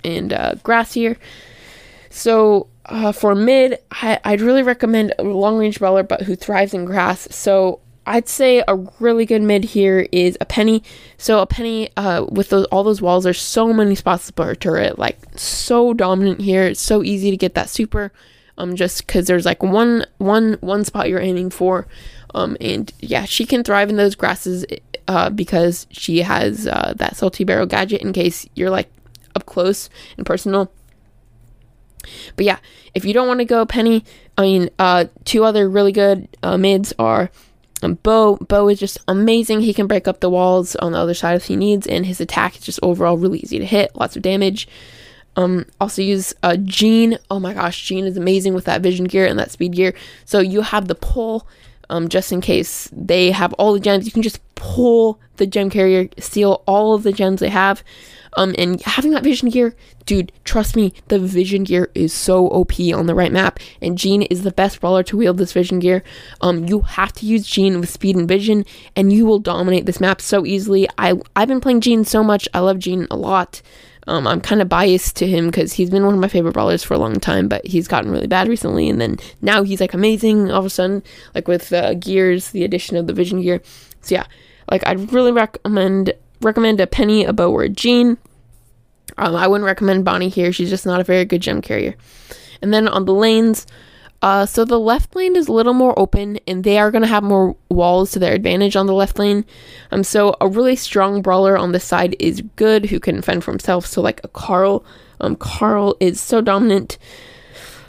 and 0.04 0.32
uh, 0.32 0.54
grass 0.62 0.92
here. 0.94 1.16
So 2.10 2.68
uh, 2.86 3.12
for 3.12 3.34
mid, 3.34 3.78
I, 3.90 4.18
would 4.26 4.40
really 4.40 4.62
recommend 4.62 5.14
a 5.18 5.24
long 5.24 5.58
range 5.58 5.78
brawler, 5.78 6.02
but 6.02 6.22
who 6.22 6.36
thrives 6.36 6.74
in 6.74 6.84
grass. 6.84 7.26
So 7.30 7.80
I'd 8.06 8.28
say 8.28 8.62
a 8.68 8.76
really 9.00 9.24
good 9.24 9.40
mid 9.42 9.64
here 9.64 10.06
is 10.12 10.36
a 10.40 10.44
penny. 10.44 10.82
So 11.16 11.40
a 11.40 11.46
penny 11.46 11.88
uh, 11.96 12.26
with 12.30 12.50
those 12.50 12.66
all 12.66 12.84
those 12.84 13.00
walls, 13.00 13.24
there's 13.24 13.40
so 13.40 13.72
many 13.72 13.94
spots 13.94 14.26
to 14.26 14.32
put 14.32 14.46
her 14.46 14.54
turret. 14.54 14.98
Like 14.98 15.18
so 15.36 15.94
dominant 15.94 16.40
here. 16.40 16.64
It's 16.64 16.80
so 16.80 17.02
easy 17.02 17.30
to 17.30 17.36
get 17.36 17.54
that 17.54 17.70
super. 17.70 18.12
um, 18.58 18.76
just 18.76 19.06
because 19.06 19.26
there's 19.26 19.44
like 19.44 19.62
one 19.62 20.06
one 20.18 20.58
one 20.60 20.84
spot 20.84 21.08
you're 21.08 21.20
aiming 21.20 21.50
for, 21.50 21.86
um, 22.34 22.56
and 22.60 22.92
yeah, 23.00 23.24
she 23.24 23.46
can 23.46 23.64
thrive 23.64 23.88
in 23.88 23.96
those 23.96 24.14
grasses, 24.14 24.64
uh, 25.08 25.30
because 25.30 25.86
she 25.90 26.22
has 26.22 26.66
uh, 26.66 26.94
that 26.96 27.16
salty 27.16 27.44
barrel 27.44 27.66
gadget 27.66 28.02
in 28.02 28.12
case 28.12 28.46
you're 28.54 28.70
like 28.70 28.90
up 29.34 29.46
close 29.46 29.90
and 30.16 30.26
personal. 30.26 30.70
But 32.36 32.44
yeah, 32.44 32.58
if 32.94 33.04
you 33.04 33.12
don't 33.14 33.28
want 33.28 33.40
to 33.40 33.44
go 33.44 33.64
Penny, 33.64 34.04
I 34.36 34.42
mean, 34.42 34.70
uh, 34.78 35.06
two 35.24 35.44
other 35.44 35.68
really 35.68 35.92
good 35.92 36.28
uh, 36.42 36.58
mids 36.58 36.92
are 36.98 37.30
um, 37.82 37.94
Bo. 38.02 38.36
Bo 38.36 38.68
is 38.68 38.78
just 38.78 38.98
amazing. 39.08 39.60
He 39.60 39.74
can 39.74 39.86
break 39.86 40.08
up 40.08 40.20
the 40.20 40.30
walls 40.30 40.76
on 40.76 40.92
the 40.92 40.98
other 40.98 41.14
side 41.14 41.36
if 41.36 41.46
he 41.46 41.56
needs, 41.56 41.86
and 41.86 42.06
his 42.06 42.20
attack 42.20 42.56
is 42.56 42.62
just 42.62 42.80
overall 42.82 43.16
really 43.16 43.38
easy 43.40 43.58
to 43.58 43.66
hit, 43.66 43.94
lots 43.94 44.16
of 44.16 44.22
damage. 44.22 44.68
Um, 45.36 45.66
also 45.80 46.00
use 46.00 46.32
uh, 46.42 46.56
Gene. 46.56 47.18
Oh 47.30 47.40
my 47.40 47.54
gosh, 47.54 47.82
Gene 47.82 48.04
is 48.04 48.16
amazing 48.16 48.54
with 48.54 48.66
that 48.66 48.82
vision 48.82 49.06
gear 49.06 49.26
and 49.26 49.38
that 49.38 49.50
speed 49.50 49.72
gear. 49.72 49.94
So 50.24 50.38
you 50.38 50.60
have 50.60 50.88
the 50.88 50.94
pull, 50.94 51.46
um, 51.90 52.08
just 52.08 52.32
in 52.32 52.40
case 52.40 52.88
they 52.92 53.30
have 53.30 53.52
all 53.54 53.72
the 53.72 53.80
gems. 53.80 54.06
You 54.06 54.12
can 54.12 54.22
just 54.22 54.40
pull 54.54 55.20
the 55.36 55.46
gem 55.46 55.70
carrier, 55.70 56.08
steal 56.18 56.62
all 56.66 56.94
of 56.94 57.02
the 57.02 57.12
gems 57.12 57.40
they 57.40 57.48
have. 57.48 57.82
Um, 58.36 58.54
and 58.58 58.80
having 58.82 59.12
that 59.12 59.22
vision 59.22 59.48
gear, 59.48 59.74
dude, 60.06 60.32
trust 60.44 60.74
me, 60.74 60.92
the 61.08 61.18
vision 61.18 61.64
gear 61.64 61.90
is 61.94 62.12
so 62.12 62.48
OP 62.48 62.72
on 62.92 63.06
the 63.06 63.14
right 63.14 63.32
map, 63.32 63.60
and 63.80 63.96
Gene 63.96 64.22
is 64.22 64.42
the 64.42 64.50
best 64.50 64.80
brawler 64.80 65.02
to 65.04 65.16
wield 65.16 65.38
this 65.38 65.52
vision 65.52 65.78
gear. 65.78 66.02
Um, 66.40 66.66
you 66.66 66.80
have 66.80 67.12
to 67.14 67.26
use 67.26 67.46
Gene 67.46 67.78
with 67.80 67.90
speed 67.90 68.16
and 68.16 68.28
vision, 68.28 68.64
and 68.96 69.12
you 69.12 69.24
will 69.24 69.38
dominate 69.38 69.86
this 69.86 70.00
map 70.00 70.20
so 70.20 70.44
easily. 70.44 70.88
I 70.98 71.14
I've 71.36 71.48
been 71.48 71.60
playing 71.60 71.80
Gene 71.80 72.04
so 72.04 72.24
much. 72.24 72.48
I 72.52 72.58
love 72.60 72.78
Gene 72.78 73.06
a 73.10 73.16
lot. 73.16 73.62
Um, 74.06 74.26
I'm 74.26 74.40
kind 74.40 74.60
of 74.60 74.68
biased 74.68 75.16
to 75.16 75.26
him 75.26 75.46
because 75.46 75.72
he's 75.72 75.90
been 75.90 76.04
one 76.04 76.14
of 76.14 76.20
my 76.20 76.28
favorite 76.28 76.52
brawlers 76.52 76.82
for 76.82 76.94
a 76.94 76.98
long 76.98 77.18
time, 77.20 77.48
but 77.48 77.66
he's 77.66 77.88
gotten 77.88 78.10
really 78.10 78.26
bad 78.26 78.48
recently, 78.48 78.88
and 78.88 79.00
then 79.00 79.16
now 79.40 79.62
he's 79.62 79.80
like 79.80 79.94
amazing 79.94 80.50
all 80.50 80.60
of 80.60 80.66
a 80.66 80.70
sudden, 80.70 81.02
like 81.34 81.48
with 81.48 81.72
uh, 81.72 81.94
gears, 81.94 82.50
the 82.50 82.64
addition 82.64 82.96
of 82.96 83.06
the 83.06 83.14
vision 83.14 83.40
gear. 83.40 83.62
So 84.02 84.16
yeah, 84.16 84.26
like 84.70 84.86
I'd 84.86 85.12
really 85.12 85.32
recommend 85.32 86.12
recommend 86.40 86.80
a 86.80 86.86
Penny, 86.86 87.24
a 87.24 87.32
Bo, 87.32 87.50
or 87.50 87.62
a 87.62 87.68
Gene. 87.68 88.18
Um, 89.16 89.36
I 89.36 89.46
wouldn't 89.46 89.66
recommend 89.66 90.04
Bonnie 90.04 90.28
here. 90.28 90.52
She's 90.52 90.70
just 90.70 90.86
not 90.86 91.00
a 91.00 91.04
very 91.04 91.24
good 91.24 91.40
gem 91.40 91.62
carrier. 91.62 91.94
And 92.60 92.72
then 92.72 92.88
on 92.88 93.04
the 93.04 93.14
lanes, 93.14 93.66
uh, 94.24 94.46
so 94.46 94.64
the 94.64 94.80
left 94.80 95.14
lane 95.14 95.36
is 95.36 95.48
a 95.48 95.52
little 95.52 95.74
more 95.74 95.96
open, 95.98 96.38
and 96.46 96.64
they 96.64 96.78
are 96.78 96.90
going 96.90 97.02
to 97.02 97.08
have 97.08 97.22
more 97.22 97.54
walls 97.68 98.10
to 98.10 98.18
their 98.18 98.32
advantage 98.32 98.74
on 98.74 98.86
the 98.86 98.94
left 98.94 99.18
lane. 99.18 99.44
Um, 99.90 100.02
so 100.02 100.34
a 100.40 100.48
really 100.48 100.76
strong 100.76 101.20
brawler 101.20 101.58
on 101.58 101.72
this 101.72 101.84
side 101.84 102.16
is 102.18 102.40
good, 102.56 102.86
who 102.86 102.98
can 102.98 103.20
fend 103.20 103.44
for 103.44 103.50
himself. 103.50 103.84
So 103.84 104.00
like 104.00 104.22
a 104.24 104.28
Carl, 104.28 104.82
um, 105.20 105.36
Carl 105.36 105.94
is 106.00 106.22
so 106.22 106.40
dominant. 106.40 106.96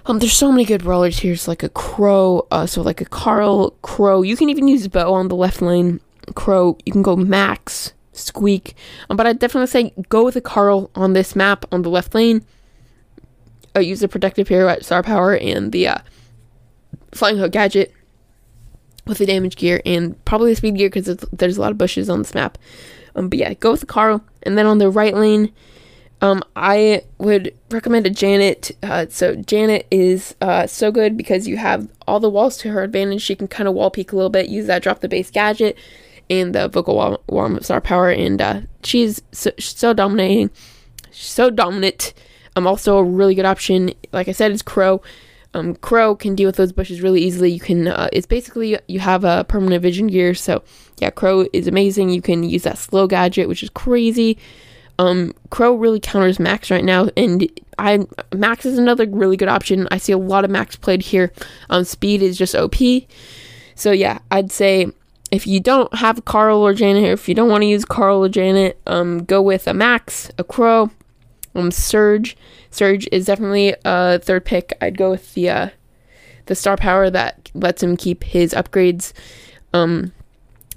Um, 0.08 0.20
there's 0.20 0.34
so 0.34 0.51
many 0.51 0.65
good 0.65 0.84
brawlers 0.84 1.20
here. 1.20 1.32
It's 1.32 1.48
like 1.48 1.63
a 1.63 1.70
Crow, 1.70 2.46
uh, 2.51 2.65
so 2.65 2.82
like 2.82 3.00
a 3.00 3.06
Carl, 3.06 3.72
Crow. 3.82 4.22
You 4.22 4.36
can 4.36 4.50
even 4.50 4.68
use 4.68 4.89
Bo 4.89 5.13
on 5.13 5.30
the 5.30 5.38
left 5.38 5.62
lane. 5.62 6.01
Crow. 6.34 6.77
You 6.86 6.92
can 6.92 7.01
go 7.01 7.15
Max, 7.15 7.94
Squeak. 8.12 8.75
Um, 9.10 9.15
but 9.15 9.25
I'd 9.25 9.39
definitely 9.39 9.68
say 9.68 9.94
go 10.10 10.25
with 10.25 10.36
a 10.36 10.42
Carl 10.42 10.92
on 10.96 11.13
this 11.13 11.34
map 11.34 11.63
on 11.72 11.84
the 11.84 11.89
left 11.89 12.13
lane. 12.13 12.46
Uh, 13.74 13.80
use 13.80 14.01
the 14.01 14.10
protective 14.10 14.50
pirouette 14.50 14.84
star 14.84 15.01
power 15.01 15.38
and 15.38 15.72
the 15.72 15.88
uh, 15.88 15.98
flying 17.16 17.38
hook 17.38 17.52
gadget 17.52 17.94
with 19.08 19.18
the 19.20 19.26
damage 19.26 19.56
gear 19.56 19.82
and 19.86 20.24
probably 20.26 20.52
the 20.52 20.56
speed 20.56 20.76
gear 20.76 20.90
because 20.90 21.06
there's 21.32 21.58
a 21.58 21.62
lot 21.62 21.72
of 21.72 21.78
bushes 21.78 22.10
on 22.10 22.20
this 22.20 22.34
map. 22.34 22.58
Um, 23.16 23.30
but 23.30 23.40
yeah, 23.40 23.54
go 23.54 23.72
with 23.72 23.80
the 23.80 23.86
Carl. 23.86 24.24
And 24.44 24.58
then 24.58 24.66
on 24.66 24.78
the 24.78 24.90
right 24.90 25.16
lane, 25.16 25.52
um, 26.22 26.44
I 26.56 27.04
would 27.18 27.54
recommend 27.72 28.08
a 28.08 28.10
Janet. 28.10 28.72
Uh, 28.82 29.06
so 29.10 29.36
Janet 29.36 29.88
is 29.92 30.36
uh, 30.42 30.68
so 30.68 30.92
good 30.92 31.18
because 31.18 31.48
you 31.48 31.58
have 31.58 31.88
all 32.08 32.20
the 32.20 32.30
walls 32.30 32.58
to 32.58 32.72
her 32.72 32.84
advantage. 32.84 33.22
She 33.22 33.36
can 33.36 33.48
kind 33.48 33.68
of 33.68 33.76
wall 33.76 33.92
peek 33.92 34.12
a 34.12 34.16
little 34.16 34.30
bit, 34.30 34.50
use 34.50 34.68
that 34.68 34.84
drop 34.84 35.02
the 35.02 35.10
bass 35.10 35.30
gadget, 35.30 35.78
and 36.30 36.56
the 36.56 36.68
vocal 36.68 37.20
warm 37.28 37.56
up 37.56 37.64
star 37.64 37.82
power, 37.82 38.10
and 38.10 38.42
uh, 38.42 38.62
she's 38.84 39.22
so, 39.32 39.52
so 39.60 39.94
dominating, 39.94 40.50
so 41.12 41.50
dominant. 41.50 42.14
I'm 42.56 42.64
um, 42.64 42.68
also 42.68 42.98
a 42.98 43.04
really 43.04 43.36
good 43.36 43.46
option. 43.46 43.94
Like 44.14 44.28
I 44.30 44.32
said, 44.32 44.52
is 44.52 44.62
Crow. 44.62 45.02
Um, 45.56 45.74
Crow 45.76 46.16
can 46.18 46.36
deal 46.36 46.48
with 46.50 46.58
those 46.58 46.74
bushes 46.74 47.02
really 47.02 47.24
easily. 47.24 47.50
You 47.50 47.62
can. 47.62 47.88
Uh, 47.88 48.10
it's 48.12 48.28
basically 48.28 48.78
you 48.90 49.00
have 49.00 49.24
a 49.24 49.46
permanent 49.46 49.82
vision 49.82 50.08
gear. 50.08 50.34
So 50.34 50.62
yeah, 50.98 51.10
Crow 51.10 51.48
is 51.54 51.66
amazing. 51.66 52.10
You 52.10 52.22
can 52.22 52.44
use 52.44 52.64
that 52.64 52.78
slow 52.78 53.08
gadget, 53.08 53.48
which 53.48 53.64
is 53.64 53.70
crazy. 53.70 54.38
Um, 55.00 55.34
Crow 55.52 55.76
really 55.76 56.01
counters 56.01 56.40
Max 56.40 56.70
right 56.70 56.84
now, 56.84 57.08
and 57.16 57.50
I 57.79 58.06
Max 58.34 58.66
is 58.66 58.77
another 58.77 59.08
really 59.08 59.38
good 59.38 59.48
option. 59.48 59.88
I 59.92 59.98
see 59.98 60.12
a 60.12 60.18
lot 60.18 60.44
of 60.44 60.51
Max 60.51 60.75
played 60.75 61.01
here. 61.01 61.32
Um, 61.70 61.86
speed 61.86 62.22
is 62.22 62.38
just 62.38 62.53
OP. 62.53 62.75
So 63.75 63.94
yeah, 63.94 64.20
I'd 64.32 64.51
say 64.51 64.92
if 65.32 65.48
you 65.48 65.62
don't 65.62 65.94
have 65.96 66.25
Carl 66.25 66.60
or 66.60 66.74
Janet, 66.74 67.06
or 67.06 67.14
if 67.14 67.29
you 67.29 67.36
don't 67.36 67.50
want 67.50 67.62
to 67.62 67.68
use 67.68 67.86
Carl 67.86 68.25
or 68.25 68.29
Janet, 68.29 68.77
um, 68.88 69.24
go 69.24 69.42
with 69.42 69.68
a 69.68 69.74
Max, 69.74 70.29
a 70.38 70.44
Crow, 70.44 70.92
um, 71.56 71.72
Surge. 71.72 72.36
Surge 72.75 73.07
is 73.09 73.25
definitely 73.25 73.74
a 73.85 74.20
third 74.20 74.44
pick. 74.44 74.77
I'd 74.81 74.98
go 74.98 75.11
with 75.11 75.33
the 75.33 75.50
uh, 75.50 75.70
the 76.48 76.55
star 76.55 76.75
power 76.75 77.09
that 77.09 77.50
lets 77.53 77.81
him 77.81 77.96
keep 77.96 78.24
his 78.24 78.53
upgrades. 78.53 79.14
Um, 79.74 80.11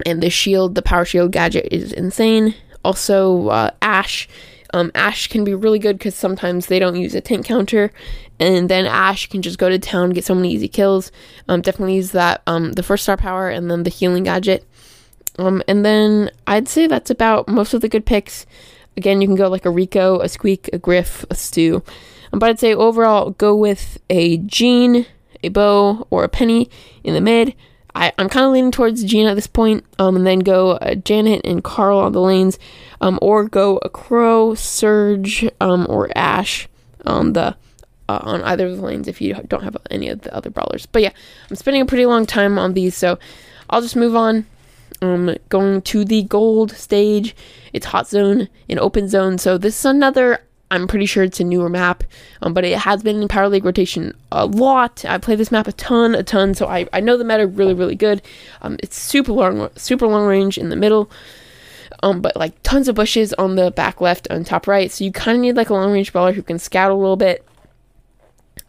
and 0.05 0.23
the 0.23 0.29
shield, 0.29 0.75
the 0.75 0.81
power 0.81 1.03
shield 1.03 1.33
gadget 1.33 1.67
is 1.71 1.91
insane. 1.91 2.55
Also, 2.85 3.49
uh, 3.49 3.71
Ash. 3.81 4.29
Um, 4.73 4.91
Ash 4.95 5.27
can 5.27 5.43
be 5.43 5.53
really 5.53 5.79
good 5.79 5.97
because 5.97 6.15
sometimes 6.15 6.67
they 6.67 6.79
don't 6.79 6.95
use 6.95 7.15
a 7.15 7.21
tank 7.21 7.45
counter, 7.45 7.91
and 8.39 8.69
then 8.69 8.85
Ash 8.85 9.27
can 9.27 9.41
just 9.41 9.57
go 9.57 9.67
to 9.67 9.77
town 9.77 10.11
get 10.11 10.23
so 10.23 10.35
many 10.35 10.53
easy 10.53 10.69
kills. 10.69 11.11
Um, 11.49 11.59
definitely 11.61 11.95
use 11.95 12.11
that 12.11 12.43
um, 12.47 12.73
the 12.73 12.83
first 12.83 13.03
star 13.03 13.17
power 13.17 13.49
and 13.49 13.69
then 13.69 13.83
the 13.83 13.89
healing 13.89 14.23
gadget. 14.23 14.63
Um, 15.37 15.61
and 15.67 15.83
then 15.83 16.31
I'd 16.47 16.67
say 16.67 16.87
that's 16.87 17.09
about 17.09 17.47
most 17.47 17.73
of 17.73 17.81
the 17.81 17.89
good 17.89 18.05
picks. 18.05 18.45
Again, 18.97 19.21
you 19.21 19.27
can 19.27 19.35
go 19.35 19.47
like 19.47 19.65
a 19.65 19.69
Rico, 19.69 20.19
a 20.19 20.29
Squeak, 20.29 20.69
a 20.73 20.77
Griff, 20.77 21.25
a 21.29 21.35
Stu. 21.35 21.83
Um, 22.33 22.39
but 22.39 22.49
I'd 22.49 22.59
say 22.59 22.73
overall, 22.73 23.31
go 23.31 23.55
with 23.55 23.99
a 24.09 24.37
Gene, 24.37 25.05
a 25.43 25.49
Bo, 25.49 26.07
or 26.09 26.23
a 26.23 26.29
Penny 26.29 26.69
in 27.03 27.13
the 27.13 27.21
mid. 27.21 27.55
I, 27.95 28.11
I'm 28.17 28.29
kind 28.29 28.45
of 28.45 28.51
leaning 28.51 28.71
towards 28.71 29.03
Gene 29.03 29.25
at 29.25 29.35
this 29.35 29.47
point, 29.47 29.83
um, 29.97 30.15
and 30.15 30.25
then 30.25 30.39
go 30.39 30.71
uh, 30.71 30.95
Janet 30.95 31.41
and 31.43 31.63
Carl 31.63 31.99
on 31.99 32.11
the 32.11 32.21
lanes, 32.21 32.59
um, 33.01 33.17
or 33.21 33.45
go 33.45 33.79
a 33.83 33.89
Crow, 33.89 34.53
Surge, 34.53 35.49
um, 35.59 35.87
or 35.89 36.09
Ash 36.15 36.67
on 37.05 37.33
the 37.33 37.55
uh, 38.07 38.19
on 38.23 38.41
either 38.43 38.67
of 38.67 38.77
the 38.77 38.83
lanes 38.83 39.07
if 39.07 39.21
you 39.21 39.35
don't 39.47 39.63
have 39.63 39.77
any 39.91 40.09
of 40.09 40.21
the 40.21 40.33
other 40.33 40.49
brawlers. 40.49 40.85
But 40.85 41.03
yeah, 41.03 41.11
I'm 41.49 41.55
spending 41.55 41.81
a 41.81 41.85
pretty 41.85 42.05
long 42.05 42.25
time 42.25 42.57
on 42.57 42.73
these, 42.73 42.95
so 42.95 43.19
I'll 43.69 43.81
just 43.81 43.95
move 43.95 44.15
on. 44.15 44.45
Um, 45.01 45.35
going 45.47 45.81
to 45.83 46.03
the 46.03 46.23
gold 46.23 46.71
stage. 46.71 47.35
It's 47.71 47.85
hot 47.85 48.07
zone 48.07 48.49
and 48.67 48.79
open 48.79 49.07
zone. 49.07 49.37
So 49.37 49.57
this 49.57 49.79
is 49.79 49.85
another 49.85 50.41
I'm 50.71 50.87
pretty 50.87 51.05
sure 51.07 51.23
it's 51.23 51.39
a 51.39 51.43
newer 51.43 51.69
map, 51.69 52.03
um, 52.41 52.53
but 52.53 52.63
it 52.63 52.77
has 52.79 53.01
been 53.01 53.21
in 53.21 53.27
Power 53.27 53.49
League 53.49 53.65
rotation 53.65 54.15
a 54.31 54.45
lot. 54.45 55.03
I 55.03 55.17
play 55.17 55.35
this 55.35 55.51
map 55.51 55.67
a 55.67 55.71
ton, 55.71 56.13
a 56.13 56.21
ton, 56.21 56.53
so 56.53 56.67
I, 56.67 56.87
I 56.93 56.99
know 56.99 57.17
the 57.17 57.23
meta 57.23 57.47
really, 57.47 57.73
really 57.73 57.95
good. 57.95 58.21
Um, 58.61 58.77
it's 58.83 58.97
super 58.97 59.31
long, 59.31 59.69
super 59.75 60.05
long 60.05 60.27
range 60.27 60.57
in 60.59 60.69
the 60.69 60.75
middle, 60.75 61.09
um, 62.03 62.21
but 62.21 62.35
like 62.35 62.61
tons 62.61 62.87
of 62.87 62.95
bushes 62.95 63.33
on 63.33 63.55
the 63.55 63.71
back 63.71 63.99
left 63.99 64.27
and 64.29 64.45
top 64.45 64.67
right. 64.67 64.91
So 64.91 65.03
you 65.03 65.11
kind 65.11 65.37
of 65.37 65.41
need 65.41 65.55
like 65.55 65.69
a 65.69 65.73
long 65.73 65.91
range 65.91 66.13
brawler 66.13 66.33
who 66.33 66.43
can 66.43 66.59
scout 66.59 66.91
a 66.91 66.95
little 66.95 67.17
bit, 67.17 67.43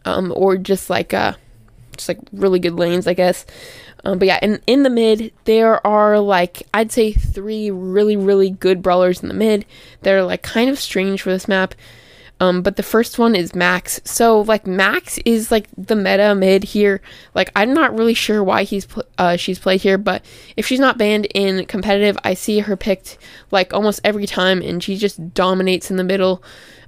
um, 0.03 0.33
or 0.35 0.57
just 0.57 0.89
like 0.89 1.13
uh, 1.13 1.33
just 1.95 2.09
like 2.09 2.19
really 2.33 2.59
good 2.59 2.73
lanes, 2.73 3.05
I 3.05 3.13
guess. 3.13 3.45
Um, 4.03 4.17
but 4.17 4.27
yeah, 4.27 4.39
in, 4.41 4.61
in 4.65 4.83
the 4.83 4.89
mid, 4.89 5.31
there 5.45 5.85
are 5.85 6.19
like, 6.19 6.63
I'd 6.73 6.91
say 6.91 7.11
three 7.11 7.69
really, 7.69 8.17
really 8.17 8.49
good 8.49 8.81
brawlers 8.81 9.21
in 9.21 9.27
the 9.27 9.33
mid. 9.33 9.65
They're 10.01 10.23
like 10.23 10.41
kind 10.41 10.69
of 10.69 10.79
strange 10.79 11.21
for 11.21 11.29
this 11.29 11.47
map. 11.47 11.75
Um, 12.41 12.63
but 12.63 12.75
the 12.75 12.81
first 12.81 13.19
one 13.19 13.35
is 13.35 13.53
Max. 13.53 14.01
So 14.03 14.41
like 14.41 14.65
Max 14.65 15.19
is 15.25 15.51
like 15.51 15.67
the 15.77 15.95
meta 15.95 16.33
mid 16.33 16.63
here. 16.63 16.99
Like 17.35 17.51
I'm 17.55 17.71
not 17.71 17.95
really 17.95 18.15
sure 18.15 18.43
why 18.43 18.63
he's 18.63 18.85
pl- 18.85 19.05
uh, 19.19 19.37
she's 19.37 19.59
played 19.59 19.81
here, 19.81 19.99
but 19.99 20.25
if 20.57 20.65
she's 20.65 20.79
not 20.79 20.97
banned 20.97 21.27
in 21.35 21.67
competitive, 21.67 22.17
I 22.23 22.33
see 22.33 22.57
her 22.61 22.75
picked 22.75 23.19
like 23.51 23.75
almost 23.75 24.01
every 24.03 24.25
time, 24.25 24.63
and 24.63 24.83
she 24.83 24.97
just 24.97 25.35
dominates 25.35 25.91
in 25.91 25.97
the 25.97 26.03
middle. 26.03 26.43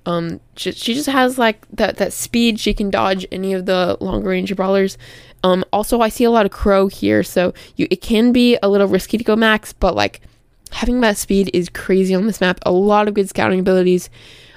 Um, 0.07 0.39
she, 0.57 0.71
she 0.71 0.95
just 0.95 1.07
has 1.07 1.37
like 1.37 1.67
that 1.73 1.97
that 1.97 2.13
speed. 2.13 2.59
She 2.59 2.73
can 2.73 2.89
dodge 2.89 3.27
any 3.31 3.53
of 3.53 3.67
the 3.67 3.95
longer 4.01 4.29
range 4.29 4.55
brawlers. 4.55 4.97
Um, 5.43 5.65
also 5.73 5.99
I 5.99 6.09
see 6.09 6.23
a 6.23 6.31
lot 6.31 6.45
of 6.45 6.51
crow 6.51 6.87
here, 6.87 7.23
so 7.23 7.53
you 7.75 7.87
it 7.91 8.01
can 8.01 8.31
be 8.31 8.57
a 8.63 8.69
little 8.69 8.87
risky 8.87 9.17
to 9.17 9.23
go 9.23 9.35
max, 9.35 9.73
but 9.73 9.95
like 9.95 10.21
having 10.71 11.01
that 11.01 11.17
speed 11.17 11.51
is 11.53 11.69
crazy 11.69 12.15
on 12.15 12.25
this 12.25 12.41
map. 12.41 12.59
A 12.65 12.71
lot 12.71 13.07
of 13.07 13.13
good 13.13 13.29
scouting 13.29 13.59
abilities. 13.59 14.09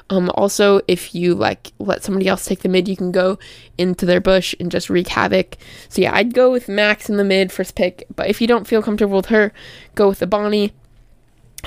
Um, 0.09 0.31
also, 0.35 0.81
if 0.87 1.15
you 1.15 1.35
like 1.35 1.73
let 1.79 2.05
somebody 2.05 2.29
else 2.29 2.45
take 2.45 2.61
the 2.61 2.69
mid, 2.69 2.89
you 2.89 2.97
can 2.97 3.11
go 3.11 3.39
into 3.77 4.07
their 4.07 4.21
bush 4.21 4.55
and 4.61 4.71
just 4.71 4.89
wreak 4.89 5.09
havoc. 5.09 5.57
So 5.89 6.01
yeah, 6.01 6.15
I'd 6.15 6.33
go 6.33 6.51
with 6.51 6.69
Max 6.69 7.11
in 7.11 7.17
the 7.17 7.25
mid 7.25 7.51
first 7.51 7.75
pick. 7.75 8.07
But 8.15 8.29
if 8.29 8.41
you 8.41 8.47
don't 8.47 8.67
feel 8.67 8.83
comfortable 8.83 9.17
with 9.17 9.27
her, 9.27 9.53
go 9.95 10.09
with 10.09 10.21
the 10.21 10.27
Bonnie. 10.27 10.73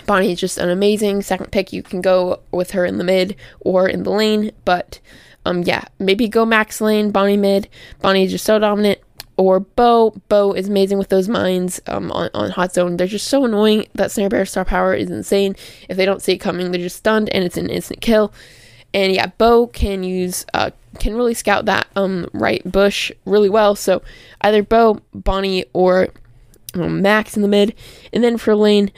Bonnie 0.05 0.32
is 0.32 0.39
just 0.39 0.58
an 0.58 0.69
amazing 0.69 1.21
second 1.21 1.51
pick. 1.51 1.73
You 1.73 1.84
can 1.84 1.99
go 1.99 2.39
with 2.51 2.71
her 2.71 2.86
in 2.86 2.97
the 2.97 3.03
mid 3.03 3.36
or 3.60 3.89
in 3.89 4.03
the 4.03 4.12
lane, 4.12 4.51
but 4.63 4.99
um, 5.45 5.63
yeah, 5.63 5.84
maybe 5.99 6.29
go 6.29 6.45
max 6.45 6.79
lane, 6.79 7.12
Bonnie 7.12 7.36
mid. 7.36 7.67
Bonnie 8.01 8.23
is 8.23 8.32
just 8.32 8.45
so 8.45 8.60
dominant. 8.60 8.99
Or 9.39 9.62
Bo. 9.62 10.12
Bo 10.28 10.52
is 10.52 10.67
amazing 10.67 10.97
with 10.97 11.08
those 11.08 11.30
mines 11.30 11.80
um, 11.88 12.12
on, 12.12 12.30
on 12.34 12.49
Hot 12.52 12.73
Zone. 12.73 12.97
They're 12.97 13.08
just 13.08 13.30
so 13.30 13.45
annoying. 13.45 13.88
That 13.95 14.12
Snare 14.12 14.28
Bear 14.28 14.45
star 14.45 14.65
power 14.65 14.93
is 14.93 15.10
insane. 15.10 15.56
If 15.88 15.95
they 15.95 16.04
don't 16.04 16.21
see 16.21 16.34
it 16.34 16.39
coming, 16.39 16.71
they're 16.71 16.82
just 16.82 16.97
stunned 16.97 17.30
and 17.30 17.45
it's 17.45 17.56
an 17.56 17.69
instant 17.69 18.02
kill. 18.02 18.34
And 18.93 19.13
yeah, 19.13 19.28
Bo 19.38 19.67
can 19.67 20.04
use 20.04 20.45
uh, 20.54 20.71
can 20.99 21.15
really 21.15 21.34
scout 21.34 21.63
that 21.65 21.88
um 21.95 22.28
right 22.34 22.69
bush 22.69 23.13
really 23.23 23.49
well. 23.49 23.75
So 23.75 24.02
either 24.41 24.62
Bo, 24.62 24.99
Bonnie, 25.13 25.63
or 25.71 26.10
um, 26.73 27.02
Max 27.02 27.38
in 27.38 27.41
the 27.41 27.47
mid, 27.47 27.75
and 28.12 28.21
then 28.21 28.38
for 28.38 28.58
lane, 28.58 28.91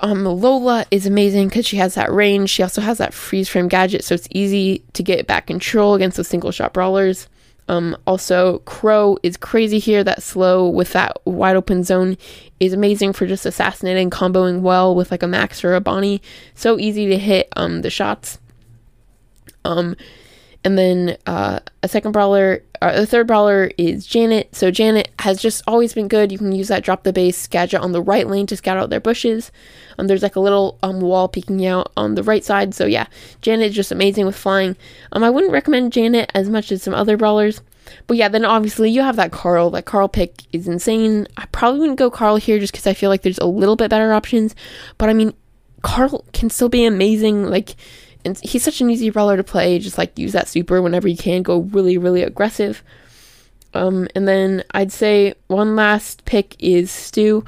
um, 0.00 0.26
Lola 0.26 0.84
is 0.90 1.06
amazing 1.06 1.48
because 1.48 1.64
she 1.64 1.78
has 1.78 1.94
that 1.94 2.12
range. 2.12 2.50
She 2.50 2.62
also 2.62 2.82
has 2.82 2.98
that 2.98 3.14
freeze 3.14 3.48
frame 3.48 3.68
gadget, 3.68 4.04
so 4.04 4.14
it's 4.14 4.28
easy 4.30 4.84
to 4.92 5.02
get 5.02 5.26
back 5.26 5.46
control 5.46 5.94
against 5.94 6.18
the 6.18 6.24
single 6.24 6.50
shot 6.50 6.74
brawlers. 6.74 7.28
Um, 7.68 7.96
also, 8.06 8.58
Crow 8.60 9.18
is 9.22 9.36
crazy 9.36 9.78
here. 9.78 10.04
That 10.04 10.22
slow 10.22 10.68
with 10.68 10.92
that 10.92 11.16
wide 11.24 11.56
open 11.56 11.82
zone 11.82 12.16
is 12.60 12.72
amazing 12.72 13.12
for 13.12 13.26
just 13.26 13.46
assassinating, 13.46 14.10
comboing 14.10 14.60
well 14.60 14.94
with 14.94 15.10
like 15.10 15.22
a 15.22 15.26
Max 15.26 15.64
or 15.64 15.74
a 15.74 15.80
Bonnie. 15.80 16.20
So 16.54 16.78
easy 16.78 17.06
to 17.08 17.18
hit 17.18 17.48
um, 17.56 17.82
the 17.82 17.90
shots. 17.90 18.38
Um, 19.64 19.96
and 20.62 20.78
then 20.78 21.16
uh, 21.26 21.60
a 21.82 21.88
second 21.88 22.12
brawler, 22.12 22.62
uh, 22.88 23.00
the 23.00 23.06
third 23.06 23.26
brawler 23.26 23.70
is 23.78 24.06
Janet. 24.06 24.54
So 24.54 24.70
Janet 24.70 25.10
has 25.20 25.40
just 25.40 25.62
always 25.66 25.94
been 25.94 26.08
good. 26.08 26.30
You 26.30 26.38
can 26.38 26.52
use 26.52 26.68
that 26.68 26.84
drop 26.84 27.02
the 27.02 27.12
bass 27.12 27.46
gadget 27.46 27.80
on 27.80 27.92
the 27.92 28.02
right 28.02 28.26
lane 28.26 28.46
to 28.46 28.56
scout 28.56 28.76
out 28.76 28.90
their 28.90 29.00
bushes. 29.00 29.50
Um, 29.98 30.06
there's 30.06 30.22
like 30.22 30.36
a 30.36 30.40
little 30.40 30.78
um, 30.82 31.00
wall 31.00 31.28
peeking 31.28 31.64
out 31.66 31.92
on 31.96 32.14
the 32.14 32.22
right 32.22 32.44
side. 32.44 32.74
So 32.74 32.86
yeah, 32.86 33.06
Janet 33.40 33.68
is 33.68 33.74
just 33.74 33.92
amazing 33.92 34.26
with 34.26 34.36
flying. 34.36 34.76
Um, 35.12 35.24
I 35.24 35.30
wouldn't 35.30 35.52
recommend 35.52 35.92
Janet 35.92 36.30
as 36.34 36.48
much 36.48 36.72
as 36.72 36.82
some 36.82 36.94
other 36.94 37.16
brawlers. 37.16 37.60
But 38.06 38.16
yeah, 38.16 38.28
then 38.28 38.44
obviously 38.44 38.90
you 38.90 39.02
have 39.02 39.16
that 39.16 39.32
Carl. 39.32 39.70
That 39.70 39.84
Carl 39.84 40.08
pick 40.08 40.42
is 40.52 40.66
insane. 40.66 41.26
I 41.36 41.46
probably 41.46 41.80
wouldn't 41.80 41.98
go 41.98 42.10
Carl 42.10 42.36
here 42.36 42.58
just 42.58 42.72
because 42.72 42.86
I 42.86 42.94
feel 42.94 43.10
like 43.10 43.22
there's 43.22 43.38
a 43.38 43.46
little 43.46 43.76
bit 43.76 43.90
better 43.90 44.12
options. 44.12 44.54
But 44.98 45.10
I 45.10 45.12
mean, 45.12 45.34
Carl 45.82 46.24
can 46.32 46.50
still 46.50 46.68
be 46.68 46.84
amazing. 46.84 47.44
Like 47.44 47.76
and 48.24 48.38
he's 48.40 48.62
such 48.62 48.80
an 48.80 48.90
easy 48.90 49.10
brawler 49.10 49.36
to 49.36 49.44
play. 49.44 49.78
Just 49.78 49.98
like 49.98 50.18
use 50.18 50.32
that 50.32 50.48
super 50.48 50.80
whenever 50.80 51.08
you 51.08 51.16
can. 51.16 51.42
Go 51.42 51.60
really, 51.60 51.98
really 51.98 52.22
aggressive. 52.22 52.82
Um, 53.74 54.08
and 54.14 54.26
then 54.26 54.64
I'd 54.70 54.92
say 54.92 55.34
one 55.48 55.76
last 55.76 56.24
pick 56.24 56.56
is 56.58 56.90
Stu. 56.90 57.44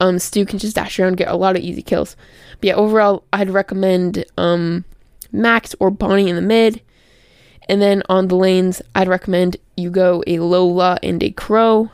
Um, 0.00 0.18
Stu 0.18 0.46
can 0.46 0.58
just 0.58 0.76
dash 0.76 0.98
around, 0.98 1.16
get 1.16 1.28
a 1.28 1.36
lot 1.36 1.56
of 1.56 1.62
easy 1.62 1.82
kills. 1.82 2.16
But 2.60 2.68
yeah, 2.68 2.74
overall, 2.74 3.24
I'd 3.32 3.50
recommend 3.50 4.24
um, 4.38 4.84
Max 5.32 5.74
or 5.80 5.90
Bonnie 5.90 6.28
in 6.28 6.36
the 6.36 6.42
mid. 6.42 6.80
And 7.68 7.80
then 7.80 8.02
on 8.08 8.28
the 8.28 8.36
lanes, 8.36 8.82
I'd 8.94 9.08
recommend 9.08 9.56
you 9.76 9.90
go 9.90 10.22
a 10.26 10.38
Lola 10.38 10.98
and 11.02 11.22
a 11.22 11.30
Crow. 11.30 11.90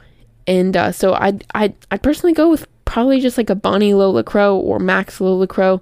And 0.47 0.77
uh, 0.77 0.93
so 0.93 1.15
I'd, 1.15 1.45
I'd, 1.55 1.75
I'd 1.91 2.03
personally 2.03 2.33
go 2.33 2.49
with 2.49 2.67
probably 2.85 3.21
just 3.21 3.39
like 3.39 3.51
a 3.51 3.55
Bonnie 3.55 3.95
Lola 3.95 4.25
Crow 4.25 4.57
or 4.57 4.79
Max 4.79 5.21
Lola 5.21 5.47
Crow. 5.47 5.81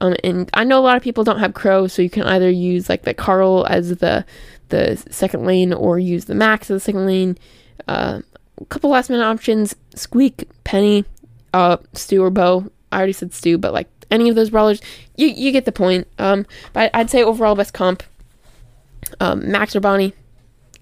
Um, 0.00 0.14
and 0.22 0.48
I 0.54 0.64
know 0.64 0.78
a 0.78 0.82
lot 0.82 0.96
of 0.96 1.02
people 1.02 1.24
don't 1.24 1.40
have 1.40 1.54
Crow, 1.54 1.86
so 1.86 2.02
you 2.02 2.10
can 2.10 2.22
either 2.24 2.50
use 2.50 2.88
like 2.88 3.02
the 3.02 3.14
Carl 3.14 3.66
as 3.68 3.96
the 3.96 4.24
the 4.68 4.96
second 5.10 5.46
lane 5.46 5.72
or 5.72 5.98
use 5.98 6.26
the 6.26 6.34
Max 6.34 6.70
as 6.70 6.76
the 6.76 6.80
second 6.80 7.06
lane. 7.06 7.38
Uh, 7.86 8.20
a 8.60 8.64
couple 8.66 8.90
last 8.90 9.10
minute 9.10 9.24
options: 9.24 9.74
Squeak, 9.94 10.48
Penny, 10.64 11.04
uh, 11.52 11.78
Stu 11.94 12.22
or 12.22 12.30
Bo. 12.30 12.70
I 12.92 12.98
already 12.98 13.12
said 13.12 13.34
Stu, 13.34 13.58
but 13.58 13.72
like 13.72 13.88
any 14.10 14.28
of 14.28 14.36
those 14.36 14.50
brawlers, 14.50 14.80
you 15.16 15.28
you 15.28 15.52
get 15.52 15.64
the 15.64 15.72
point. 15.72 16.06
Um, 16.18 16.46
but 16.72 16.90
I'd 16.94 17.10
say 17.10 17.22
overall 17.22 17.54
best 17.54 17.74
comp: 17.74 18.02
um, 19.20 19.50
Max 19.50 19.74
or 19.74 19.80
Bonnie, 19.80 20.14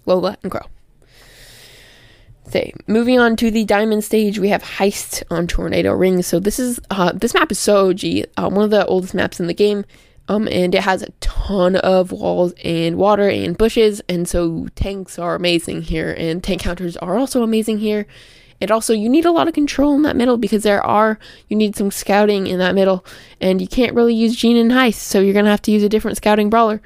Lola, 0.04 0.36
and 0.42 0.52
Crow. 0.52 0.66
Say, 2.48 2.72
moving 2.86 3.18
on 3.18 3.34
to 3.36 3.50
the 3.50 3.64
diamond 3.64 4.04
stage, 4.04 4.38
we 4.38 4.50
have 4.50 4.62
Heist 4.62 5.24
on 5.30 5.48
Tornado 5.48 5.92
Ring. 5.92 6.22
So 6.22 6.38
this 6.38 6.60
is 6.60 6.78
uh, 6.90 7.10
this 7.12 7.34
map 7.34 7.50
is 7.50 7.58
so 7.58 7.90
OG, 7.90 8.04
uh, 8.36 8.48
one 8.48 8.64
of 8.64 8.70
the 8.70 8.86
oldest 8.86 9.14
maps 9.14 9.40
in 9.40 9.48
the 9.48 9.54
game, 9.54 9.84
um, 10.28 10.46
and 10.48 10.72
it 10.72 10.82
has 10.82 11.02
a 11.02 11.10
ton 11.20 11.74
of 11.74 12.12
walls 12.12 12.54
and 12.62 12.98
water 12.98 13.28
and 13.28 13.58
bushes, 13.58 14.00
and 14.08 14.28
so 14.28 14.68
tanks 14.76 15.18
are 15.18 15.34
amazing 15.34 15.82
here, 15.82 16.14
and 16.16 16.42
tank 16.44 16.62
counters 16.62 16.96
are 16.98 17.16
also 17.16 17.42
amazing 17.42 17.78
here. 17.78 18.06
And 18.60 18.70
also, 18.70 18.94
you 18.94 19.08
need 19.08 19.26
a 19.26 19.32
lot 19.32 19.48
of 19.48 19.54
control 19.54 19.94
in 19.94 20.02
that 20.02 20.16
middle 20.16 20.38
because 20.38 20.62
there 20.62 20.82
are 20.82 21.18
you 21.48 21.56
need 21.56 21.74
some 21.74 21.90
scouting 21.90 22.46
in 22.46 22.60
that 22.60 22.76
middle, 22.76 23.04
and 23.40 23.60
you 23.60 23.66
can't 23.66 23.94
really 23.94 24.14
use 24.14 24.36
Gene 24.36 24.56
and 24.56 24.70
Heist, 24.70 24.94
so 24.94 25.20
you're 25.20 25.34
gonna 25.34 25.50
have 25.50 25.62
to 25.62 25.72
use 25.72 25.82
a 25.82 25.88
different 25.88 26.16
scouting 26.16 26.48
brawler. 26.48 26.80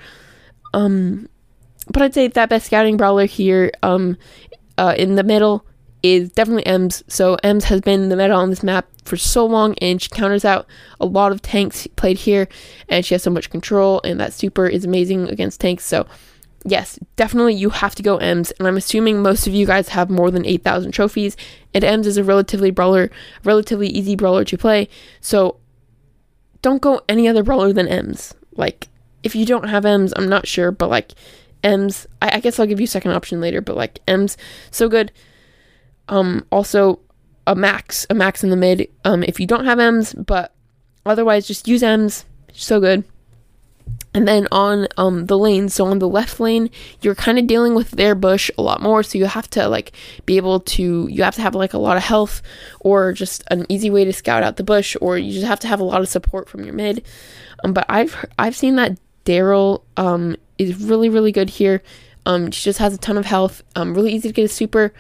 Um, 0.73 1.29
but 1.93 2.03
I'd 2.03 2.15
say 2.15 2.29
that 2.29 2.49
best 2.49 2.67
scouting 2.67 2.97
brawler 2.97 3.27
here 3.27 3.73
um, 3.83 4.17
uh, 4.79 4.95
in 4.97 5.17
the 5.17 5.23
middle 5.23 5.65
is 6.03 6.31
definitely 6.31 6.65
Emz. 6.65 7.03
So 7.09 7.37
Emz 7.45 7.65
has 7.65 7.81
been 7.81 8.09
the 8.09 8.17
meta 8.17 8.33
on 8.33 8.51
this 8.51 8.63
map 8.63 8.87
for 9.05 9.17
so 9.17 9.45
long, 9.45 9.75
and 9.79 10.01
she 10.01 10.09
counters 10.09 10.45
out 10.45 10.67
a 11.01 11.07
lot 11.07 11.33
of 11.33 11.43
tanks 11.43 11.87
played 11.97 12.19
here, 12.19 12.49
and 12.89 13.05
she 13.05 13.15
has 13.15 13.23
so 13.23 13.31
much 13.31 13.51
control, 13.51 14.01
and 14.05 14.19
that 14.21 14.33
super 14.33 14.67
is 14.67 14.85
amazing 14.85 15.29
against 15.29 15.61
tanks. 15.61 15.85
So 15.85 16.07
yes, 16.65 16.99
definitely 17.17 17.55
you 17.55 17.71
have 17.71 17.95
to 17.97 18.03
go 18.03 18.19
Emz, 18.19 18.53
and 18.59 18.67
I'm 18.67 18.77
assuming 18.77 19.23
most 19.23 19.47
of 19.47 19.55
you 19.55 19.67
guys 19.67 19.91
have 19.91 20.11
more 20.11 20.31
than 20.31 20.47
8,000 20.47 20.93
trophies, 20.93 21.37
and 21.75 21.85
Emz 21.85 22.07
is 22.07 22.17
a 22.17 22.25
relatively 22.25 22.71
brawler, 22.71 23.11
relatively 23.45 23.89
easy 23.89 24.17
brawler 24.17 24.45
to 24.45 24.59
play. 24.59 24.89
So 25.21 25.57
don't 26.63 26.83
go 26.83 27.01
any 27.09 27.29
other 27.29 27.43
brawler 27.43 27.73
than 27.73 27.87
Emz. 27.87 28.33
Like 28.53 28.89
if 29.23 29.35
you 29.35 29.47
don't 29.47 29.69
have 29.69 29.85
Emz, 29.85 30.13
I'm 30.17 30.29
not 30.29 30.47
sure, 30.47 30.71
but 30.71 30.91
like 30.91 31.13
Emz, 31.63 32.07
I, 32.23 32.37
I 32.37 32.41
guess 32.41 32.59
I'll 32.59 32.67
give 32.67 32.81
you 32.81 32.87
second 32.87 33.13
option 33.13 33.41
later, 33.41 33.61
but 33.61 33.77
like 33.77 34.05
Emz 34.07 34.37
so 34.71 34.89
good. 34.89 35.13
Um, 36.09 36.47
also 36.51 37.01
a 37.47 37.55
max, 37.55 38.07
a 38.11 38.15
max 38.15 38.43
in 38.43 38.51
the 38.51 38.57
mid. 38.57 38.89
Um, 39.05 39.23
if 39.23 39.41
you 39.41 39.47
don't 39.47 39.65
have 39.65 39.79
Emz, 39.79 40.15
but 40.27 40.55
otherwise 41.07 41.47
just 41.47 41.69
use 41.69 41.83
Emz. 41.83 42.25
so 42.53 42.81
good. 42.81 43.05
And 44.13 44.27
then 44.27 44.49
on 44.51 44.89
um 44.97 45.27
the 45.27 45.39
lane, 45.39 45.69
so 45.69 45.87
on 45.87 46.01
the 46.01 46.09
left 46.09 46.41
lane, 46.41 46.69
you're 47.01 47.15
kind 47.15 47.39
of 47.39 47.47
dealing 47.47 47.75
with 47.75 47.93
their 47.93 48.17
bush 48.17 48.51
a 48.59 48.63
lot 48.63 48.83
more. 48.83 49.05
So 49.05 49.19
you 49.19 49.27
have 49.27 49.49
to 49.51 49.69
like 49.69 49.93
be 50.27 50.37
able 50.37 50.61
to 50.61 51.07
you 51.09 51.23
have 51.23 51.37
to 51.37 51.43
have 51.43 51.55
like 51.55 51.75
a 51.75 51.79
lot 51.79 51.97
of 51.97 52.03
health 52.03 52.43
or 52.81 53.13
just 53.13 53.45
an 53.53 53.67
easy 53.69 53.89
way 53.89 54.05
to 54.05 54.13
scout 54.13 54.43
out 54.43 54.57
the 54.57 54.65
bush, 54.65 54.97
or 55.01 55.17
you 55.17 55.33
just 55.33 55.47
have 55.47 55.61
to 55.61 55.69
have 55.69 55.79
a 55.79 55.85
lot 55.85 56.01
of 56.01 56.09
support 56.09 56.49
from 56.49 56.65
your 56.65 56.75
mid. 56.75 57.05
Um, 57.63 57.73
but 57.73 57.87
I've 57.89 58.25
I've 58.37 58.57
seen 58.57 58.75
that 58.77 58.99
Daryl 59.25 59.83
um 59.97 60.37
is 60.59 60.77
really, 60.83 61.09
really 61.09 61.33
good 61.33 61.51
here. 61.51 61.83
Um, 62.27 62.51
she 62.51 62.65
just 62.65 62.79
has 62.81 62.93
a 62.93 62.99
ton 62.99 63.17
of 63.17 63.25
health. 63.25 63.63
Um, 63.75 63.95
really 63.95 64.13
easy 64.13 64.29
to 64.29 64.35
get 64.35 64.45
a 64.45 64.49
super, 64.49 64.93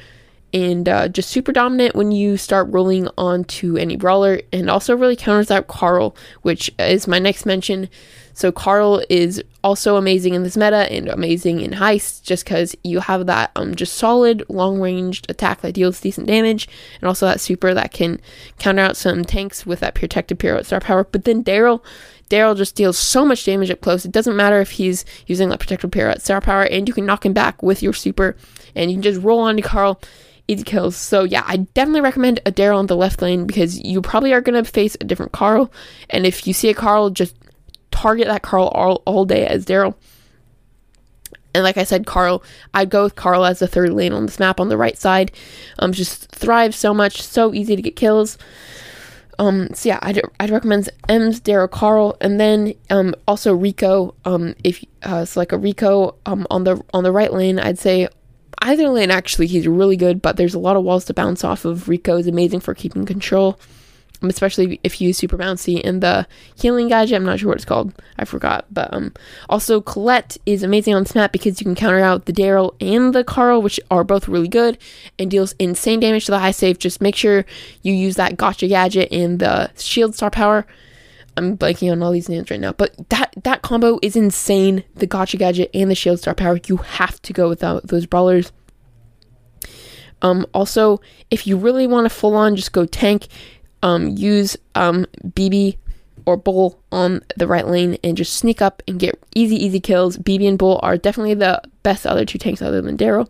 and 0.54 0.88
uh, 0.88 1.08
just 1.08 1.28
super 1.28 1.52
dominant 1.52 1.94
when 1.94 2.12
you 2.12 2.38
start 2.38 2.66
rolling 2.70 3.08
onto 3.18 3.76
any 3.76 3.96
brawler, 3.96 4.40
and 4.52 4.70
also 4.70 4.96
really 4.96 5.16
counters 5.16 5.50
out 5.50 5.68
Carl, 5.68 6.16
which 6.40 6.70
is 6.78 7.06
my 7.06 7.18
next 7.18 7.44
mention. 7.44 7.90
So 8.32 8.50
Carl 8.50 9.02
is 9.10 9.42
also 9.62 9.96
amazing 9.96 10.32
in 10.32 10.44
this 10.44 10.56
meta 10.56 10.90
and 10.90 11.08
amazing 11.08 11.60
in 11.60 11.72
heist, 11.72 12.22
just 12.22 12.44
because 12.44 12.74
you 12.82 13.00
have 13.00 13.26
that 13.26 13.50
um 13.54 13.74
just 13.74 13.94
solid 13.94 14.42
long 14.48 14.80
ranged 14.80 15.30
attack 15.30 15.60
that 15.60 15.74
deals 15.74 16.00
decent 16.00 16.26
damage, 16.26 16.68
and 17.02 17.08
also 17.08 17.26
that 17.26 17.40
super 17.40 17.74
that 17.74 17.92
can 17.92 18.18
counter 18.58 18.80
out 18.80 18.96
some 18.96 19.26
tanks 19.26 19.66
with 19.66 19.80
that 19.80 19.94
protective 19.94 20.38
pirouette 20.38 20.64
star 20.64 20.80
power. 20.80 21.04
But 21.04 21.24
then 21.24 21.44
Daryl 21.44 21.82
Daryl 22.30 22.56
just 22.56 22.76
deals 22.76 22.96
so 22.96 23.26
much 23.26 23.44
damage 23.44 23.70
up 23.70 23.80
close. 23.80 24.04
It 24.04 24.12
doesn't 24.12 24.36
matter 24.36 24.60
if 24.60 24.70
he's 24.70 25.04
using 25.26 25.50
that 25.50 25.58
protective 25.58 25.90
pirouette 25.90 26.22
star 26.22 26.40
power, 26.40 26.62
and 26.62 26.88
you 26.88 26.94
can 26.94 27.04
knock 27.04 27.26
him 27.26 27.32
back 27.32 27.62
with 27.62 27.82
your 27.82 27.92
super, 27.92 28.36
and 28.74 28.90
you 28.90 28.96
can 28.96 29.02
just 29.02 29.20
roll 29.20 29.40
onto 29.40 29.62
Carl, 29.62 30.00
easy 30.48 30.62
kills. 30.62 30.96
So 30.96 31.24
yeah, 31.24 31.42
I 31.46 31.56
definitely 31.58 32.00
recommend 32.00 32.40
a 32.46 32.52
Daryl 32.52 32.78
on 32.78 32.86
the 32.86 32.96
left 32.96 33.20
lane 33.20 33.46
because 33.46 33.78
you 33.78 34.00
probably 34.00 34.32
are 34.32 34.40
gonna 34.40 34.64
face 34.64 34.96
a 35.00 35.04
different 35.04 35.32
Carl, 35.32 35.70
and 36.08 36.24
if 36.24 36.46
you 36.46 36.54
see 36.54 36.70
a 36.70 36.74
Carl, 36.74 37.10
just 37.10 37.36
target 37.90 38.28
that 38.28 38.42
Carl 38.42 38.68
all, 38.68 39.02
all 39.04 39.24
day 39.24 39.46
as 39.46 39.66
Daryl. 39.66 39.94
And 41.52 41.64
like 41.64 41.76
I 41.76 41.84
said, 41.84 42.06
Carl, 42.06 42.44
I'd 42.74 42.90
go 42.90 43.02
with 43.02 43.16
Carl 43.16 43.44
as 43.44 43.58
the 43.58 43.66
third 43.66 43.92
lane 43.92 44.12
on 44.12 44.26
this 44.26 44.38
map 44.38 44.60
on 44.60 44.68
the 44.68 44.76
right 44.76 44.96
side. 44.96 45.32
Um, 45.80 45.92
just 45.92 46.30
thrives 46.30 46.76
so 46.76 46.94
much, 46.94 47.20
so 47.22 47.52
easy 47.52 47.74
to 47.74 47.82
get 47.82 47.96
kills. 47.96 48.38
Um, 49.38 49.68
so 49.74 49.88
yeah, 49.88 49.98
I'd, 50.02 50.20
I'd 50.38 50.50
recommend 50.50 50.90
Emz 51.08 51.40
Daryl, 51.40 51.70
Carl, 51.70 52.16
and 52.20 52.38
then 52.38 52.74
um, 52.90 53.14
also 53.26 53.54
Rico. 53.54 54.14
Um, 54.24 54.54
if 54.64 54.84
uh, 55.02 55.20
it's 55.22 55.36
like 55.36 55.52
a 55.52 55.58
Rico 55.58 56.16
um, 56.26 56.46
on 56.50 56.64
the 56.64 56.82
on 56.92 57.04
the 57.04 57.12
right 57.12 57.32
lane, 57.32 57.58
I'd 57.58 57.78
say 57.78 58.08
either 58.62 58.88
lane 58.88 59.10
actually 59.10 59.46
he's 59.46 59.66
really 59.66 59.96
good, 59.96 60.20
but 60.20 60.36
there's 60.36 60.54
a 60.54 60.58
lot 60.58 60.76
of 60.76 60.84
walls 60.84 61.06
to 61.06 61.14
bounce 61.14 61.44
off 61.44 61.64
of. 61.64 61.88
Rico 61.88 62.16
is 62.16 62.26
amazing 62.26 62.60
for 62.60 62.74
keeping 62.74 63.06
control 63.06 63.58
especially 64.22 64.80
if 64.84 65.00
you 65.00 65.08
use 65.08 65.18
super 65.18 65.36
bouncy 65.36 65.80
and 65.84 66.02
the 66.02 66.26
healing 66.54 66.88
gadget 66.88 67.16
i'm 67.16 67.24
not 67.24 67.38
sure 67.38 67.48
what 67.48 67.56
it's 67.56 67.64
called 67.64 67.94
i 68.18 68.24
forgot 68.24 68.66
but 68.70 68.92
um 68.92 69.12
also 69.48 69.80
colette 69.80 70.36
is 70.46 70.62
amazing 70.62 70.94
on 70.94 71.02
this 71.02 71.14
map 71.14 71.32
because 71.32 71.60
you 71.60 71.64
can 71.64 71.74
counter 71.74 72.00
out 72.00 72.26
the 72.26 72.32
daryl 72.32 72.74
and 72.80 73.14
the 73.14 73.24
carl 73.24 73.62
which 73.62 73.80
are 73.90 74.04
both 74.04 74.28
really 74.28 74.48
good 74.48 74.76
and 75.18 75.30
deals 75.30 75.54
insane 75.58 76.00
damage 76.00 76.26
to 76.26 76.32
the 76.32 76.38
high 76.38 76.50
save 76.50 76.78
just 76.78 77.00
make 77.00 77.16
sure 77.16 77.44
you 77.82 77.92
use 77.92 78.16
that 78.16 78.36
gotcha 78.36 78.68
gadget 78.68 79.10
and 79.10 79.38
the 79.38 79.70
shield 79.76 80.14
star 80.14 80.30
power 80.30 80.66
I'm 81.36 81.56
blanking 81.56 81.90
on 81.90 82.02
all 82.02 82.12
these 82.12 82.28
names 82.28 82.50
right 82.50 82.60
now, 82.60 82.72
but 82.72 83.08
that 83.08 83.34
that 83.44 83.62
combo 83.62 83.98
is 84.02 84.16
insane. 84.16 84.84
The 84.96 85.06
Gotcha 85.06 85.36
Gadget 85.36 85.70
and 85.72 85.90
the 85.90 85.94
Shield 85.94 86.18
Star 86.18 86.34
Power, 86.34 86.58
you 86.66 86.78
have 86.78 87.22
to 87.22 87.32
go 87.32 87.48
without 87.48 87.86
those 87.86 88.04
brawlers. 88.04 88.52
Um, 90.22 90.46
also, 90.52 91.00
if 91.30 91.46
you 91.46 91.56
really 91.56 91.86
want 91.86 92.04
to 92.04 92.10
full 92.10 92.34
on 92.34 92.56
just 92.56 92.72
go 92.72 92.84
tank, 92.84 93.28
um, 93.82 94.08
use 94.16 94.56
um, 94.74 95.06
Bibi 95.34 95.78
or 96.26 96.36
Bull 96.36 96.80
on 96.92 97.22
the 97.36 97.46
right 97.46 97.66
lane 97.66 97.98
and 98.04 98.16
just 98.16 98.34
sneak 98.34 98.60
up 98.60 98.82
and 98.86 98.98
get 98.98 99.18
easy, 99.34 99.56
easy 99.56 99.80
kills. 99.80 100.16
Bibi 100.16 100.46
and 100.46 100.58
Bull 100.58 100.80
are 100.82 100.96
definitely 100.96 101.34
the 101.34 101.60
best 101.82 102.06
other 102.06 102.24
two 102.24 102.38
tanks 102.38 102.62
other 102.62 102.80
than 102.80 102.96
Daryl. 102.96 103.28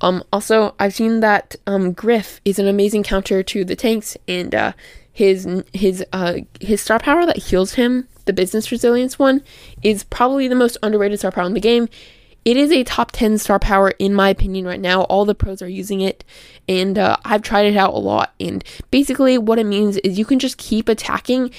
Um, 0.00 0.24
also, 0.32 0.74
I've 0.80 0.94
seen 0.94 1.20
that 1.20 1.54
um, 1.66 1.92
Griff 1.92 2.40
is 2.44 2.58
an 2.58 2.66
amazing 2.66 3.04
counter 3.04 3.42
to 3.44 3.64
the 3.64 3.76
tanks, 3.76 4.16
and 4.26 4.52
uh, 4.52 4.72
his 5.12 5.46
his 5.72 6.04
uh, 6.12 6.38
his 6.60 6.80
star 6.80 6.98
power 6.98 7.24
that 7.24 7.36
heals 7.36 7.74
him, 7.74 8.08
the 8.24 8.32
business 8.32 8.72
resilience 8.72 9.18
one, 9.18 9.42
is 9.82 10.02
probably 10.02 10.48
the 10.48 10.56
most 10.56 10.76
underrated 10.82 11.20
star 11.20 11.30
power 11.30 11.46
in 11.46 11.54
the 11.54 11.60
game. 11.60 11.88
It 12.44 12.56
is 12.56 12.72
a 12.72 12.82
top 12.82 13.12
10 13.12 13.38
star 13.38 13.58
power 13.58 13.90
in 13.98 14.14
my 14.14 14.28
opinion 14.28 14.66
right 14.66 14.80
now. 14.80 15.02
All 15.02 15.24
the 15.24 15.34
pros 15.34 15.62
are 15.62 15.68
using 15.68 16.00
it, 16.00 16.24
and 16.68 16.98
uh, 16.98 17.16
I've 17.24 17.42
tried 17.42 17.66
it 17.66 17.76
out 17.76 17.94
a 17.94 17.98
lot. 17.98 18.34
And 18.40 18.64
basically, 18.90 19.38
what 19.38 19.58
it 19.58 19.66
means 19.66 19.96
is 19.98 20.18
you 20.18 20.24
can 20.24 20.38
just 20.38 20.58
keep 20.58 20.88
attacking 20.88 21.52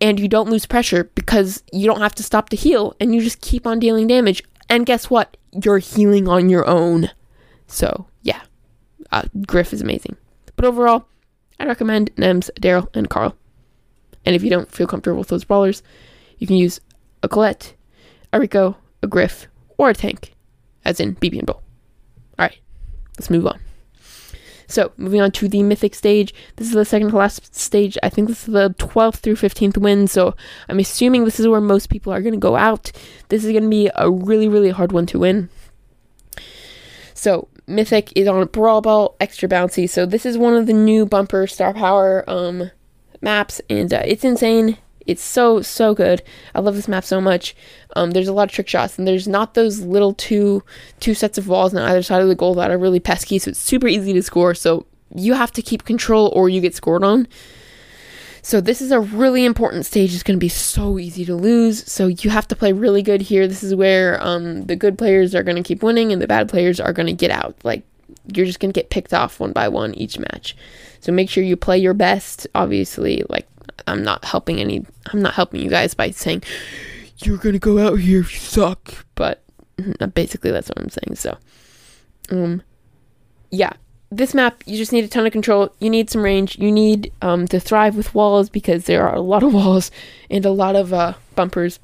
and 0.00 0.20
you 0.20 0.28
don't 0.28 0.50
lose 0.50 0.66
pressure 0.66 1.10
because 1.14 1.62
you 1.72 1.86
don't 1.86 2.00
have 2.00 2.14
to 2.16 2.22
stop 2.22 2.50
to 2.50 2.56
heal 2.56 2.94
and 3.00 3.14
you 3.14 3.20
just 3.20 3.40
keep 3.40 3.66
on 3.66 3.78
dealing 3.78 4.06
damage. 4.06 4.42
And 4.68 4.86
guess 4.86 5.10
what? 5.10 5.36
You're 5.52 5.78
healing 5.78 6.28
on 6.28 6.48
your 6.48 6.66
own. 6.66 7.10
So, 7.66 8.06
yeah, 8.22 8.42
uh, 9.10 9.22
Griff 9.46 9.72
is 9.72 9.80
amazing. 9.80 10.16
But 10.56 10.64
overall, 10.64 11.06
I 11.58 11.66
recommend 11.66 12.14
Nems, 12.16 12.50
Daryl, 12.60 12.88
and 12.94 13.08
Carl. 13.08 13.36
And 14.24 14.34
if 14.34 14.42
you 14.42 14.50
don't 14.50 14.70
feel 14.70 14.86
comfortable 14.86 15.18
with 15.18 15.28
those 15.28 15.44
brawlers, 15.44 15.82
you 16.38 16.46
can 16.46 16.56
use 16.56 16.80
a 17.22 17.28
Colette, 17.28 17.74
a 18.32 18.40
Rico, 18.40 18.76
a 19.02 19.06
Griff, 19.06 19.48
or 19.78 19.90
a 19.90 19.94
tank, 19.94 20.34
as 20.84 21.00
in 21.00 21.12
Bibi 21.12 21.38
and 21.38 21.46
Bull. 21.46 21.62
Alright, 22.38 22.58
let's 23.18 23.30
move 23.30 23.46
on. 23.46 23.60
So, 24.66 24.92
moving 24.96 25.20
on 25.20 25.30
to 25.32 25.48
the 25.48 25.62
mythic 25.62 25.94
stage. 25.94 26.34
This 26.56 26.68
is 26.68 26.74
the 26.74 26.84
second 26.84 27.10
to 27.10 27.16
last 27.16 27.54
stage. 27.54 27.98
I 28.02 28.08
think 28.08 28.28
this 28.28 28.48
is 28.48 28.54
the 28.54 28.74
12th 28.78 29.16
through 29.16 29.36
15th 29.36 29.76
win. 29.76 30.08
So, 30.08 30.34
I'm 30.68 30.78
assuming 30.78 31.24
this 31.24 31.38
is 31.38 31.46
where 31.46 31.60
most 31.60 31.90
people 31.90 32.12
are 32.12 32.22
going 32.22 32.34
to 32.34 32.40
go 32.40 32.56
out. 32.56 32.90
This 33.28 33.44
is 33.44 33.52
going 33.52 33.64
to 33.64 33.68
be 33.68 33.90
a 33.94 34.10
really, 34.10 34.48
really 34.48 34.70
hard 34.70 34.92
one 34.92 35.06
to 35.06 35.18
win. 35.18 35.50
So, 37.12 37.48
mythic 37.66 38.12
is 38.16 38.26
on 38.26 38.46
brawl 38.46 38.80
ball, 38.80 39.16
extra 39.20 39.48
bouncy. 39.48 39.88
So, 39.88 40.06
this 40.06 40.24
is 40.24 40.38
one 40.38 40.54
of 40.54 40.66
the 40.66 40.72
new 40.72 41.04
bumper 41.04 41.46
star 41.46 41.74
power 41.74 42.24
um, 42.28 42.70
maps, 43.20 43.60
and 43.68 43.92
uh, 43.92 44.02
it's 44.04 44.24
insane. 44.24 44.78
It's 45.06 45.22
so 45.22 45.62
so 45.62 45.94
good. 45.94 46.22
I 46.54 46.60
love 46.60 46.76
this 46.76 46.88
map 46.88 47.04
so 47.04 47.20
much. 47.20 47.54
Um, 47.96 48.12
there's 48.12 48.28
a 48.28 48.32
lot 48.32 48.48
of 48.48 48.52
trick 48.52 48.68
shots, 48.68 48.98
and 48.98 49.06
there's 49.06 49.28
not 49.28 49.54
those 49.54 49.80
little 49.80 50.14
two 50.14 50.62
two 51.00 51.14
sets 51.14 51.38
of 51.38 51.48
walls 51.48 51.74
on 51.74 51.82
either 51.82 52.02
side 52.02 52.22
of 52.22 52.28
the 52.28 52.34
goal 52.34 52.54
that 52.54 52.70
are 52.70 52.78
really 52.78 53.00
pesky. 53.00 53.38
So 53.38 53.50
it's 53.50 53.58
super 53.58 53.88
easy 53.88 54.12
to 54.12 54.22
score. 54.22 54.54
So 54.54 54.86
you 55.14 55.34
have 55.34 55.52
to 55.52 55.62
keep 55.62 55.84
control, 55.84 56.32
or 56.34 56.48
you 56.48 56.60
get 56.60 56.74
scored 56.74 57.04
on. 57.04 57.28
So 58.42 58.60
this 58.60 58.82
is 58.82 58.90
a 58.90 59.00
really 59.00 59.46
important 59.46 59.86
stage. 59.86 60.12
It's 60.12 60.22
going 60.22 60.38
to 60.38 60.44
be 60.44 60.50
so 60.50 60.98
easy 60.98 61.24
to 61.24 61.34
lose. 61.34 61.90
So 61.90 62.08
you 62.08 62.28
have 62.28 62.46
to 62.48 62.56
play 62.56 62.72
really 62.74 63.00
good 63.00 63.22
here. 63.22 63.48
This 63.48 63.62
is 63.62 63.74
where 63.74 64.22
um, 64.22 64.66
the 64.66 64.76
good 64.76 64.98
players 64.98 65.34
are 65.34 65.42
going 65.42 65.56
to 65.56 65.62
keep 65.62 65.82
winning, 65.82 66.12
and 66.12 66.20
the 66.20 66.26
bad 66.26 66.48
players 66.48 66.78
are 66.78 66.92
going 66.92 67.06
to 67.06 67.14
get 67.14 67.30
out. 67.30 67.56
Like 67.64 67.84
you're 68.34 68.46
just 68.46 68.60
going 68.60 68.72
to 68.72 68.78
get 68.78 68.90
picked 68.90 69.14
off 69.14 69.40
one 69.40 69.52
by 69.52 69.68
one 69.68 69.94
each 69.94 70.18
match. 70.18 70.56
So 71.00 71.12
make 71.12 71.30
sure 71.30 71.42
you 71.42 71.56
play 71.56 71.78
your 71.78 71.94
best. 71.94 72.46
Obviously, 72.54 73.22
like 73.28 73.46
I'm 73.86 74.02
not 74.02 74.24
helping 74.24 74.60
any 74.60 74.86
I'm 75.12 75.22
not 75.22 75.34
helping 75.34 75.60
you 75.60 75.70
guys 75.70 75.94
by 75.94 76.10
saying 76.10 76.42
you're 77.18 77.38
gonna 77.38 77.58
go 77.58 77.78
out 77.78 78.00
here 78.00 78.20
if 78.20 78.32
you 78.32 78.38
suck. 78.38 79.06
But 79.14 79.42
basically 80.14 80.50
that's 80.50 80.68
what 80.68 80.78
I'm 80.78 80.90
saying. 80.90 81.16
So 81.16 81.36
um 82.30 82.62
yeah. 83.50 83.72
This 84.10 84.34
map, 84.34 84.62
you 84.66 84.76
just 84.76 84.92
need 84.92 85.04
a 85.04 85.08
ton 85.08 85.26
of 85.26 85.32
control. 85.32 85.74
You 85.80 85.90
need 85.90 86.08
some 86.08 86.22
range. 86.22 86.56
You 86.58 86.70
need 86.70 87.12
um, 87.20 87.48
to 87.48 87.58
thrive 87.58 87.96
with 87.96 88.14
walls 88.14 88.48
because 88.48 88.84
there 88.84 89.08
are 89.08 89.14
a 89.14 89.20
lot 89.20 89.42
of 89.42 89.52
walls 89.54 89.90
and 90.30 90.44
a 90.44 90.50
lot 90.50 90.76
of 90.76 90.92
uh, 90.92 91.14
bumpers. 91.34 91.80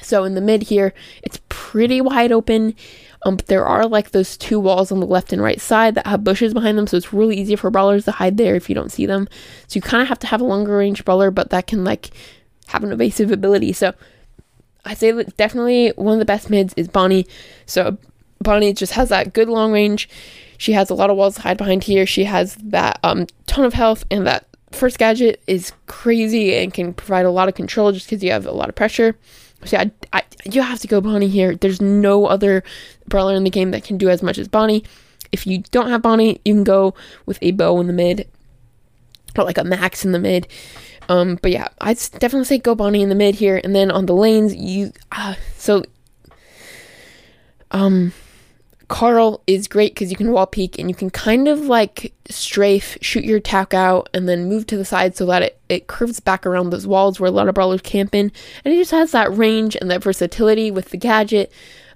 So 0.00 0.24
in 0.24 0.34
the 0.34 0.40
mid 0.40 0.64
here, 0.64 0.94
it's 1.22 1.40
pretty 1.48 2.00
wide 2.00 2.30
open. 2.30 2.76
Um, 3.24 3.36
but 3.36 3.46
there 3.46 3.64
are 3.64 3.86
like 3.86 4.10
those 4.10 4.36
two 4.36 4.58
walls 4.58 4.90
on 4.90 5.00
the 5.00 5.06
left 5.06 5.32
and 5.32 5.40
right 5.40 5.60
side 5.60 5.94
that 5.94 6.06
have 6.06 6.24
bushes 6.24 6.52
behind 6.52 6.76
them, 6.76 6.86
so 6.86 6.96
it's 6.96 7.12
really 7.12 7.38
easy 7.38 7.56
for 7.56 7.70
brawlers 7.70 8.04
to 8.06 8.12
hide 8.12 8.36
there 8.36 8.56
if 8.56 8.68
you 8.68 8.74
don't 8.74 8.90
see 8.90 9.06
them. 9.06 9.28
So 9.68 9.76
you 9.76 9.82
kind 9.82 10.02
of 10.02 10.08
have 10.08 10.18
to 10.20 10.26
have 10.26 10.40
a 10.40 10.44
longer 10.44 10.76
range 10.76 11.04
brawler, 11.04 11.30
but 11.30 11.50
that 11.50 11.66
can 11.66 11.84
like 11.84 12.10
have 12.68 12.82
an 12.82 12.92
evasive 12.92 13.30
ability. 13.30 13.72
So 13.74 13.94
I 14.84 14.94
say 14.94 15.12
that 15.12 15.36
definitely 15.36 15.90
one 15.90 16.14
of 16.14 16.18
the 16.18 16.24
best 16.24 16.50
mids 16.50 16.74
is 16.76 16.88
Bonnie. 16.88 17.26
So 17.66 17.96
Bonnie 18.40 18.72
just 18.72 18.94
has 18.94 19.08
that 19.10 19.32
good 19.32 19.48
long 19.48 19.72
range. 19.72 20.08
She 20.58 20.72
has 20.72 20.90
a 20.90 20.94
lot 20.94 21.10
of 21.10 21.16
walls 21.16 21.36
to 21.36 21.42
hide 21.42 21.58
behind 21.58 21.84
here. 21.84 22.06
She 22.06 22.24
has 22.24 22.56
that 22.56 22.98
um, 23.02 23.26
ton 23.46 23.64
of 23.64 23.74
health, 23.74 24.04
and 24.10 24.26
that 24.26 24.46
first 24.72 24.98
gadget 24.98 25.42
is 25.46 25.72
crazy 25.86 26.54
and 26.56 26.72
can 26.72 26.94
provide 26.94 27.26
a 27.26 27.30
lot 27.30 27.48
of 27.48 27.54
control 27.54 27.92
just 27.92 28.06
because 28.06 28.22
you 28.22 28.30
have 28.32 28.46
a 28.46 28.52
lot 28.52 28.68
of 28.68 28.74
pressure. 28.74 29.16
So 29.64 29.78
I, 29.78 29.90
I, 30.12 30.22
you 30.44 30.62
have 30.62 30.80
to 30.80 30.88
go 30.88 31.00
Bonnie 31.00 31.28
here. 31.28 31.54
There's 31.54 31.80
no 31.80 32.26
other 32.26 32.62
brawler 33.06 33.34
in 33.34 33.44
the 33.44 33.50
game 33.50 33.70
that 33.70 33.84
can 33.84 33.96
do 33.96 34.08
as 34.08 34.22
much 34.22 34.38
as 34.38 34.48
Bonnie. 34.48 34.84
If 35.30 35.46
you 35.46 35.58
don't 35.70 35.88
have 35.88 36.02
Bonnie, 36.02 36.40
you 36.44 36.54
can 36.54 36.64
go 36.64 36.94
with 37.26 37.38
a 37.42 37.52
Bo 37.52 37.80
in 37.80 37.86
the 37.86 37.92
mid, 37.92 38.28
or 39.36 39.44
like 39.44 39.58
a 39.58 39.64
Max 39.64 40.04
in 40.04 40.12
the 40.12 40.18
mid. 40.18 40.46
Um, 41.08 41.38
but 41.40 41.50
yeah, 41.50 41.68
I'd 41.80 41.98
definitely 42.18 42.44
say 42.44 42.58
go 42.58 42.74
Bonnie 42.74 43.02
in 43.02 43.08
the 43.08 43.14
mid 43.14 43.34
here, 43.34 43.60
and 43.62 43.74
then 43.74 43.90
on 43.90 44.06
the 44.06 44.14
lanes, 44.14 44.54
you 44.54 44.92
uh, 45.10 45.34
so 45.56 45.84
um 47.70 48.12
Carl 48.92 49.42
is 49.46 49.68
great 49.68 49.94
because 49.94 50.10
you 50.10 50.18
can 50.18 50.32
wall 50.32 50.46
peek 50.46 50.78
and 50.78 50.90
you 50.90 50.94
can 50.94 51.08
kind 51.08 51.48
of 51.48 51.60
like 51.60 52.12
strafe, 52.28 52.98
shoot 53.00 53.24
your 53.24 53.38
attack 53.38 53.72
out, 53.72 54.10
and 54.12 54.28
then 54.28 54.50
move 54.50 54.66
to 54.66 54.76
the 54.76 54.84
side 54.84 55.16
so 55.16 55.24
that 55.24 55.40
it, 55.40 55.58
it 55.70 55.86
curves 55.86 56.20
back 56.20 56.44
around 56.44 56.68
those 56.68 56.86
walls 56.86 57.18
where 57.18 57.28
a 57.28 57.30
lot 57.30 57.48
of 57.48 57.54
brawlers 57.54 57.80
camp 57.80 58.14
in. 58.14 58.30
And 58.62 58.74
he 58.74 58.78
just 58.78 58.90
has 58.90 59.12
that 59.12 59.34
range 59.34 59.76
and 59.76 59.90
that 59.90 60.02
versatility 60.02 60.70
with 60.70 60.90
the 60.90 60.98
gadget. 60.98 61.50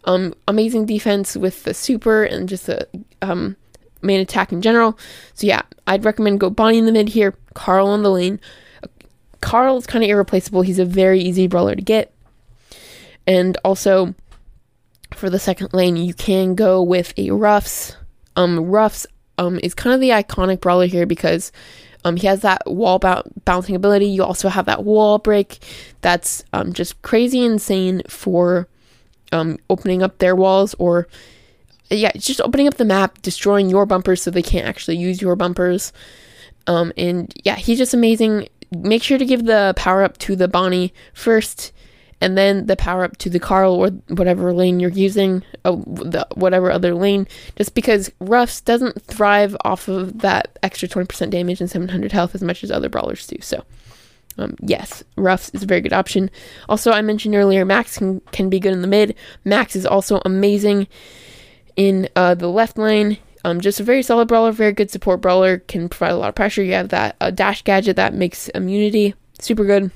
Um, 0.04 0.32
amazing 0.48 0.87
defense 0.87 1.37
with 1.37 1.64
the 1.64 1.74
super 1.74 2.24
and 2.24 2.48
just 2.48 2.64
the 2.64 2.88
um, 3.20 3.56
main 4.00 4.20
attack 4.20 4.50
in 4.50 4.62
general. 4.62 4.98
So 5.35 5.46
yeah, 5.46 5.62
I'd 5.87 6.06
recommend 6.06 6.40
go 6.40 6.48
Bonnie 6.48 6.78
in 6.78 6.87
the 6.87 6.92
mid 6.92 7.11
here, 7.11 7.35
Carl 7.52 7.88
on 7.88 8.04
the 8.04 8.11
lane. 8.11 8.40
Carl 9.42 9.76
is 9.76 9.87
kind 9.87 10.02
of 10.02 10.09
irreplaceable. 10.09 10.62
He's 10.62 10.78
a 10.78 10.87
very 10.87 11.20
easy 11.20 11.46
brawler 11.46 11.74
to 11.74 11.82
get. 11.82 12.11
And 13.26 13.59
also, 13.66 14.14
for 15.14 15.30
the 15.30 15.38
second 15.38 15.72
lane, 15.72 15.96
you 15.96 16.14
can 16.14 16.54
go 16.54 16.82
with 16.82 17.14
a 17.16 17.30
Ruffs. 17.30 17.96
Um, 18.34 18.60
Ruffs 18.60 19.06
um, 19.38 19.60
is 19.62 19.74
kind 19.74 19.94
of 19.94 20.00
the 20.00 20.10
iconic 20.10 20.60
brawler 20.60 20.86
here 20.86 21.06
because 21.06 21.52
um, 22.04 22.16
he 22.16 22.26
has 22.26 22.40
that 22.42 22.62
wall 22.66 22.98
bouncing 23.44 23.74
ability. 23.74 24.06
You 24.06 24.22
also 24.22 24.48
have 24.48 24.66
that 24.66 24.84
wall 24.84 25.18
break 25.18 25.58
that's 26.02 26.44
um, 26.52 26.72
just 26.72 27.00
crazy 27.02 27.44
insane 27.44 28.02
for 28.08 28.68
um, 29.32 29.58
opening 29.68 30.02
up 30.02 30.18
their 30.18 30.36
walls 30.36 30.74
or 30.78 31.08
yeah, 31.90 32.12
just 32.16 32.40
opening 32.40 32.66
up 32.66 32.74
the 32.74 32.84
map, 32.84 33.22
destroying 33.22 33.70
your 33.70 33.86
bumpers 33.86 34.22
so 34.22 34.30
they 34.30 34.42
can't 34.42 34.66
actually 34.66 34.96
use 34.96 35.20
your 35.20 35.36
bumpers. 35.36 35.92
Um, 36.66 36.92
and 36.96 37.32
yeah, 37.44 37.56
he's 37.56 37.78
just 37.78 37.94
amazing. 37.94 38.48
Make 38.72 39.02
sure 39.02 39.18
to 39.18 39.24
give 39.24 39.44
the 39.44 39.72
power 39.76 40.02
up 40.02 40.18
to 40.18 40.34
the 40.34 40.48
Bonnie 40.48 40.92
first 41.14 41.72
and 42.20 42.37
then 42.37 42.66
the 42.66 42.76
power 42.76 43.05
up 43.05 43.16
to 43.18 43.31
the 43.31 43.38
Carl 43.38 43.74
or 43.74 43.90
whatever 44.09 44.52
lane 44.52 44.81
you're 44.81 44.90
using, 44.90 45.42
uh, 45.64 45.72
the 45.72 46.26
whatever 46.35 46.70
other 46.70 46.94
lane, 46.94 47.29
just 47.57 47.74
because 47.74 48.11
Ruffs 48.20 48.61
doesn't 48.61 49.02
thrive 49.02 49.57
off 49.64 49.88
of 49.88 50.20
that 50.20 50.59
extra 50.62 50.88
20% 50.88 51.31
damage 51.31 51.61
and 51.61 51.70
700 51.70 52.12
health 52.12 52.35
as 52.35 52.42
much 52.42 52.64
as 52.64 52.70
other 52.70 52.88
brawlers 52.88 53.26
do. 53.26 53.37
So, 53.40 53.64
um, 54.38 54.57
yes, 54.61 55.05
Ruffs 55.16 55.50
is 55.50 55.62
a 55.62 55.66
very 55.66 55.83
good 55.83 55.92
option. 55.92 56.31
Also, 56.68 56.90
I 56.90 57.02
mentioned 57.02 57.35
earlier, 57.35 57.64
Max 57.64 57.98
can, 57.98 58.20
can 58.33 58.48
be 58.48 58.61
good 58.61 58.72
in 58.72 58.83
the 58.83 58.88
mid. 58.88 59.14
Max 59.44 59.76
is 59.76 59.87
also 59.87 60.20
amazing 60.24 60.87
in 61.76 62.09
uh, 62.16 62.35
the 62.35 62.48
left 62.48 62.79
lane. 62.79 63.18
Um, 63.44 63.61
just 63.61 63.79
a 63.79 63.85
very 63.85 64.02
solid 64.02 64.26
brawler, 64.26 64.52
very 64.52 64.72
good 64.72 64.90
support 64.90 65.20
brawler, 65.20 65.59
can 65.59 65.88
provide 65.88 66.12
a 66.12 66.16
lot 66.16 66.31
of 66.31 66.35
pressure. 66.35 66.62
You 66.62 66.72
have 66.72 66.88
that 66.88 67.14
uh, 67.20 67.31
dash 67.31 67.62
gadget 67.62 67.96
that 67.96 68.14
makes 68.14 68.48
immunity 68.48 69.14
super 69.38 69.64
good. 69.64 69.90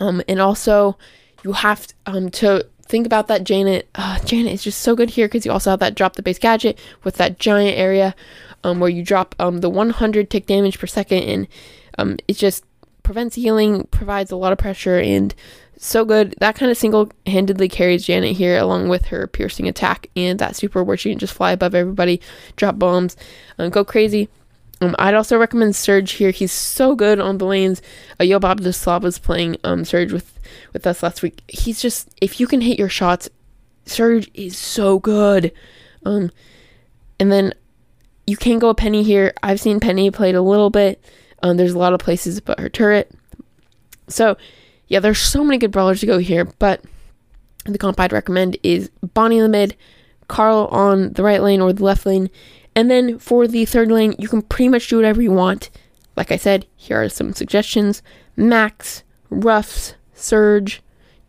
Um, 0.00 0.22
and 0.28 0.40
also, 0.40 0.96
you 1.44 1.52
have 1.52 1.86
um, 2.06 2.30
to 2.30 2.66
think 2.82 3.06
about 3.06 3.28
that 3.28 3.44
Janet. 3.44 3.88
Uh, 3.94 4.18
Janet 4.20 4.52
is 4.52 4.64
just 4.64 4.80
so 4.80 4.94
good 4.94 5.10
here 5.10 5.26
because 5.26 5.44
you 5.44 5.52
also 5.52 5.70
have 5.70 5.80
that 5.80 5.94
drop 5.94 6.16
the 6.16 6.22
bass 6.22 6.38
gadget 6.38 6.78
with 7.02 7.16
that 7.16 7.38
giant 7.38 7.78
area 7.78 8.14
um, 8.62 8.80
where 8.80 8.90
you 8.90 9.02
drop 9.02 9.34
um, 9.38 9.58
the 9.58 9.70
100 9.70 10.30
tick 10.30 10.46
damage 10.46 10.78
per 10.78 10.86
second, 10.86 11.22
and 11.22 11.48
um, 11.98 12.16
it 12.28 12.36
just 12.36 12.64
prevents 13.02 13.36
healing, 13.36 13.86
provides 13.90 14.30
a 14.30 14.36
lot 14.36 14.52
of 14.52 14.58
pressure, 14.58 14.98
and 14.98 15.34
so 15.76 16.04
good. 16.04 16.34
That 16.38 16.56
kind 16.56 16.70
of 16.70 16.78
single 16.78 17.10
handedly 17.26 17.68
carries 17.68 18.06
Janet 18.06 18.36
here 18.36 18.56
along 18.58 18.88
with 18.88 19.06
her 19.06 19.26
piercing 19.26 19.68
attack 19.68 20.08
and 20.16 20.38
that 20.38 20.56
super 20.56 20.82
where 20.82 20.96
she 20.96 21.10
can 21.10 21.18
just 21.18 21.34
fly 21.34 21.52
above 21.52 21.74
everybody, 21.74 22.20
drop 22.56 22.78
bombs, 22.78 23.16
um, 23.58 23.70
go 23.70 23.84
crazy. 23.84 24.28
Um, 24.80 24.94
I'd 24.98 25.14
also 25.14 25.38
recommend 25.38 25.76
Surge 25.76 26.12
here. 26.12 26.30
He's 26.30 26.52
so 26.52 26.94
good 26.94 27.20
on 27.20 27.38
the 27.38 27.46
lanes. 27.46 27.80
Uh, 28.20 28.24
Yo 28.24 28.38
Bob 28.38 28.60
was 28.60 29.18
playing 29.18 29.56
um, 29.64 29.84
Surge 29.84 30.12
with, 30.12 30.38
with 30.72 30.86
us 30.86 31.02
last 31.02 31.22
week. 31.22 31.42
He's 31.48 31.80
just, 31.80 32.08
if 32.20 32.40
you 32.40 32.46
can 32.46 32.60
hit 32.60 32.78
your 32.78 32.88
shots, 32.88 33.28
Surge 33.86 34.30
is 34.34 34.58
so 34.58 34.98
good. 34.98 35.52
Um, 36.04 36.30
and 37.18 37.30
then 37.30 37.54
you 38.26 38.36
can 38.36 38.58
go 38.58 38.68
a 38.68 38.74
Penny 38.74 39.02
here. 39.02 39.32
I've 39.42 39.60
seen 39.60 39.80
Penny 39.80 40.10
played 40.10 40.34
a 40.34 40.42
little 40.42 40.70
bit. 40.70 41.02
Um, 41.42 41.56
there's 41.56 41.74
a 41.74 41.78
lot 41.78 41.92
of 41.92 42.00
places 42.00 42.40
but 42.40 42.58
her 42.58 42.68
turret. 42.68 43.10
So, 44.08 44.36
yeah, 44.88 45.00
there's 45.00 45.18
so 45.18 45.44
many 45.44 45.58
good 45.58 45.70
brawlers 45.70 46.00
to 46.00 46.06
go 46.06 46.18
here, 46.18 46.44
but 46.58 46.82
the 47.64 47.78
comp 47.78 47.98
I'd 48.00 48.12
recommend 48.12 48.56
is 48.62 48.90
Bonnie 49.14 49.38
in 49.38 49.42
the 49.42 49.48
mid, 49.48 49.76
Carl 50.28 50.66
on 50.70 51.12
the 51.12 51.22
right 51.22 51.42
lane 51.42 51.60
or 51.60 51.72
the 51.72 51.84
left 51.84 52.06
lane, 52.06 52.30
and 52.74 52.90
then 52.90 53.18
for 53.18 53.46
the 53.46 53.64
third 53.64 53.90
lane, 53.90 54.14
you 54.18 54.28
can 54.28 54.42
pretty 54.42 54.68
much 54.68 54.88
do 54.88 54.96
whatever 54.96 55.22
you 55.22 55.32
want. 55.32 55.70
Like 56.16 56.30
I 56.30 56.36
said, 56.36 56.66
here 56.76 57.02
are 57.02 57.08
some 57.08 57.32
suggestions 57.32 58.02
Max, 58.36 59.02
Ruffs, 59.30 59.94
Surge, 60.14 60.82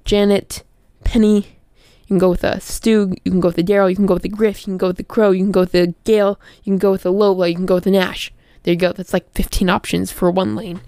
Janet, 0.03 0.63
Penny. 1.03 1.57
You 2.01 2.07
can 2.07 2.17
go 2.19 2.29
with 2.29 2.43
a 2.43 2.59
Stu, 2.59 3.15
you 3.23 3.31
can 3.31 3.39
go 3.39 3.47
with 3.47 3.55
the 3.55 3.63
Daryl, 3.63 3.89
you 3.89 3.95
can 3.95 4.05
go 4.05 4.13
with 4.13 4.23
the 4.23 4.29
Griff, 4.29 4.61
you 4.61 4.65
can 4.65 4.77
go 4.77 4.87
with 4.87 4.97
the 4.97 5.03
Crow, 5.03 5.31
you 5.31 5.43
can 5.43 5.51
go 5.51 5.61
with 5.61 5.71
the 5.71 5.95
Gale, 6.03 6.39
you 6.63 6.71
can 6.71 6.77
go 6.77 6.91
with 6.91 7.01
the 7.01 7.11
Lola, 7.11 7.47
you 7.47 7.55
can 7.55 7.65
go 7.65 7.75
with 7.75 7.85
the 7.85 7.91
Nash. 7.91 8.31
There 8.65 8.73
you 8.73 8.79
go. 8.79 8.91
That's 8.91 9.13
like 9.13 9.31
15 9.33 9.69
options 9.69 10.11
for 10.11 10.31
one 10.31 10.55
lane. 10.55 10.81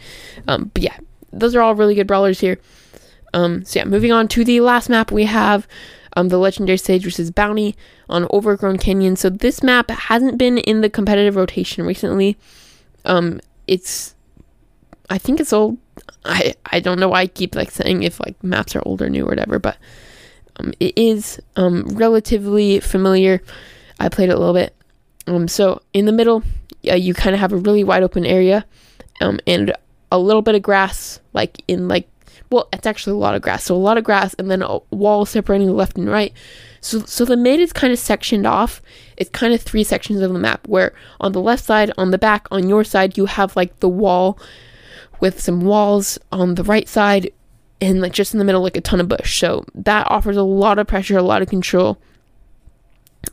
Um, 0.47 0.71
but 0.73 0.81
yeah, 0.81 0.97
those 1.31 1.55
are 1.55 1.61
all 1.61 1.75
really 1.75 1.93
good 1.93 2.07
brawlers 2.07 2.39
here. 2.39 2.59
Um, 3.33 3.63
so 3.65 3.79
yeah, 3.79 3.85
moving 3.85 4.11
on 4.11 4.27
to 4.29 4.43
the 4.43 4.61
last 4.61 4.89
map, 4.89 5.11
we 5.11 5.25
have 5.25 5.67
um, 6.17 6.29
the 6.29 6.39
legendary 6.39 6.79
stage 6.79 7.03
versus 7.03 7.29
bounty 7.29 7.75
on 8.09 8.27
overgrown 8.33 8.79
canyon. 8.79 9.15
So 9.15 9.29
this 9.29 9.61
map 9.61 9.91
hasn't 9.91 10.39
been 10.39 10.57
in 10.57 10.81
the 10.81 10.89
competitive 10.89 11.35
rotation 11.35 11.85
recently. 11.85 12.37
Um, 13.05 13.39
it's, 13.67 14.15
I 15.11 15.19
think 15.19 15.39
it's 15.39 15.53
old. 15.53 15.77
I 16.25 16.55
I 16.65 16.79
don't 16.79 16.99
know 16.99 17.09
why 17.09 17.21
I 17.21 17.27
keep 17.27 17.55
like 17.55 17.69
saying 17.69 18.01
if 18.01 18.19
like 18.19 18.43
maps 18.43 18.75
are 18.75 18.81
old 18.83 19.01
or 19.01 19.09
new 19.09 19.25
or 19.25 19.29
whatever, 19.29 19.59
but 19.59 19.77
um, 20.57 20.73
it 20.79 20.97
is 20.97 21.39
um 21.55 21.83
relatively 21.89 22.79
familiar. 22.79 23.41
I 23.99 24.09
played 24.09 24.29
it 24.29 24.35
a 24.35 24.39
little 24.39 24.53
bit. 24.55 24.75
Um, 25.27 25.47
so 25.47 25.81
in 25.93 26.05
the 26.05 26.11
middle, 26.11 26.43
uh, 26.89 26.95
you 26.95 27.13
kind 27.13 27.35
of 27.35 27.39
have 27.39 27.53
a 27.53 27.57
really 27.57 27.83
wide 27.83 28.03
open 28.03 28.25
area, 28.25 28.65
um, 29.21 29.39
and 29.45 29.73
a 30.11 30.17
little 30.17 30.41
bit 30.41 30.55
of 30.55 30.63
grass, 30.63 31.19
like 31.33 31.61
in 31.67 31.87
like 31.87 32.09
well, 32.49 32.69
it's 32.71 32.87
actually 32.87 33.13
a 33.13 33.19
lot 33.19 33.35
of 33.35 33.41
grass. 33.41 33.65
So 33.65 33.75
a 33.75 33.77
lot 33.77 33.97
of 33.97 34.03
grass 34.03 34.33
and 34.35 34.49
then 34.49 34.61
a 34.61 34.79
wall 34.91 35.25
separating 35.25 35.67
the 35.67 35.73
left 35.73 35.97
and 35.97 36.09
right. 36.09 36.33
So 36.81 36.99
so 37.01 37.25
the 37.25 37.37
mid 37.37 37.59
is 37.59 37.73
kind 37.73 37.91
of 37.91 37.99
sectioned 37.99 38.47
off. 38.47 38.81
It's 39.17 39.29
kind 39.29 39.53
of 39.53 39.61
three 39.61 39.83
sections 39.83 40.21
of 40.21 40.31
the 40.31 40.39
map 40.39 40.67
where 40.67 40.93
on 41.19 41.31
the 41.31 41.41
left 41.41 41.63
side, 41.63 41.91
on 41.97 42.11
the 42.11 42.17
back, 42.17 42.47
on 42.51 42.69
your 42.69 42.83
side, 42.83 43.17
you 43.17 43.25
have 43.25 43.55
like 43.55 43.79
the 43.79 43.89
wall 43.89 44.39
with 45.19 45.41
some 45.41 45.61
walls 45.61 46.19
on 46.31 46.55
the 46.55 46.63
right 46.63 46.87
side 46.87 47.31
and 47.81 48.01
like 48.01 48.13
just 48.13 48.33
in 48.33 48.39
the 48.39 48.45
middle 48.45 48.61
like 48.61 48.77
a 48.77 48.81
ton 48.81 49.01
of 49.01 49.09
bush. 49.09 49.39
So 49.39 49.65
that 49.75 50.09
offers 50.09 50.37
a 50.37 50.43
lot 50.43 50.79
of 50.79 50.87
pressure, 50.87 51.17
a 51.17 51.23
lot 51.23 51.41
of 51.41 51.49
control. 51.49 51.97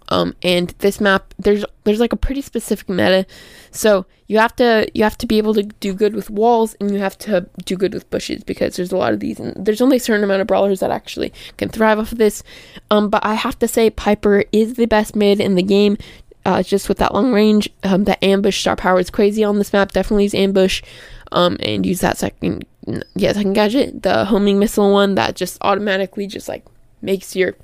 Um, 0.09 0.35
and 0.43 0.75
this 0.79 1.01
map, 1.01 1.33
there's 1.39 1.65
there's 1.85 2.01
like 2.01 2.13
a 2.13 2.17
pretty 2.17 2.43
specific 2.43 2.89
meta, 2.89 3.27
so 3.71 4.07
you 4.27 4.39
have 4.39 4.55
to 4.57 4.89
you 4.95 5.03
have 5.03 5.17
to 5.19 5.27
be 5.27 5.39
able 5.39 5.55
to 5.55 5.63
do 5.63 5.95
good 5.95 6.15
with 6.15 6.31
walls, 6.31 6.77
and 6.79 6.91
you 6.91 6.99
have 6.99 7.17
to 7.19 7.49
do 7.65 7.77
good 7.77 7.95
with 7.95 8.11
bushes 8.11 8.45
because 8.45 8.77
there's 8.77 8.93
a 8.93 8.97
lot 8.97 9.13
of 9.13 9.21
these, 9.21 9.41
and 9.41 9.65
there's 9.65 9.81
only 9.81 9.97
a 9.97 10.01
certain 10.01 10.25
amount 10.25 10.43
of 10.43 10.47
brawlers 10.47 10.81
that 10.81 10.91
actually 10.91 11.33
can 11.57 11.69
thrive 11.69 11.99
off 11.99 12.13
of 12.13 12.19
this. 12.19 12.43
Um, 12.91 13.09
but 13.09 13.25
I 13.25 13.35
have 13.35 13.59
to 13.61 13.69
say, 13.69 13.89
Piper 13.91 14.45
is 14.53 14.75
the 14.75 14.87
best 14.87 15.17
mid 15.17 15.41
in 15.41 15.55
the 15.55 15.63
game. 15.63 15.97
Uh, 16.47 16.63
just 16.63 16.91
with 16.91 16.99
that 16.99 17.15
long 17.15 17.33
range, 17.33 17.71
um, 17.85 18.05
the 18.05 18.23
ambush 18.23 18.61
star 18.61 18.77
power 18.77 19.01
is 19.01 19.09
crazy 19.09 19.43
on 19.43 19.57
this 19.57 19.73
map. 19.73 19.93
Definitely 19.93 20.25
use 20.25 20.35
ambush, 20.35 20.83
um, 21.33 21.57
and 21.61 21.87
use 21.87 22.01
that 22.01 22.19
second, 22.19 22.67
yeah, 23.15 23.33
second 23.33 23.55
gadget, 23.55 24.03
the 24.03 24.27
homing 24.27 24.59
missile 24.59 24.93
one 24.93 25.15
that 25.15 25.37
just 25.37 25.57
automatically 25.63 26.27
just 26.27 26.47
like 26.47 26.65
makes 27.01 27.35
your 27.35 27.55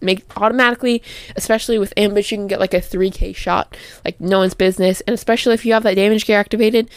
make 0.00 0.24
automatically, 0.36 1.02
especially 1.36 1.78
with 1.78 1.92
ambush, 1.96 2.30
you 2.30 2.38
can 2.38 2.46
get 2.46 2.60
like 2.60 2.74
a 2.74 2.80
3k 2.80 3.34
shot, 3.34 3.76
like 4.04 4.20
no 4.20 4.38
one's 4.38 4.54
business, 4.54 5.00
and 5.02 5.14
especially 5.14 5.54
if 5.54 5.64
you 5.64 5.72
have 5.72 5.82
that 5.82 5.94
damage 5.94 6.26
gear 6.26 6.38
activated. 6.38 6.90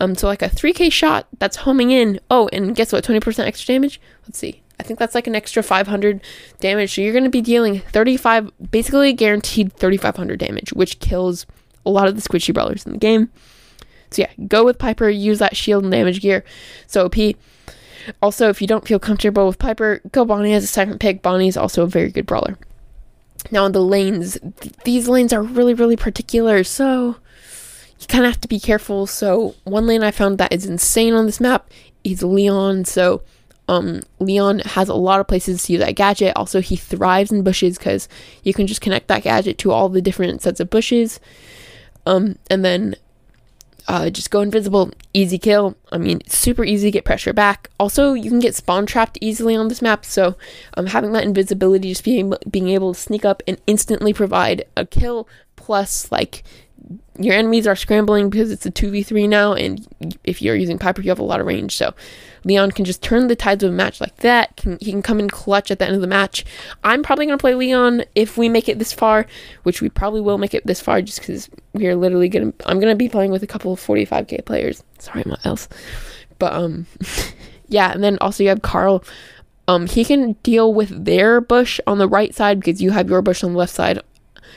Um, 0.00 0.14
so 0.14 0.26
like 0.26 0.42
a 0.42 0.48
3k 0.48 0.90
shot 0.90 1.28
that's 1.38 1.58
homing 1.58 1.90
in. 1.90 2.20
Oh, 2.30 2.48
and 2.52 2.74
guess 2.74 2.92
what? 2.92 3.04
20% 3.04 3.46
extra 3.46 3.74
damage. 3.74 4.00
Let's 4.24 4.38
see. 4.38 4.62
I 4.80 4.82
think 4.82 4.98
that's 4.98 5.14
like 5.14 5.28
an 5.28 5.36
extra 5.36 5.62
500 5.62 6.20
damage. 6.58 6.94
So 6.94 7.02
you're 7.02 7.12
going 7.12 7.24
to 7.24 7.30
be 7.30 7.40
dealing 7.40 7.80
35, 7.80 8.50
basically 8.70 9.12
guaranteed 9.12 9.72
3,500 9.74 10.40
damage, 10.40 10.72
which 10.72 10.98
kills 10.98 11.46
a 11.86 11.90
lot 11.90 12.08
of 12.08 12.16
the 12.16 12.22
squishy 12.22 12.52
brawlers 12.52 12.84
in 12.84 12.92
the 12.92 12.98
game. 12.98 13.30
So 14.10 14.22
yeah, 14.22 14.30
go 14.48 14.64
with 14.64 14.78
Piper. 14.78 15.08
Use 15.08 15.38
that 15.38 15.56
shield 15.56 15.84
and 15.84 15.92
damage 15.92 16.20
gear. 16.20 16.44
So 16.86 17.06
OP. 17.06 17.14
Also, 18.20 18.48
if 18.48 18.60
you 18.60 18.66
don't 18.66 18.86
feel 18.86 18.98
comfortable 18.98 19.46
with 19.46 19.58
Piper, 19.58 20.00
go 20.12 20.24
Bonnie 20.24 20.52
as 20.54 20.64
a 20.64 20.68
second 20.68 21.00
pick. 21.00 21.22
Bonnie 21.22 21.48
is 21.48 21.56
also 21.56 21.82
a 21.82 21.86
very 21.86 22.10
good 22.10 22.26
brawler. 22.26 22.58
Now, 23.50 23.68
the 23.68 23.80
lanes, 23.80 24.38
th- 24.60 24.74
these 24.84 25.08
lanes 25.08 25.32
are 25.32 25.42
really, 25.42 25.74
really 25.74 25.96
particular, 25.96 26.64
so 26.64 27.16
you 27.98 28.06
kind 28.08 28.24
of 28.24 28.32
have 28.32 28.40
to 28.42 28.48
be 28.48 28.60
careful. 28.60 29.06
So, 29.06 29.54
one 29.64 29.86
lane 29.86 30.02
I 30.02 30.10
found 30.10 30.38
that 30.38 30.52
is 30.52 30.66
insane 30.66 31.14
on 31.14 31.26
this 31.26 31.40
map 31.40 31.68
is 32.04 32.22
Leon. 32.22 32.84
So, 32.84 33.22
um, 33.68 34.00
Leon 34.18 34.60
has 34.60 34.88
a 34.88 34.94
lot 34.94 35.20
of 35.20 35.28
places 35.28 35.64
to 35.64 35.72
use 35.72 35.80
that 35.80 35.96
gadget. 35.96 36.36
Also, 36.36 36.60
he 36.60 36.76
thrives 36.76 37.32
in 37.32 37.42
bushes 37.42 37.78
because 37.78 38.08
you 38.42 38.52
can 38.52 38.66
just 38.66 38.80
connect 38.80 39.08
that 39.08 39.22
gadget 39.22 39.58
to 39.58 39.70
all 39.70 39.88
the 39.88 40.02
different 40.02 40.42
sets 40.42 40.60
of 40.60 40.70
bushes. 40.70 41.20
Um, 42.06 42.36
and 42.50 42.64
then 42.64 42.96
uh, 43.88 44.10
just 44.10 44.30
go 44.30 44.40
invisible, 44.40 44.90
easy 45.12 45.38
kill. 45.38 45.76
I 45.90 45.98
mean, 45.98 46.20
super 46.28 46.64
easy 46.64 46.88
to 46.88 46.92
get 46.92 47.04
pressure 47.04 47.32
back. 47.32 47.68
Also, 47.78 48.14
you 48.14 48.30
can 48.30 48.38
get 48.38 48.54
spawn 48.54 48.86
trapped 48.86 49.18
easily 49.20 49.56
on 49.56 49.68
this 49.68 49.82
map, 49.82 50.04
so 50.04 50.36
um, 50.76 50.86
having 50.86 51.12
that 51.12 51.24
invisibility, 51.24 51.90
just 51.90 52.04
being 52.04 52.34
being 52.50 52.68
able 52.68 52.94
to 52.94 53.00
sneak 53.00 53.24
up 53.24 53.42
and 53.46 53.60
instantly 53.66 54.12
provide 54.12 54.64
a 54.76 54.86
kill, 54.86 55.28
plus 55.56 56.10
like 56.12 56.42
your 57.18 57.34
enemies 57.34 57.66
are 57.66 57.76
scrambling 57.76 58.30
because 58.30 58.50
it's 58.50 58.64
a 58.64 58.70
2v3 58.70 59.28
now, 59.28 59.52
and 59.52 59.86
if 60.24 60.40
you're 60.40 60.54
using 60.54 60.78
Piper, 60.78 61.02
you 61.02 61.10
have 61.10 61.18
a 61.18 61.24
lot 61.24 61.40
of 61.40 61.46
range. 61.46 61.76
So 61.76 61.94
Leon 62.44 62.72
can 62.72 62.84
just 62.84 63.02
turn 63.02 63.28
the 63.28 63.36
tides 63.36 63.62
of 63.62 63.70
a 63.70 63.74
match 63.74 64.00
like 64.00 64.16
that. 64.18 64.56
Can, 64.56 64.78
he 64.80 64.90
can 64.90 65.02
come 65.02 65.20
in 65.20 65.28
clutch 65.28 65.70
at 65.70 65.78
the 65.78 65.84
end 65.84 65.94
of 65.94 66.00
the 66.00 66.06
match. 66.06 66.44
I'm 66.82 67.02
probably 67.02 67.26
going 67.26 67.38
to 67.38 67.42
play 67.42 67.54
Leon 67.54 68.04
if 68.14 68.38
we 68.38 68.48
make 68.48 68.68
it 68.68 68.78
this 68.78 68.92
far, 68.92 69.26
which 69.62 69.82
we 69.82 69.90
probably 69.90 70.20
will 70.20 70.38
make 70.38 70.54
it 70.54 70.66
this 70.66 70.80
far 70.80 71.02
just 71.02 71.20
because 71.20 71.50
we 71.74 71.86
are 71.86 71.96
literally 71.96 72.28
going 72.28 72.52
to. 72.52 72.68
I'm 72.68 72.80
going 72.80 72.92
to 72.92 72.96
be 72.96 73.08
playing 73.08 73.30
with 73.30 73.42
a 73.42 73.48
couple 73.48 73.72
of 73.72 73.80
45k 73.80 74.44
players. 74.46 74.82
Sorry, 74.98 75.24
else? 75.44 75.68
But, 76.38 76.54
um, 76.54 76.86
yeah, 77.68 77.92
and 77.92 78.02
then 78.02 78.16
also 78.20 78.42
you 78.42 78.48
have 78.48 78.62
Carl. 78.62 79.04
Um, 79.68 79.86
he 79.86 80.04
can 80.04 80.32
deal 80.42 80.72
with 80.72 81.04
their 81.04 81.40
bush 81.40 81.78
on 81.86 81.98
the 81.98 82.08
right 82.08 82.34
side 82.34 82.58
because 82.58 82.82
you 82.82 82.90
have 82.90 83.08
your 83.08 83.22
bush 83.22 83.44
on 83.44 83.52
the 83.52 83.58
left 83.58 83.74
side, 83.74 84.00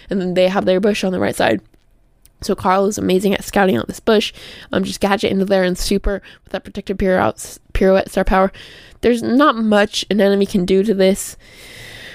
and 0.10 0.20
then 0.22 0.34
they 0.34 0.48
have 0.48 0.66
their 0.66 0.80
bush 0.80 1.04
on 1.04 1.12
the 1.12 1.20
right 1.20 1.36
side. 1.36 1.62
So 2.46 2.56
Carl 2.56 2.86
is 2.86 2.98
amazing 2.98 3.34
at 3.34 3.44
scouting 3.44 3.78
out 3.78 3.88
this 3.88 4.00
bush. 4.00 4.34
Um, 4.72 4.84
just 4.84 5.00
gadget 5.00 5.32
into 5.32 5.46
there 5.46 5.64
and 5.64 5.78
super 5.78 6.22
with 6.44 6.54
that 6.54 6.64
protective 6.64 6.98
pirouette, 6.98 7.58
pirouette 7.74 8.10
star 8.10 8.24
power. 8.24 8.52
There's 9.02 9.22
not 9.22 9.56
much 9.56 10.06
an 10.10 10.22
enemy 10.22 10.46
can 10.46 10.66
do 10.66 10.84
to 10.84 10.94
this. 10.94 11.38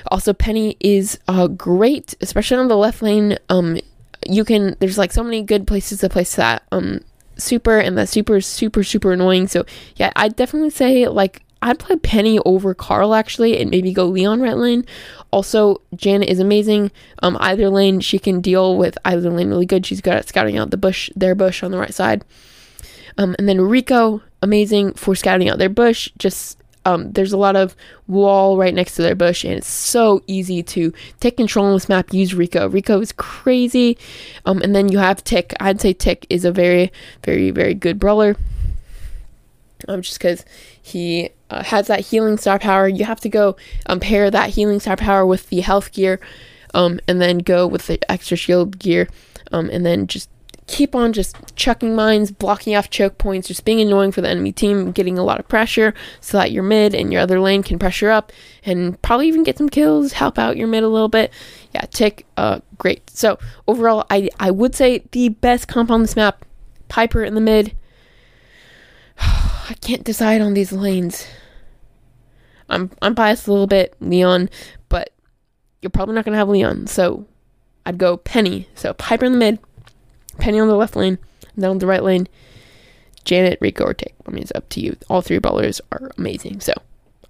Also, 0.06 0.32
Penny 0.32 0.76
is 0.80 1.18
uh, 1.28 1.46
great, 1.46 2.14
especially 2.20 2.56
on 2.56 2.68
the 2.68 2.76
left 2.76 3.02
lane. 3.02 3.38
Um, 3.48 3.78
you 4.26 4.44
can 4.44 4.76
there's 4.80 4.98
like 4.98 5.12
so 5.12 5.24
many 5.24 5.42
good 5.42 5.66
places 5.66 6.00
to 6.00 6.08
place 6.08 6.36
that 6.36 6.62
um 6.72 7.00
super, 7.36 7.78
and 7.78 7.96
that 7.96 8.08
super 8.08 8.36
is 8.36 8.46
super 8.46 8.84
super 8.84 9.12
annoying. 9.12 9.48
So 9.48 9.64
yeah, 9.96 10.12
I 10.16 10.28
definitely 10.28 10.70
say 10.70 11.08
like 11.08 11.42
I'd 11.62 11.78
play 11.78 11.96
Penny 11.96 12.38
over 12.40 12.74
Carl 12.74 13.14
actually, 13.14 13.58
and 13.58 13.70
maybe 13.70 13.92
go 13.92 14.06
Leon 14.06 14.40
right 14.40 14.56
lane. 14.56 14.86
Also, 15.30 15.80
Janet 15.94 16.28
is 16.28 16.40
amazing. 16.40 16.90
Um, 17.22 17.36
either 17.40 17.68
lane 17.68 18.00
she 18.00 18.18
can 18.18 18.40
deal 18.40 18.76
with 18.76 18.96
either 19.04 19.30
lane 19.30 19.48
really 19.48 19.66
good. 19.66 19.84
She's 19.84 20.00
good 20.00 20.14
at 20.14 20.28
scouting 20.28 20.56
out 20.56 20.70
the 20.70 20.76
bush, 20.76 21.10
their 21.14 21.34
bush 21.34 21.62
on 21.62 21.70
the 21.70 21.78
right 21.78 21.94
side. 21.94 22.24
Um, 23.18 23.36
and 23.38 23.48
then 23.48 23.60
Rico, 23.60 24.22
amazing 24.42 24.94
for 24.94 25.14
scouting 25.14 25.48
out 25.48 25.58
their 25.58 25.68
bush. 25.68 26.10
Just 26.18 26.56
um, 26.86 27.12
there's 27.12 27.32
a 27.32 27.36
lot 27.36 27.56
of 27.56 27.76
wall 28.08 28.56
right 28.56 28.72
next 28.72 28.94
to 28.94 29.02
their 29.02 29.14
bush, 29.14 29.44
and 29.44 29.52
it's 29.52 29.68
so 29.68 30.22
easy 30.26 30.62
to 30.62 30.92
take 31.20 31.36
control 31.36 31.66
on 31.66 31.74
this 31.74 31.88
map. 31.88 32.12
Use 32.12 32.34
Rico. 32.34 32.68
Rico 32.68 33.00
is 33.00 33.12
crazy. 33.12 33.98
Um, 34.46 34.62
and 34.62 34.74
then 34.74 34.88
you 34.88 34.98
have 34.98 35.22
Tick. 35.22 35.54
I'd 35.60 35.80
say 35.80 35.92
Tick 35.92 36.26
is 36.30 36.44
a 36.44 36.52
very, 36.52 36.90
very, 37.22 37.50
very 37.50 37.74
good 37.74 37.98
brawler. 37.98 38.36
Um, 39.88 40.02
just 40.02 40.18
because 40.18 40.44
he 40.80 41.30
uh, 41.50 41.62
has 41.62 41.86
that 41.88 42.00
healing 42.00 42.38
star 42.38 42.58
power. 42.58 42.88
You 42.88 43.04
have 43.04 43.20
to 43.20 43.28
go 43.28 43.56
um, 43.86 44.00
pair 44.00 44.30
that 44.30 44.50
healing 44.50 44.80
star 44.80 44.96
power 44.96 45.26
with 45.26 45.48
the 45.48 45.60
health 45.60 45.92
gear, 45.92 46.20
um, 46.74 47.00
and 47.08 47.20
then 47.20 47.38
go 47.38 47.66
with 47.66 47.86
the 47.86 47.98
extra 48.10 48.36
shield 48.36 48.78
gear, 48.78 49.08
um, 49.52 49.68
and 49.70 49.84
then 49.84 50.06
just 50.06 50.30
keep 50.66 50.94
on 50.94 51.12
just 51.12 51.36
chucking 51.56 51.96
mines, 51.96 52.30
blocking 52.30 52.76
off 52.76 52.88
choke 52.88 53.18
points, 53.18 53.48
just 53.48 53.64
being 53.64 53.80
annoying 53.80 54.12
for 54.12 54.20
the 54.20 54.28
enemy 54.28 54.52
team, 54.52 54.92
getting 54.92 55.18
a 55.18 55.24
lot 55.24 55.40
of 55.40 55.48
pressure 55.48 55.92
so 56.20 56.38
that 56.38 56.52
your 56.52 56.62
mid 56.62 56.94
and 56.94 57.12
your 57.12 57.20
other 57.20 57.40
lane 57.40 57.60
can 57.62 57.76
pressure 57.76 58.08
up 58.08 58.30
and 58.64 59.00
probably 59.02 59.26
even 59.26 59.42
get 59.42 59.58
some 59.58 59.68
kills, 59.68 60.12
help 60.12 60.38
out 60.38 60.56
your 60.56 60.68
mid 60.68 60.84
a 60.84 60.88
little 60.88 61.08
bit. 61.08 61.32
Yeah, 61.74 61.86
tick, 61.90 62.24
uh, 62.36 62.60
great. 62.78 63.10
So 63.10 63.38
overall, 63.66 64.06
I 64.10 64.30
I 64.38 64.52
would 64.52 64.76
say 64.76 65.02
the 65.10 65.30
best 65.30 65.66
comp 65.66 65.90
on 65.90 66.02
this 66.02 66.14
map 66.14 66.44
Piper 66.90 67.24
in 67.24 67.34
the 67.34 67.40
mid. 67.40 67.74
I 69.18 69.74
can't 69.80 70.04
decide 70.04 70.42
on 70.42 70.52
these 70.52 70.72
lanes. 70.72 71.26
I'm 72.70 72.90
I'm 73.02 73.14
biased 73.14 73.46
a 73.46 73.52
little 73.52 73.66
bit, 73.66 73.94
Leon, 74.00 74.48
but 74.88 75.10
you're 75.82 75.90
probably 75.90 76.14
not 76.14 76.24
gonna 76.24 76.36
have 76.36 76.48
Leon, 76.48 76.86
so 76.86 77.26
I'd 77.86 77.98
go 77.98 78.16
Penny. 78.16 78.68
So 78.74 78.94
Piper 78.94 79.24
in 79.24 79.32
the 79.32 79.38
mid, 79.38 79.58
Penny 80.38 80.60
on 80.60 80.68
the 80.68 80.76
left 80.76 80.96
lane, 80.96 81.18
on 81.62 81.78
the 81.78 81.86
right 81.86 82.02
lane, 82.02 82.28
Janet, 83.24 83.58
Rico, 83.60 83.84
or 83.84 83.94
Tick. 83.94 84.14
I 84.26 84.30
mean, 84.30 84.42
it's 84.42 84.52
up 84.54 84.68
to 84.70 84.80
you. 84.80 84.96
All 85.08 85.22
three 85.22 85.38
ballers 85.38 85.80
are 85.92 86.10
amazing. 86.16 86.60
So 86.60 86.72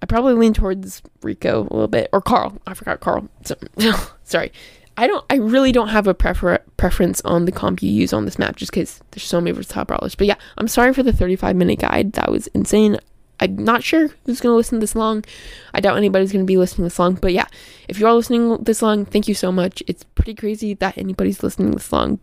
I 0.01 0.05
probably 0.05 0.33
lean 0.33 0.53
towards 0.53 1.01
Rico 1.21 1.61
a 1.61 1.71
little 1.73 1.87
bit, 1.87 2.09
or 2.11 2.21
Carl. 2.21 2.59
I 2.65 2.73
forgot 2.73 2.99
Carl. 2.99 3.29
So, 3.43 3.55
sorry. 4.23 4.51
I 4.97 5.07
don't. 5.07 5.25
I 5.29 5.35
really 5.35 5.71
don't 5.71 5.87
have 5.87 6.07
a 6.07 6.13
prefer- 6.13 6.63
preference 6.77 7.21
on 7.21 7.45
the 7.45 7.51
comp 7.51 7.81
you 7.81 7.89
use 7.89 8.11
on 8.13 8.25
this 8.25 8.37
map, 8.37 8.55
just 8.57 8.71
because 8.71 9.01
there's 9.11 9.23
so 9.23 9.39
many 9.39 9.51
versatile 9.51 9.85
brawlers. 9.85 10.15
But 10.15 10.27
yeah, 10.27 10.35
I'm 10.57 10.67
sorry 10.67 10.93
for 10.93 11.01
the 11.01 11.13
35 11.13 11.55
minute 11.55 11.79
guide. 11.79 12.13
That 12.13 12.31
was 12.31 12.47
insane. 12.47 12.97
I'm 13.41 13.57
not 13.57 13.83
sure 13.83 14.09
who's 14.25 14.39
going 14.39 14.53
to 14.53 14.57
listen 14.57 14.79
this 14.79 14.95
long. 14.95 15.25
I 15.73 15.81
doubt 15.81 15.97
anybody's 15.97 16.31
going 16.31 16.45
to 16.45 16.47
be 16.47 16.57
listening 16.57 16.85
this 16.85 16.99
long. 16.99 17.15
But 17.15 17.33
yeah, 17.33 17.47
if 17.87 17.99
you 17.99 18.05
are 18.07 18.13
listening 18.13 18.57
this 18.57 18.81
long, 18.81 19.05
thank 19.05 19.27
you 19.27 19.33
so 19.33 19.51
much. 19.51 19.81
It's 19.87 20.03
pretty 20.03 20.35
crazy 20.35 20.75
that 20.75 20.97
anybody's 20.97 21.41
listening 21.41 21.71
this 21.71 21.91
long. 21.91 22.19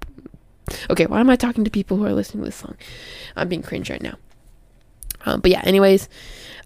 Okay, 0.88 1.06
why 1.06 1.20
am 1.20 1.30
I 1.30 1.36
talking 1.36 1.64
to 1.64 1.70
people 1.70 1.96
who 1.96 2.06
are 2.06 2.12
listening 2.12 2.44
this 2.44 2.62
long? 2.64 2.76
I'm 3.34 3.48
being 3.48 3.62
cringe 3.62 3.90
right 3.90 4.02
now. 4.02 4.14
Um, 5.26 5.40
but 5.40 5.50
yeah, 5.50 5.62
anyways, 5.64 6.08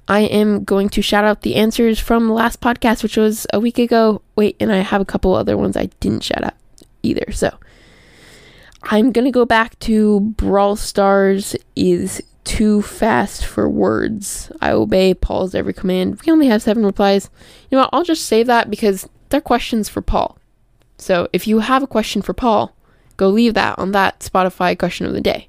I 0.09 0.21
am 0.21 0.65
going 0.65 0.89
to 0.91 1.03
shout 1.03 1.25
out 1.25 1.43
the 1.43 1.55
answers 1.55 1.99
from 1.99 2.27
the 2.27 2.35
last 2.35 2.61
podcast, 2.61 3.03
which 3.03 3.17
was 3.17 3.47
a 3.53 3.61
week 3.61 3.79
ago. 3.79 4.21
Wait, 4.37 4.57
and 4.61 4.71
I 4.71 4.79
have 4.79 5.01
a 5.01 5.07
couple 5.07 5.35
other 5.35 5.57
ones 5.57 5.77
I 5.77 5.87
didn't 6.01 6.25
shout 6.25 6.45
out 6.45 6.55
either. 7.03 7.33
So 7.33 7.57
I'm 8.83 9.13
going 9.13 9.25
to 9.25 9.31
go 9.31 9.47
back 9.47 9.79
to 9.81 10.21
Brawl 10.21 10.77
Stars 10.77 11.57
is 11.77 12.23
too 12.45 12.83
fast 12.83 13.45
for 13.45 13.69
words. 13.69 14.51
I 14.61 14.73
obey 14.73 15.15
Paul's 15.15 15.55
every 15.55 15.73
command. 15.73 16.21
We 16.25 16.33
only 16.33 16.49
have 16.49 16.63
seven 16.63 16.85
replies. 16.85 17.31
You 17.71 17.77
know 17.77 17.83
what? 17.83 17.91
I'll 17.93 18.05
just 18.05 18.27
save 18.27 18.47
that 18.47 18.71
because 18.71 19.09
they're 19.29 19.41
questions 19.41 19.89
for 19.89 20.03
Paul. 20.03 20.39
So 20.99 21.29
if 21.33 21.47
you 21.47 21.61
have 21.61 21.83
a 21.83 21.87
question 21.87 22.23
for 22.23 22.33
Paul, 22.33 22.75
go 23.17 23.29
leave 23.29 23.55
that 23.55 23.79
on 23.79 23.93
that 23.93 24.21
Spotify 24.21 24.79
question 24.79 25.07
of 25.07 25.13
the 25.13 25.21
day. 25.21 25.49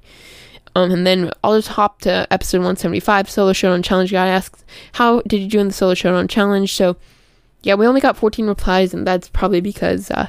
Um, 0.76 0.90
and 0.90 1.06
then 1.06 1.30
I'll 1.42 1.56
just 1.56 1.68
hop 1.68 2.00
to 2.00 2.26
episode 2.30 2.58
175, 2.58 3.30
Solo 3.30 3.52
Showdown 3.52 3.82
Challenge 3.82 4.10
Guy 4.10 4.26
asks, 4.26 4.64
How 4.92 5.20
did 5.22 5.40
you 5.40 5.48
do 5.48 5.60
in 5.60 5.68
the 5.68 5.72
Solo 5.72 5.94
Showdown 5.94 6.26
Challenge? 6.26 6.72
So, 6.72 6.96
yeah, 7.62 7.74
we 7.74 7.86
only 7.86 8.00
got 8.00 8.16
14 8.16 8.46
replies, 8.46 8.92
and 8.92 9.06
that's 9.06 9.28
probably 9.28 9.60
because 9.60 10.10
uh, 10.10 10.28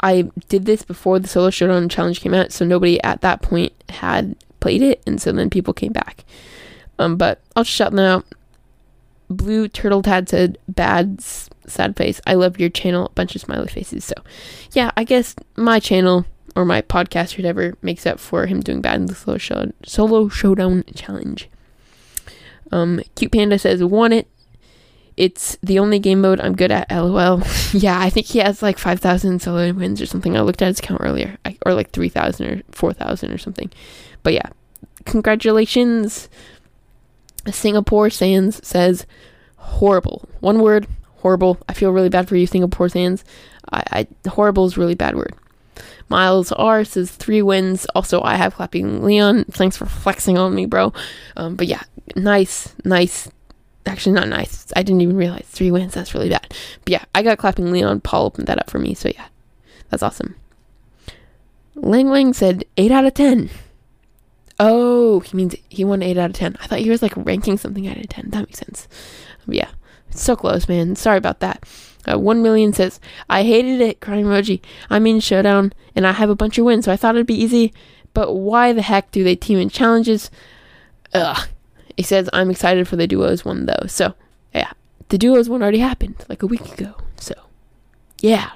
I 0.00 0.30
did 0.48 0.66
this 0.66 0.82
before 0.82 1.18
the 1.18 1.26
Solo 1.26 1.50
Showdown 1.50 1.88
Challenge 1.88 2.20
came 2.20 2.34
out, 2.34 2.52
so 2.52 2.64
nobody 2.64 3.02
at 3.02 3.22
that 3.22 3.42
point 3.42 3.72
had 3.88 4.36
played 4.60 4.82
it, 4.82 5.02
and 5.06 5.20
so 5.20 5.32
then 5.32 5.50
people 5.50 5.74
came 5.74 5.92
back. 5.92 6.24
Um, 6.98 7.16
but 7.16 7.40
I'll 7.56 7.64
just 7.64 7.76
shout 7.76 7.92
them 7.92 8.00
out. 8.00 8.26
Blue 9.30 9.68
Turtle 9.68 10.02
Tad 10.02 10.28
said, 10.28 10.58
Bad, 10.68 11.20
sad 11.20 11.96
face. 11.96 12.20
I 12.26 12.34
love 12.34 12.58
your 12.58 12.68
channel. 12.68 13.06
A 13.06 13.10
bunch 13.10 13.34
of 13.34 13.40
smiley 13.40 13.68
faces. 13.68 14.04
So, 14.04 14.14
yeah, 14.72 14.90
I 14.96 15.04
guess 15.04 15.34
my 15.56 15.78
channel 15.78 16.26
or 16.56 16.64
my 16.64 16.82
podcast 16.82 17.34
or 17.34 17.42
whatever 17.42 17.74
makes 17.80 18.06
up 18.06 18.18
for 18.18 18.46
him 18.46 18.60
doing 18.60 18.80
bad 18.80 18.96
in 18.96 19.06
the 19.06 19.14
solo, 19.14 19.38
show, 19.38 19.72
solo 19.84 20.28
showdown 20.28 20.84
challenge. 20.94 21.48
Um, 22.72 23.00
Cute 23.14 23.32
Panda 23.32 23.58
says, 23.58 23.82
"Want 23.82 24.12
it? 24.12 24.28
It's 25.16 25.56
the 25.62 25.78
only 25.78 25.98
game 25.98 26.20
mode 26.20 26.40
I'm 26.40 26.54
good 26.54 26.70
at." 26.70 26.90
LOL. 26.90 27.42
yeah, 27.72 28.00
I 28.00 28.10
think 28.10 28.26
he 28.26 28.38
has 28.40 28.62
like 28.62 28.78
five 28.78 29.00
thousand 29.00 29.42
solo 29.42 29.72
wins 29.72 30.00
or 30.00 30.06
something. 30.06 30.36
I 30.36 30.40
looked 30.40 30.62
at 30.62 30.68
his 30.68 30.80
account 30.80 31.02
earlier, 31.02 31.38
I, 31.44 31.56
or 31.66 31.74
like 31.74 31.90
three 31.90 32.08
thousand 32.08 32.46
or 32.46 32.62
four 32.72 32.92
thousand 32.92 33.32
or 33.32 33.38
something. 33.38 33.70
But 34.22 34.34
yeah, 34.34 34.48
congratulations. 35.04 36.28
Singapore 37.50 38.10
Sands 38.10 38.66
says, 38.66 39.06
"Horrible." 39.56 40.28
One 40.40 40.60
word, 40.60 40.86
horrible. 41.16 41.58
I 41.68 41.72
feel 41.74 41.92
really 41.92 42.08
bad 42.08 42.28
for 42.28 42.36
you, 42.36 42.46
Singapore 42.46 42.88
Sands. 42.88 43.24
I, 43.72 44.06
I 44.24 44.28
horrible 44.28 44.66
is 44.66 44.76
really 44.76 44.94
bad 44.94 45.16
word. 45.16 45.34
Miles 46.08 46.50
R 46.52 46.84
says 46.84 47.10
three 47.10 47.40
wins. 47.40 47.86
Also, 47.94 48.20
I 48.22 48.34
have 48.34 48.54
clapping 48.54 49.04
Leon. 49.04 49.44
Thanks 49.44 49.76
for 49.76 49.86
flexing 49.86 50.36
on 50.36 50.54
me, 50.54 50.66
bro. 50.66 50.92
Um, 51.36 51.54
but 51.54 51.68
yeah, 51.68 51.82
nice, 52.16 52.74
nice. 52.84 53.30
Actually, 53.86 54.12
not 54.12 54.28
nice. 54.28 54.66
I 54.76 54.82
didn't 54.82 55.00
even 55.00 55.16
realize 55.16 55.46
three 55.46 55.70
wins. 55.70 55.94
That's 55.94 56.12
really 56.14 56.28
bad. 56.28 56.54
But 56.84 56.90
yeah, 56.90 57.04
I 57.14 57.22
got 57.22 57.38
clapping 57.38 57.70
Leon. 57.70 58.00
Paul 58.00 58.26
opened 58.26 58.48
that 58.48 58.58
up 58.58 58.68
for 58.68 58.78
me. 58.78 58.94
So 58.94 59.08
yeah, 59.08 59.26
that's 59.88 60.02
awesome. 60.02 60.34
Lang 61.76 62.10
Lang 62.10 62.32
said 62.32 62.64
eight 62.76 62.90
out 62.90 63.06
of 63.06 63.14
ten. 63.14 63.48
Oh, 64.62 65.20
he 65.20 65.34
means 65.34 65.56
he 65.70 65.84
won 65.86 66.02
eight 66.02 66.18
out 66.18 66.30
of 66.30 66.36
ten. 66.36 66.54
I 66.60 66.66
thought 66.66 66.80
he 66.80 66.90
was 66.90 67.00
like 67.00 67.14
ranking 67.16 67.56
something 67.56 67.88
out 67.88 67.96
of 67.96 68.08
ten. 68.08 68.28
That 68.28 68.40
makes 68.40 68.58
sense. 68.58 68.88
Yeah, 69.48 69.70
it's 70.10 70.22
so 70.22 70.36
close, 70.36 70.68
man. 70.68 70.96
Sorry 70.96 71.16
about 71.16 71.40
that. 71.40 71.64
Uh, 72.10 72.18
1 72.18 72.42
million 72.42 72.72
says, 72.72 72.98
I 73.28 73.42
hated 73.42 73.80
it, 73.80 74.00
crying 74.00 74.24
emoji. 74.24 74.60
I'm 74.88 75.06
in 75.06 75.20
Showdown 75.20 75.72
and 75.94 76.06
I 76.06 76.12
have 76.12 76.30
a 76.30 76.34
bunch 76.34 76.58
of 76.58 76.64
wins, 76.64 76.86
so 76.86 76.92
I 76.92 76.96
thought 76.96 77.14
it'd 77.14 77.26
be 77.26 77.34
easy. 77.34 77.72
But 78.14 78.34
why 78.34 78.72
the 78.72 78.82
heck 78.82 79.10
do 79.10 79.22
they 79.24 79.36
team 79.36 79.58
in 79.58 79.68
challenges? 79.68 80.30
Ugh. 81.12 81.48
He 81.96 82.02
says, 82.02 82.30
I'm 82.32 82.50
excited 82.50 82.88
for 82.88 82.96
the 82.96 83.06
duos 83.06 83.44
one 83.44 83.66
though. 83.66 83.86
So, 83.86 84.14
yeah. 84.54 84.72
The 85.08 85.18
duos 85.18 85.48
one 85.48 85.62
already 85.62 85.80
happened 85.80 86.24
like 86.28 86.42
a 86.42 86.46
week 86.46 86.72
ago. 86.72 86.94
So, 87.16 87.34
yeah. 88.20 88.52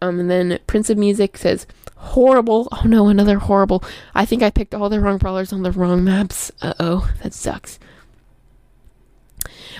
Um, 0.00 0.20
and 0.20 0.30
then 0.30 0.58
Prince 0.66 0.90
of 0.90 0.98
Music 0.98 1.36
says, 1.36 1.66
horrible. 1.96 2.68
Oh 2.72 2.82
no, 2.84 3.08
another 3.08 3.38
horrible. 3.38 3.82
I 4.14 4.24
think 4.24 4.42
I 4.42 4.50
picked 4.50 4.74
all 4.74 4.88
the 4.88 5.00
wrong 5.00 5.18
brawlers 5.18 5.52
on 5.52 5.62
the 5.62 5.72
wrong 5.72 6.04
maps. 6.04 6.50
Uh 6.62 6.74
oh, 6.78 7.10
that 7.22 7.34
sucks. 7.34 7.78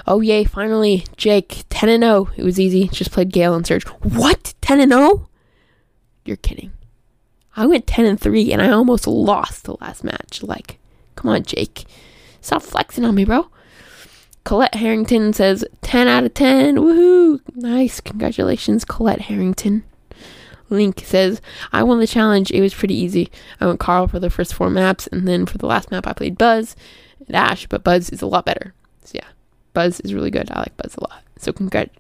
Oh 0.07 0.21
yay, 0.21 0.45
finally, 0.45 1.05
Jake, 1.17 1.65
10 1.71 1.89
and 1.89 2.03
0. 2.03 2.31
It 2.37 2.43
was 2.43 2.59
easy. 2.59 2.89
Just 2.89 3.13
played 3.13 3.33
Gale 3.33 3.55
and 3.55 3.67
Surge. 3.67 3.87
What? 4.03 4.55
10 4.61 4.81
and 4.81 4.93
0? 4.93 5.29
You're 6.25 6.37
kidding. 6.37 6.73
I 7.57 7.67
went 7.67 7.87
10 7.87 8.05
and 8.05 8.21
3 8.21 8.53
and 8.53 8.63
I 8.63 8.71
almost 8.71 9.07
lost 9.07 9.65
the 9.65 9.77
last 9.81 10.05
match. 10.05 10.43
Like, 10.43 10.79
come 11.17 11.31
on, 11.31 11.43
Jake. 11.43 11.85
Stop 12.41 12.63
flexing 12.63 13.05
on 13.05 13.15
me, 13.15 13.25
bro. 13.25 13.49
Colette 14.45 14.77
Harrington 14.77 15.33
says 15.33 15.65
10 15.83 16.09
out 16.09 16.25
of 16.25 16.35
10. 16.35 16.77
Woohoo! 16.77 17.41
Nice. 17.55 18.01
Congratulations, 18.01 18.85
Colette 18.85 19.23
Harrington. 19.23 19.85
Link 20.71 21.03
says, 21.05 21.41
I 21.73 21.83
won 21.83 22.01
the 22.01 22.07
challenge. 22.07 22.51
It 22.51 22.61
was 22.61 22.75
pretty 22.75 22.95
easy. 22.95 23.31
I 23.61 23.67
went 23.67 23.81
Carl 23.81 24.09
for 24.09 24.19
the 24.19 24.31
first 24.31 24.55
four 24.55 24.71
maps, 24.71 25.07
and 25.09 25.27
then 25.27 25.47
for 25.47 25.59
the 25.59 25.67
last 25.67 25.91
map, 25.91 26.07
I 26.07 26.13
played 26.13 26.39
Buzz 26.39 26.77
and 27.27 27.37
Ash, 27.37 27.67
but 27.67 27.85
Buzz 27.85 28.11
is 28.11 28.23
a 28.23 28.27
lot 28.27 28.45
better. 28.45 28.75
So, 29.05 29.13
yeah. 29.17 29.29
Buzz 29.73 30.01
is 30.01 30.15
really 30.15 30.31
good. 30.31 30.51
I 30.51 30.61
like 30.61 30.77
Buzz 30.77 30.97
a 30.97 31.01
lot. 31.03 31.23
So 31.39 31.53
congrats, 31.53 31.95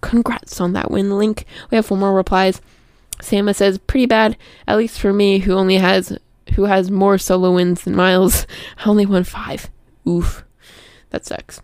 congrats 0.00 0.60
on 0.60 0.72
that 0.74 0.90
win, 0.90 1.18
Link. 1.18 1.46
We 1.70 1.76
have 1.76 1.86
four 1.86 1.98
more 1.98 2.14
replies. 2.14 2.60
Sama 3.20 3.54
says, 3.54 3.78
pretty 3.78 4.06
bad, 4.06 4.36
at 4.66 4.76
least 4.76 5.00
for 5.00 5.12
me, 5.12 5.38
who 5.38 5.54
only 5.54 5.76
has 5.76 6.16
who 6.54 6.64
has 6.64 6.90
more 6.90 7.18
solo 7.18 7.54
wins 7.54 7.82
than 7.82 7.96
Miles. 7.96 8.46
I 8.78 8.88
only 8.88 9.06
won 9.06 9.24
five. 9.24 9.70
Oof, 10.06 10.44
that 11.10 11.24
sucks. 11.24 11.60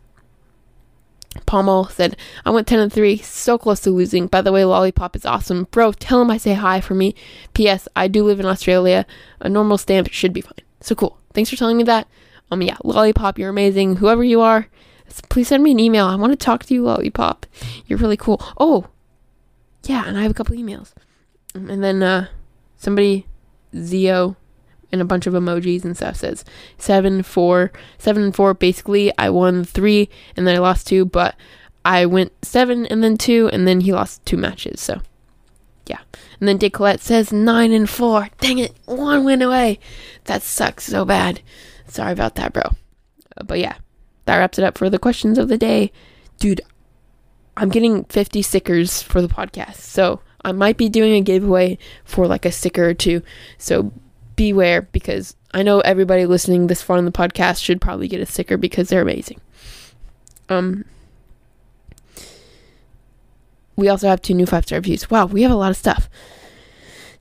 Pommel 1.47 1.91
said, 1.91 2.17
I 2.45 2.51
went 2.51 2.67
10 2.67 2.79
and 2.79 2.93
3, 2.93 3.19
so 3.19 3.59
close 3.59 3.81
to 3.81 3.91
losing. 3.91 4.27
By 4.27 4.43
the 4.43 4.53
way, 4.53 4.65
Lollipop 4.65 5.17
is 5.17 5.27
awesome. 5.27 5.67
Bro, 5.71 5.93
tell 5.93 6.23
him 6.23 6.31
I 6.31 6.37
say 6.37 6.55
hi 6.55 6.81
for 6.81 6.95
me. 6.95 7.15
P.S. 7.55 7.89
I 7.97 8.09
do 8.09 8.25
live 8.25 8.41
in 8.41 8.47
Australia. 8.47 9.07
A 9.41 9.49
normal 9.49 9.79
stamp 9.79 10.09
should 10.11 10.33
be 10.33 10.41
fine. 10.41 10.55
So 10.81 10.95
cool. 10.95 11.19
Thanks 11.33 11.51
for 11.51 11.57
telling 11.57 11.77
me 11.77 11.85
that. 11.85 12.09
Um, 12.51 12.63
yeah, 12.63 12.77
Lollipop, 12.83 13.39
you're 13.39 13.51
amazing. 13.51 13.97
Whoever 13.97 14.25
you 14.25 14.41
are, 14.41 14.69
please 15.29 15.49
send 15.49 15.63
me 15.63 15.71
an 15.71 15.81
email. 15.81 16.07
I 16.07 16.17
want 16.17 16.33
to 16.33 16.37
talk 16.37 16.65
to 16.65 16.75
you, 16.75 16.83
Lollipop. 16.83 17.47
You're 17.87 17.99
really 17.99 18.17
cool. 18.17 18.43
Oh, 18.59 18.89
yeah, 19.85 20.05
and 20.07 20.19
I 20.19 20.23
have 20.23 20.31
a 20.31 20.35
couple 20.35 20.57
emails. 20.57 20.93
And 21.55 21.83
then 21.83 22.03
uh, 22.03 22.29
somebody, 22.77 23.27
Zio, 23.77 24.37
and 24.93 25.01
a 25.01 25.05
bunch 25.05 25.27
of 25.27 25.35
emojis 25.35 25.85
and 25.85 25.97
stuff 25.97 26.17
says 26.17 26.45
seven, 26.79 27.23
four, 27.23 27.73
seven 27.99 28.23
and 28.23 28.35
four. 28.35 28.55
Basically, 28.55 29.13
I 29.19 29.31
won 29.31 29.65
three 29.65 30.09
and 30.37 30.47
then 30.47 30.57
I 30.57 30.59
lost 30.59 30.87
two, 30.87 31.05
but 31.05 31.37
I 31.85 32.07
went 32.07 32.33
seven 32.45 32.87
and 32.87 33.03
then 33.03 33.17
two, 33.17 33.49
and 33.53 33.67
then 33.67 33.81
he 33.81 33.93
lost 33.93 34.25
two 34.27 34.37
matches. 34.37 34.81
So, 34.81 35.01
yeah. 35.87 36.01
And 36.39 36.49
then 36.49 36.59
Decolette 36.59 37.01
says 37.01 37.33
nine 37.33 37.73
and 37.73 37.89
four. 37.89 38.29
Dang 38.41 38.59
it, 38.59 38.75
one 38.85 39.25
win 39.25 39.43
away. 39.43 39.79
That 40.25 40.43
sucks 40.43 40.85
so 40.85 41.05
bad. 41.05 41.41
Sorry 41.87 42.13
about 42.13 42.35
that, 42.35 42.53
bro. 42.53 42.63
Uh, 43.37 43.45
but 43.45 43.59
yeah 43.59 43.77
that 44.31 44.39
wraps 44.39 44.59
it 44.59 44.65
up 44.65 44.79
for 44.79 44.89
the 44.89 44.99
questions 44.99 45.39
of 45.39 45.49
the 45.49 45.59
day. 45.59 45.91
Dude, 46.39 46.61
I'm 47.57 47.69
getting 47.69 48.05
50 48.05 48.43
stickers 48.43 49.03
for 49.03 49.21
the 49.21 49.29
podcast. 49.29 49.77
So 49.77 50.21
I 50.45 50.53
might 50.53 50.77
be 50.77 50.89
doing 50.89 51.15
a 51.15 51.21
giveaway 51.21 51.79
for 52.05 52.29
like 52.29 52.45
a 52.45 52.53
sticker 52.53 52.89
or 52.89 52.95
two. 52.95 53.23
So 53.59 53.93
beware 54.41 54.81
because 54.81 55.37
I 55.53 55.63
know 55.63 55.81
everybody 55.81 56.25
listening 56.25 56.67
this 56.67 56.81
far 56.81 56.97
on 56.97 57.05
the 57.05 57.13
podcast 57.13 57.63
should 57.63 57.79
probably 57.79 58.09
get 58.09 58.23
a 58.23 58.27
sticker 58.27 58.57
because 58.57 58.89
they're 58.89 59.03
amazing. 59.03 59.39
Um 60.49 60.87
we 63.77 63.91
also 63.91 64.09
have 64.09 64.23
two 64.23 64.33
new 64.33 64.47
five 64.47 64.65
star 64.65 64.79
reviews. 64.79 65.11
Wow, 65.11 65.27
we 65.27 65.43
have 65.43 65.51
a 65.51 65.57
lot 65.57 65.71
of 65.71 65.77
stuff. 65.77 66.09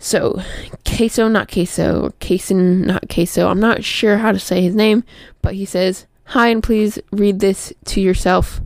So, 0.02 0.42
queso, 0.86 1.28
not 1.28 1.52
queso, 1.52 2.14
Cason, 2.22 2.86
not 2.86 3.10
queso. 3.10 3.50
I'm 3.50 3.60
not 3.60 3.84
sure 3.84 4.20
how 4.20 4.32
to 4.32 4.40
say 4.40 4.62
his 4.62 4.74
name, 4.74 5.04
but 5.42 5.56
he 5.56 5.66
says, 5.66 6.08
Hi, 6.28 6.48
and 6.48 6.64
please 6.64 7.00
read 7.12 7.42
this 7.42 7.74
to 7.86 8.00
yourself 8.00 8.62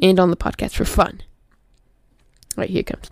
and 0.00 0.18
on 0.18 0.30
the 0.30 0.36
podcast 0.36 0.76
for 0.76 0.86
fun. 0.86 1.20
All 2.56 2.62
right, 2.62 2.70
here 2.70 2.80
it 2.80 2.86
comes. 2.86 3.10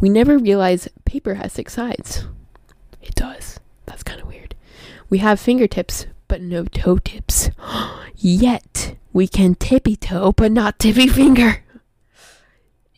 We 0.00 0.08
never 0.08 0.38
realize 0.38 0.88
paper 1.04 1.34
has 1.34 1.52
six 1.52 1.74
sides. 1.74 2.26
It 3.02 3.14
does. 3.14 3.47
That's 3.98 4.04
kind 4.04 4.22
of 4.22 4.28
weird. 4.28 4.54
We 5.10 5.18
have 5.18 5.40
fingertips, 5.40 6.06
but 6.28 6.40
no 6.40 6.66
toe 6.66 6.98
tips. 6.98 7.50
Yet, 8.16 8.94
we 9.12 9.26
can 9.26 9.56
tippy 9.56 9.96
toe, 9.96 10.30
but 10.30 10.52
not 10.52 10.78
tippy 10.78 11.08
finger. 11.08 11.64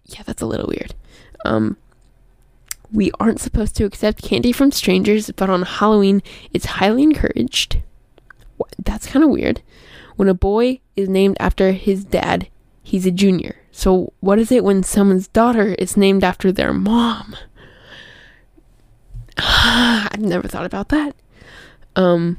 Yeah, 0.05 0.25
that's 0.27 0.43
a 0.43 0.47
little 0.47 0.67
weird. 0.67 0.97
Um, 1.45 1.77
we 2.91 3.13
aren't 3.21 3.39
supposed 3.39 3.77
to 3.77 3.85
accept 3.85 4.25
candy 4.25 4.51
from 4.51 4.73
strangers, 4.73 5.31
but 5.31 5.49
on 5.49 5.63
Halloween, 5.63 6.21
it's 6.53 6.67
highly 6.67 7.05
encouraged. 7.05 7.81
That's 8.85 9.07
kind 9.07 9.25
of 9.25 9.31
weird. 9.31 9.63
When 10.17 10.29
a 10.29 10.35
boy 10.35 10.81
is 10.97 11.09
named 11.09 11.37
after 11.39 11.71
his 11.71 12.03
dad, 12.05 12.49
he's 12.83 13.07
a 13.07 13.13
junior. 13.13 13.63
So, 13.71 14.13
what 14.19 14.41
is 14.41 14.51
it 14.51 14.65
when 14.65 14.83
someone's 14.83 15.29
daughter 15.29 15.77
is 15.79 15.97
named 15.97 16.25
after 16.25 16.51
their 16.51 16.73
mom? 16.73 17.37
I've 19.63 20.21
never 20.21 20.49
thought 20.49 20.65
about 20.65 20.89
that. 20.89 21.15
Um, 21.95 22.39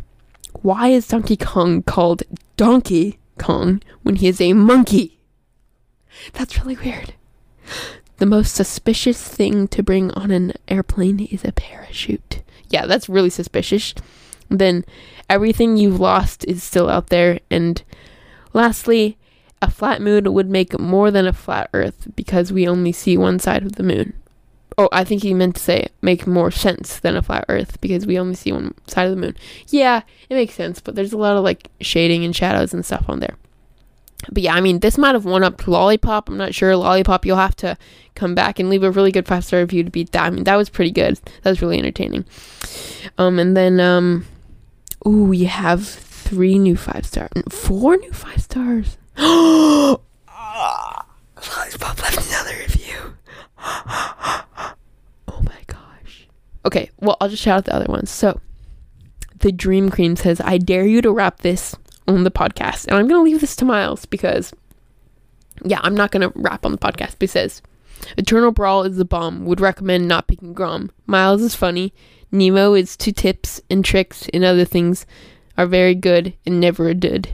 why 0.64 0.88
is 0.88 1.08
Donkey 1.08 1.38
Kong 1.38 1.84
called 1.84 2.24
Donkey 2.58 3.20
Kong 3.38 3.84
when 4.02 4.16
he 4.16 4.28
is 4.28 4.42
a 4.42 4.54
monkey? 4.54 5.20
That's 6.34 6.58
really 6.58 6.78
weird. 6.78 7.14
The 8.18 8.26
most 8.26 8.56
suspicious 8.56 9.22
thing 9.22 9.68
to 9.68 9.84
bring 9.84 10.10
on 10.14 10.32
an 10.32 10.54
airplane 10.68 11.20
is 11.20 11.46
a 11.46 11.52
parachute. 11.52 12.42
Yeah, 12.70 12.88
that's 12.88 13.08
really 13.08 13.30
suspicious. 13.30 13.94
Then 14.50 14.84
everything 15.30 15.78
you've 15.78 16.00
lost 16.00 16.44
is 16.46 16.64
still 16.64 16.90
out 16.90 17.08
there. 17.08 17.40
And 17.52 17.84
lastly, 18.52 19.20
a 19.62 19.70
flat 19.70 20.02
moon 20.02 20.34
would 20.34 20.50
make 20.50 20.80
more 20.80 21.12
than 21.12 21.28
a 21.28 21.34
flat 21.34 21.70
earth 21.72 22.08
because 22.16 22.52
we 22.52 22.68
only 22.68 22.92
see 22.92 23.16
one 23.16 23.38
side 23.38 23.64
of 23.64 23.74
the 23.74 23.84
moon. 23.84 24.14
Oh, 24.78 24.90
I 24.92 25.04
think 25.04 25.24
he 25.24 25.34
meant 25.34 25.56
to 25.56 25.62
say 25.62 25.88
make 26.02 26.26
more 26.26 26.50
sense 26.50 27.00
than 27.00 27.18
a 27.18 27.22
flat 27.22 27.46
earth 27.50 27.80
because 27.82 28.06
we 28.06 28.18
only 28.18 28.36
see 28.36 28.52
one 28.52 28.74
side 28.88 29.06
of 29.06 29.12
the 29.12 29.22
moon. 29.22 29.36
Yeah, 29.68 30.02
it 30.30 30.36
makes 30.36 30.54
sense, 30.54 30.80
but 30.80 30.96
there's 30.96 31.14
a 31.14 31.18
lot 31.18 31.36
of 31.36 31.44
like 31.44 31.70
shading 31.82 32.24
and 32.24 32.36
shadows 32.36 32.74
and 32.74 32.86
stuff 32.86 33.06
on 33.10 33.20
there. 33.20 33.36
But 34.32 34.44
yeah, 34.44 34.54
I 34.54 34.62
mean, 34.62 34.80
this 34.80 34.98
might 34.98 35.16
have 35.16 35.26
won 35.26 35.44
up 35.44 35.68
Lollipop. 35.68 36.30
I'm 36.30 36.38
not 36.38 36.54
sure. 36.54 36.76
Lollipop, 36.76 37.26
you'll 37.26 37.38
have 37.38 37.56
to 37.58 37.78
come 38.16 38.36
back 38.36 38.60
and 38.60 38.70
leave 38.70 38.84
a 38.84 38.92
really 38.92 39.12
good 39.12 39.28
five 39.28 39.44
star 39.44 39.60
review 39.62 39.84
to 39.84 39.90
beat 39.90 40.12
that. 40.12 40.26
I 40.26 40.30
mean, 40.30 40.44
that 40.44 40.56
was 40.56 40.70
pretty 40.70 40.92
good. 40.92 41.20
That 41.42 41.50
was 41.50 41.62
really 41.62 41.80
entertaining. 41.80 42.26
Um, 43.18 43.40
and 43.40 43.58
then, 43.58 43.80
um, 43.80 44.26
ooh, 45.08 45.26
we 45.26 45.46
have 45.46 45.88
three 45.88 46.60
new 46.60 46.78
five 46.78 47.06
stars, 47.06 47.32
four 47.50 47.98
new 47.98 48.12
five 48.12 48.42
stars. 48.42 48.98
Lollipop 49.18 50.00
left 52.02 52.28
another 52.28 52.56
review. 52.60 53.16
Okay, 56.66 56.92
well, 57.00 57.18
I'll 57.20 57.30
just 57.30 57.42
shout 57.42 57.60
out 57.60 57.66
the 57.66 57.76
other 57.76 57.92
ones. 57.92 58.10
So, 58.10 58.40
the 59.40 59.52
Dream 59.52 59.90
Cream 59.90 60.16
says, 60.16 60.40
I 60.42 60.58
dare 60.58 60.86
you 60.86 61.02
to 61.02 61.12
wrap 61.12 61.40
this 61.40 61.76
on 62.08 62.24
the 62.24 62.32
podcast. 62.32 62.88
And 62.88 62.96
I'm 62.96 63.08
going 63.08 63.20
to 63.20 63.32
leave 63.32 63.42
this 63.42 63.56
to 63.58 63.66
Miles 63.66 64.06
because, 64.06 64.54
yeah, 65.64 65.80
I'm 65.82 65.96
not 65.96 66.12
going 66.12 66.30
to 66.30 66.40
rap 66.40 66.66
on 66.66 66.72
the 66.72 66.78
podcast. 66.78 67.16
But 67.20 67.30
says, 67.30 67.62
Eternal 68.18 68.52
Brawl 68.52 68.84
is 68.84 68.98
the 68.98 69.06
bomb. 69.06 69.46
Would 69.46 69.62
recommend 69.62 70.08
not 70.08 70.28
picking 70.28 70.54
Grom. 70.54 70.92
Miles 71.06 71.42
is 71.42 71.56
funny. 71.56 71.94
Nemo 72.32 72.74
is 72.74 72.96
two 72.96 73.12
tips 73.12 73.62
and 73.70 73.84
tricks 73.84 74.28
and 74.34 74.44
other 74.44 74.66
things 74.66 75.06
are 75.58 75.66
very 75.66 75.96
good 75.96 76.34
and 76.46 76.60
never 76.60 76.88
a 76.88 76.94
dud. 76.94 77.30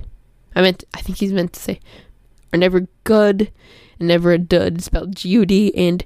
I 0.55 0.61
meant, 0.61 0.83
I 0.93 1.01
think 1.01 1.19
he's 1.19 1.33
meant 1.33 1.53
to 1.53 1.59
say, 1.59 1.79
are 2.51 2.57
never 2.57 2.87
good 3.03 3.51
and 3.99 4.07
never 4.07 4.31
a 4.31 4.37
dud. 4.39 4.81
Spelled 4.81 5.15
G 5.15 5.29
U 5.29 5.45
D 5.45 5.73
and 5.75 6.03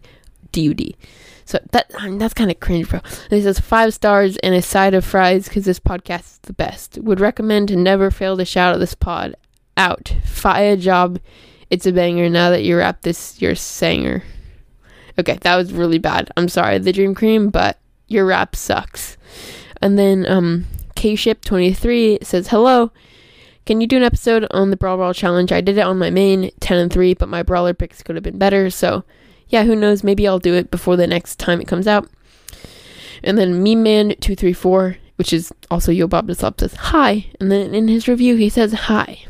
D 0.51 0.61
U 0.63 0.73
D. 0.73 0.95
So 1.45 1.59
that 1.71 1.91
I 1.97 2.07
mean, 2.07 2.17
that's 2.17 2.33
kind 2.33 2.51
of 2.51 2.59
cringe, 2.59 2.89
bro. 2.89 2.99
And 3.03 3.31
he 3.31 3.41
says 3.41 3.59
five 3.59 3.93
stars 3.93 4.37
and 4.37 4.55
a 4.55 4.61
side 4.61 4.93
of 4.93 5.05
fries 5.05 5.47
because 5.47 5.65
this 5.65 5.79
podcast 5.79 6.19
is 6.19 6.39
the 6.43 6.53
best. 6.53 6.97
Would 6.99 7.19
recommend 7.19 7.69
to 7.69 7.75
never 7.75 8.11
fail 8.11 8.37
to 8.37 8.45
shout 8.45 8.75
out 8.75 8.79
this 8.79 8.95
pod 8.95 9.35
out. 9.77 10.13
Fire 10.25 10.77
job. 10.77 11.19
It's 11.69 11.85
a 11.85 11.91
banger. 11.91 12.29
Now 12.29 12.49
that 12.49 12.63
you 12.63 12.77
wrap 12.77 13.01
this, 13.01 13.41
you're 13.41 13.51
a 13.51 13.55
sanger. 13.55 14.23
Okay, 15.19 15.37
that 15.41 15.55
was 15.55 15.73
really 15.73 15.99
bad. 15.99 16.31
I'm 16.37 16.49
sorry, 16.49 16.77
the 16.77 16.93
Dream 16.93 17.15
Cream, 17.15 17.49
but 17.49 17.79
your 18.07 18.25
rap 18.25 18.55
sucks. 18.55 19.17
And 19.81 19.97
then 19.97 20.25
um, 20.27 20.65
K 20.95 21.15
Ship 21.15 21.43
23 21.43 22.19
says 22.21 22.49
hello. 22.49 22.91
Can 23.65 23.79
you 23.79 23.87
do 23.87 23.97
an 23.97 24.03
episode 24.03 24.47
on 24.51 24.69
the 24.69 24.77
Brawl 24.77 24.97
Ball 24.97 25.13
challenge? 25.13 25.51
I 25.51 25.61
did 25.61 25.77
it 25.77 25.81
on 25.81 25.99
my 25.99 26.09
main 26.09 26.51
10 26.59 26.77
and 26.77 26.91
3, 26.91 27.13
but 27.13 27.29
my 27.29 27.43
brawler 27.43 27.73
picks 27.73 28.01
could 28.01 28.15
have 28.15 28.23
been 28.23 28.37
better. 28.37 28.69
So 28.69 29.03
yeah, 29.51 29.65
who 29.65 29.75
knows? 29.75 30.03
Maybe 30.03 30.27
I'll 30.27 30.39
do 30.39 30.53
it 30.53 30.71
before 30.71 30.95
the 30.95 31.05
next 31.05 31.37
time 31.37 31.61
it 31.61 31.67
comes 31.67 31.85
out. 31.85 32.09
And 33.23 33.37
then 33.37 33.61
Meme 33.61 33.83
Man 33.83 34.07
234, 34.21 34.97
which 35.17 35.33
is 35.33 35.53
also 35.69 35.91
Yo 35.91 36.07
Bob 36.07 36.33
Slob, 36.33 36.59
says 36.59 36.73
hi. 36.73 37.27
And 37.39 37.51
then 37.51 37.75
in 37.75 37.87
his 37.89 38.07
review, 38.07 38.37
he 38.37 38.49
says 38.49 38.73
hi. 38.73 39.25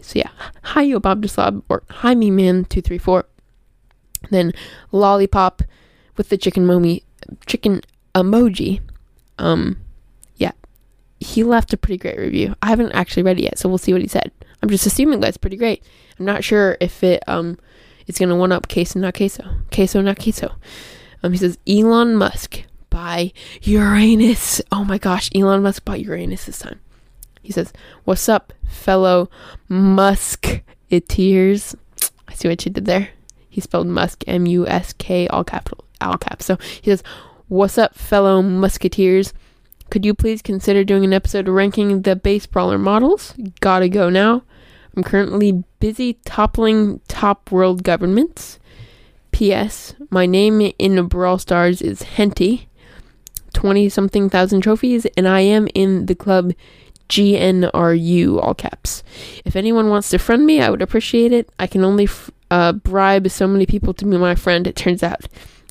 So 0.00 0.18
yeah, 0.18 0.30
hi 0.62 0.82
Yo 0.82 0.98
Bob 0.98 1.26
Slob, 1.28 1.62
or 1.68 1.84
hi 1.88 2.14
Meme 2.14 2.36
Man 2.36 2.64
234. 2.64 3.24
Then 4.30 4.52
Lollipop 4.90 5.62
with 6.16 6.28
the 6.28 6.36
chicken 6.36 6.66
momi, 6.66 7.04
chicken 7.46 7.82
emoji. 8.14 8.80
Um, 9.38 9.80
yeah, 10.36 10.52
he 11.20 11.44
left 11.44 11.72
a 11.72 11.76
pretty 11.76 11.98
great 11.98 12.18
review. 12.18 12.56
I 12.62 12.66
haven't 12.66 12.92
actually 12.92 13.22
read 13.22 13.38
it 13.38 13.44
yet, 13.44 13.58
so 13.58 13.68
we'll 13.68 13.78
see 13.78 13.92
what 13.92 14.02
he 14.02 14.08
said. 14.08 14.32
I'm 14.60 14.68
just 14.68 14.86
assuming 14.86 15.20
that's 15.20 15.36
pretty 15.36 15.56
great. 15.56 15.84
I'm 16.18 16.26
not 16.26 16.44
sure 16.44 16.76
if 16.80 17.02
it 17.04 17.22
um 17.28 17.58
it's 18.06 18.18
gonna 18.18 18.36
one 18.36 18.52
up 18.52 18.68
queso 18.68 18.98
not 18.98 19.14
queso, 19.14 19.44
queso 19.70 20.00
not 20.00 20.18
queso. 20.18 20.54
Um, 21.22 21.32
he 21.32 21.38
says 21.38 21.58
Elon 21.68 22.16
Musk 22.16 22.64
by 22.90 23.32
Uranus. 23.62 24.60
Oh 24.70 24.84
my 24.84 24.98
gosh, 24.98 25.30
Elon 25.34 25.62
Musk 25.62 25.84
bought 25.84 26.00
Uranus 26.00 26.46
this 26.46 26.58
time. 26.58 26.80
He 27.42 27.52
says, 27.52 27.72
"What's 28.04 28.28
up, 28.28 28.52
fellow 28.66 29.30
Musk 29.68 30.62
Musketeers?" 30.90 31.74
I 32.28 32.34
see 32.34 32.48
what 32.48 32.64
you 32.64 32.72
did 32.72 32.84
there. 32.84 33.10
He 33.48 33.60
spelled 33.60 33.86
Musk 33.86 34.24
M 34.26 34.46
U 34.46 34.66
S 34.66 34.92
K 34.92 35.26
all 35.28 35.44
capital 35.44 35.84
all 36.00 36.18
caps. 36.18 36.44
So 36.44 36.58
he 36.80 36.90
says, 36.90 37.02
"What's 37.48 37.78
up, 37.78 37.94
fellow 37.94 38.42
Musketeers?" 38.42 39.32
Could 39.90 40.06
you 40.06 40.14
please 40.14 40.40
consider 40.40 40.84
doing 40.84 41.04
an 41.04 41.12
episode 41.12 41.48
ranking 41.48 42.02
the 42.02 42.16
base 42.16 42.46
brawler 42.46 42.78
models? 42.78 43.34
Gotta 43.60 43.90
go 43.90 44.08
now. 44.08 44.42
I'm 44.96 45.02
currently 45.02 45.64
busy 45.80 46.14
toppling 46.24 47.00
top 47.08 47.50
world 47.50 47.82
governments. 47.82 48.58
P.S. 49.30 49.94
My 50.10 50.26
name 50.26 50.60
in 50.78 51.06
Brawl 51.06 51.38
Stars 51.38 51.80
is 51.80 52.02
Henty. 52.02 52.68
20 53.54 53.88
something 53.88 54.28
thousand 54.28 54.62
trophies, 54.62 55.06
and 55.16 55.28
I 55.28 55.40
am 55.40 55.68
in 55.74 56.06
the 56.06 56.14
club 56.14 56.52
GNRU, 57.08 58.42
all 58.42 58.54
caps. 58.54 59.02
If 59.44 59.56
anyone 59.56 59.88
wants 59.90 60.10
to 60.10 60.18
friend 60.18 60.46
me, 60.46 60.60
I 60.60 60.70
would 60.70 60.82
appreciate 60.82 61.32
it. 61.32 61.50
I 61.58 61.66
can 61.66 61.84
only 61.84 62.04
f- 62.04 62.30
uh, 62.50 62.72
bribe 62.72 63.28
so 63.30 63.46
many 63.46 63.66
people 63.66 63.94
to 63.94 64.04
be 64.04 64.16
my 64.16 64.34
friend, 64.34 64.66
it 64.66 64.76
turns 64.76 65.02
out. 65.02 65.26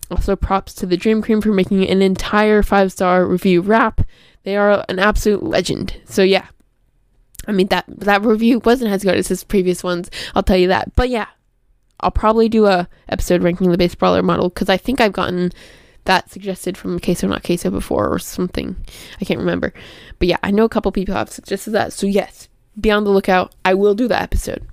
Also, 0.10 0.36
props 0.36 0.74
to 0.76 0.86
the 0.86 0.98
Dream 0.98 1.22
Cream 1.22 1.42
for 1.42 1.52
making 1.52 1.88
an 1.88 2.02
entire 2.02 2.62
five 2.62 2.92
star 2.92 3.26
review 3.26 3.62
rap. 3.62 4.02
They 4.44 4.58
are 4.58 4.84
an 4.90 5.00
absolute 5.00 5.44
legend. 5.44 6.00
So, 6.06 6.22
yeah, 6.22 6.48
I 7.48 7.52
mean 7.52 7.68
that 7.68 7.86
that 7.88 8.24
review 8.24 8.60
wasn't 8.64 8.92
as 8.92 9.04
good 9.04 9.16
as 9.16 9.28
his 9.28 9.44
previous 9.44 9.84
ones. 9.84 10.10
I'll 10.36 10.44
tell 10.44 10.58
you 10.58 10.68
that. 10.68 10.96
But 10.96 11.10
yeah, 11.10 11.28
I'll 12.00 12.12
probably 12.12 12.50
do 12.50 12.66
a 12.66 12.88
episode 13.10 13.44
ranking 13.44 13.72
the 13.72 13.78
base 13.78 13.96
brawler 13.96 14.22
model 14.22 14.50
because 14.50 14.70
I 14.70 14.78
think 14.78 15.02
I've 15.02 15.14
gotten 15.14 15.52
that 16.06 16.30
suggested 16.30 16.78
from 16.78 17.00
Queso 17.00 17.28
Not 17.28 17.44
Queso 17.44 17.70
before 17.70 18.12
or 18.12 18.20
something. 18.20 18.76
I 19.20 19.26
can't 19.26 19.40
remember. 19.40 19.74
But 20.20 20.28
yeah, 20.28 20.38
I 20.44 20.52
know 20.52 20.66
a 20.66 20.70
couple 20.70 20.92
people 20.92 21.16
have 21.16 21.30
suggested 21.30 21.72
that. 21.72 21.94
So 21.94 22.08
yes, 22.08 22.48
be 22.80 22.92
on 22.92 23.04
the 23.04 23.12
lookout. 23.12 23.54
I 23.64 23.74
will 23.74 23.96
do 23.96 24.08
that 24.08 24.22
episode. 24.22 24.68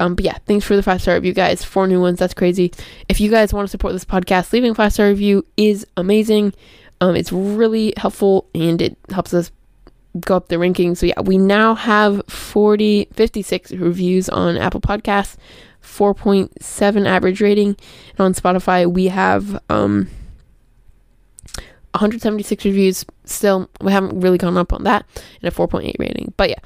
Um, 0.00 0.14
but 0.14 0.24
yeah, 0.24 0.38
thanks 0.46 0.64
for 0.64 0.76
the 0.76 0.82
five 0.82 1.02
star 1.02 1.14
review, 1.14 1.32
guys. 1.32 1.64
Four 1.64 1.86
new 1.86 2.00
ones. 2.00 2.18
That's 2.18 2.34
crazy. 2.34 2.72
If 3.08 3.20
you 3.20 3.30
guys 3.30 3.52
want 3.52 3.66
to 3.66 3.70
support 3.70 3.92
this 3.92 4.04
podcast, 4.04 4.52
leaving 4.52 4.74
five 4.74 4.92
star 4.92 5.08
review 5.08 5.44
is 5.56 5.86
amazing. 5.96 6.54
Um, 7.00 7.14
it's 7.14 7.32
really 7.32 7.94
helpful 7.96 8.48
and 8.54 8.82
it 8.82 8.96
helps 9.10 9.32
us 9.32 9.52
go 10.20 10.36
up 10.36 10.48
the 10.48 10.56
rankings. 10.56 10.98
So 10.98 11.06
yeah, 11.06 11.20
we 11.20 11.38
now 11.38 11.74
have 11.74 12.22
40 12.28 13.08
56 13.12 13.72
reviews 13.72 14.28
on 14.28 14.56
Apple 14.56 14.80
Podcasts, 14.80 15.36
4.7 15.82 17.06
average 17.06 17.40
rating, 17.40 17.76
and 18.10 18.20
on 18.20 18.34
Spotify 18.34 18.90
we 18.90 19.06
have 19.06 19.60
um 19.68 20.08
176 21.94 22.64
reviews. 22.64 23.04
Still, 23.24 23.68
we 23.80 23.92
haven't 23.92 24.20
really 24.20 24.38
gone 24.38 24.56
up 24.56 24.72
on 24.72 24.84
that, 24.84 25.04
and 25.42 25.52
a 25.52 25.54
4.8 25.54 25.94
rating. 25.98 26.32
But 26.36 26.50
yeah. 26.50 26.58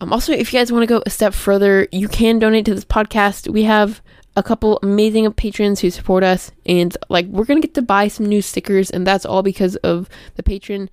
Um, 0.00 0.12
also, 0.12 0.32
if 0.32 0.52
you 0.52 0.58
guys 0.58 0.72
want 0.72 0.82
to 0.82 0.86
go 0.86 1.02
a 1.04 1.10
step 1.10 1.34
further, 1.34 1.86
you 1.92 2.08
can 2.08 2.38
donate 2.38 2.64
to 2.66 2.74
this 2.74 2.86
podcast. 2.86 3.48
We 3.48 3.64
have 3.64 4.00
a 4.36 4.42
couple 4.42 4.78
amazing 4.82 5.30
patrons 5.32 5.80
who 5.80 5.90
support 5.90 6.24
us, 6.24 6.52
and 6.64 6.96
like 7.08 7.26
we're 7.26 7.44
gonna 7.44 7.60
get 7.60 7.74
to 7.74 7.82
buy 7.82 8.08
some 8.08 8.26
new 8.26 8.40
stickers, 8.40 8.90
and 8.90 9.06
that's 9.06 9.26
all 9.26 9.42
because 9.42 9.76
of 9.76 10.08
the 10.36 10.42
patron. 10.42 10.88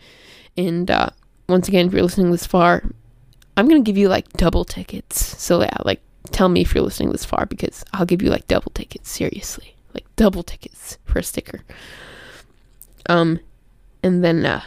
And 0.58 0.90
uh, 0.90 1.10
once 1.48 1.68
again, 1.68 1.88
if 1.88 1.94
you're 1.94 2.04
listening 2.04 2.32
this 2.32 2.46
far, 2.46 2.84
I'm 3.56 3.68
gonna 3.68 3.82
give 3.82 3.98
you 3.98 4.10
like 4.10 4.32
double 4.34 4.66
tickets. 4.66 5.42
So 5.42 5.62
yeah, 5.62 5.78
like 5.84 6.02
tell 6.32 6.50
me 6.50 6.62
if 6.62 6.74
you're 6.76 6.84
listening 6.84 7.12
this 7.12 7.26
far 7.26 7.46
because 7.46 7.84
I'll 7.94 8.06
give 8.06 8.22
you 8.22 8.30
like 8.30 8.48
double 8.48 8.72
tickets. 8.72 9.10
Seriously, 9.10 9.76
like 9.94 10.06
double 10.16 10.44
tickets 10.44 10.98
for 11.06 11.20
a 11.20 11.24
sticker. 11.24 11.62
Um, 13.10 13.40
and 14.04 14.24
then 14.24 14.46
uh, 14.46 14.62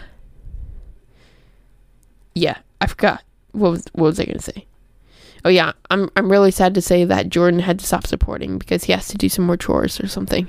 yeah, 2.34 2.58
I 2.80 2.86
forgot 2.86 3.22
what 3.52 3.70
was 3.70 3.84
what 3.92 4.06
was 4.06 4.20
I 4.20 4.24
gonna 4.24 4.40
say. 4.40 4.66
Oh 5.44 5.48
yeah, 5.48 5.72
I'm 5.90 6.10
I'm 6.16 6.30
really 6.30 6.50
sad 6.50 6.74
to 6.74 6.82
say 6.82 7.04
that 7.04 7.30
Jordan 7.30 7.60
had 7.60 7.78
to 7.78 7.86
stop 7.86 8.06
supporting 8.06 8.58
because 8.58 8.84
he 8.84 8.92
has 8.92 9.08
to 9.08 9.16
do 9.16 9.28
some 9.28 9.46
more 9.46 9.56
chores 9.56 10.00
or 10.00 10.08
something. 10.08 10.48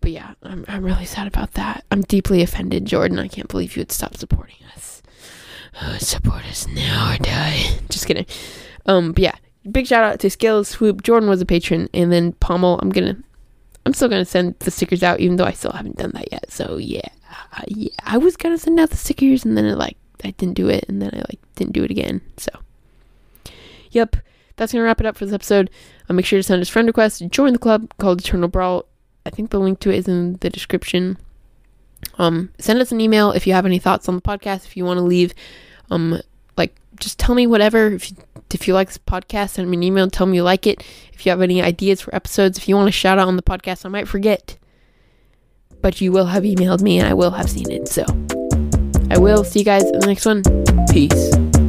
But 0.00 0.10
yeah, 0.10 0.34
I'm 0.42 0.64
I'm 0.68 0.84
really 0.84 1.04
sad 1.04 1.26
about 1.26 1.52
that. 1.52 1.84
I'm 1.90 2.02
deeply 2.02 2.42
offended, 2.42 2.86
Jordan. 2.86 3.18
I 3.18 3.28
can't 3.28 3.48
believe 3.48 3.76
you 3.76 3.80
would 3.80 3.92
stop 3.92 4.16
supporting 4.16 4.56
us. 4.74 5.01
Oh, 5.80 5.96
support 5.98 6.44
us 6.44 6.66
now 6.68 7.14
or 7.14 7.18
die. 7.18 7.78
Just 7.88 8.06
kidding. 8.06 8.26
Um, 8.86 9.12
but 9.12 9.22
yeah, 9.22 9.34
big 9.70 9.86
shout 9.86 10.04
out 10.04 10.20
to 10.20 10.30
Scales 10.30 10.68
Swoop. 10.68 11.02
Jordan 11.02 11.28
was 11.28 11.40
a 11.40 11.46
patron, 11.46 11.88
and 11.94 12.12
then 12.12 12.32
Pommel. 12.34 12.78
I'm 12.82 12.90
gonna, 12.90 13.16
I'm 13.86 13.94
still 13.94 14.08
gonna 14.08 14.24
send 14.24 14.58
the 14.58 14.70
stickers 14.70 15.02
out, 15.02 15.20
even 15.20 15.36
though 15.36 15.44
I 15.44 15.52
still 15.52 15.72
haven't 15.72 15.96
done 15.96 16.12
that 16.14 16.30
yet. 16.30 16.50
So 16.50 16.76
yeah, 16.76 17.08
uh, 17.56 17.62
yeah, 17.68 17.94
I 18.04 18.18
was 18.18 18.36
gonna 18.36 18.58
send 18.58 18.78
out 18.78 18.90
the 18.90 18.96
stickers, 18.96 19.44
and 19.44 19.56
then 19.56 19.64
it 19.64 19.76
like 19.76 19.96
I 20.24 20.32
didn't 20.32 20.54
do 20.54 20.68
it, 20.68 20.84
and 20.88 21.00
then 21.00 21.10
I 21.14 21.18
like 21.18 21.40
didn't 21.54 21.72
do 21.72 21.84
it 21.84 21.90
again. 21.90 22.20
So, 22.36 22.50
yep 23.90 24.16
that's 24.56 24.72
gonna 24.72 24.84
wrap 24.84 25.00
it 25.00 25.06
up 25.06 25.16
for 25.16 25.24
this 25.24 25.34
episode. 25.34 25.70
Uh, 26.08 26.14
make 26.14 26.26
sure 26.26 26.38
to 26.38 26.42
send 26.42 26.62
us 26.62 26.68
friend 26.68 26.86
requests. 26.86 27.20
Join 27.20 27.52
the 27.52 27.58
club 27.58 27.92
called 27.98 28.20
Eternal 28.20 28.48
Brawl. 28.48 28.86
I 29.24 29.30
think 29.30 29.50
the 29.50 29.58
link 29.58 29.80
to 29.80 29.90
it 29.90 29.98
is 29.98 30.08
in 30.08 30.34
the 30.40 30.50
description. 30.50 31.18
Um, 32.18 32.50
send 32.58 32.80
us 32.80 32.92
an 32.92 33.00
email 33.00 33.32
if 33.32 33.46
you 33.46 33.52
have 33.54 33.66
any 33.66 33.78
thoughts 33.78 34.08
on 34.08 34.16
the 34.16 34.22
podcast. 34.22 34.64
If 34.64 34.76
you 34.76 34.84
want 34.84 34.98
to 34.98 35.02
leave, 35.02 35.34
um, 35.90 36.20
like 36.56 36.74
just 36.98 37.18
tell 37.18 37.34
me 37.34 37.46
whatever. 37.46 37.88
If 37.88 38.10
you, 38.10 38.16
if 38.52 38.68
you 38.68 38.74
like 38.74 38.88
this 38.88 38.98
podcast, 38.98 39.50
send 39.50 39.70
me 39.70 39.76
an 39.76 39.82
email. 39.82 40.10
Tell 40.10 40.26
me 40.26 40.36
you 40.36 40.42
like 40.42 40.66
it. 40.66 40.82
If 41.12 41.24
you 41.24 41.30
have 41.30 41.40
any 41.40 41.62
ideas 41.62 42.00
for 42.00 42.14
episodes, 42.14 42.58
if 42.58 42.68
you 42.68 42.76
want 42.76 42.88
to 42.88 42.92
shout 42.92 43.18
out 43.18 43.28
on 43.28 43.36
the 43.36 43.42
podcast, 43.42 43.86
I 43.86 43.88
might 43.88 44.08
forget, 44.08 44.58
but 45.80 46.00
you 46.00 46.12
will 46.12 46.26
have 46.26 46.42
emailed 46.44 46.82
me 46.82 46.98
and 46.98 47.08
I 47.08 47.14
will 47.14 47.30
have 47.30 47.48
seen 47.48 47.70
it. 47.70 47.88
So 47.88 48.04
I 49.10 49.18
will 49.18 49.44
see 49.44 49.60
you 49.60 49.64
guys 49.64 49.84
in 49.84 50.00
the 50.00 50.06
next 50.06 50.26
one. 50.26 50.42
Peace. 50.92 51.61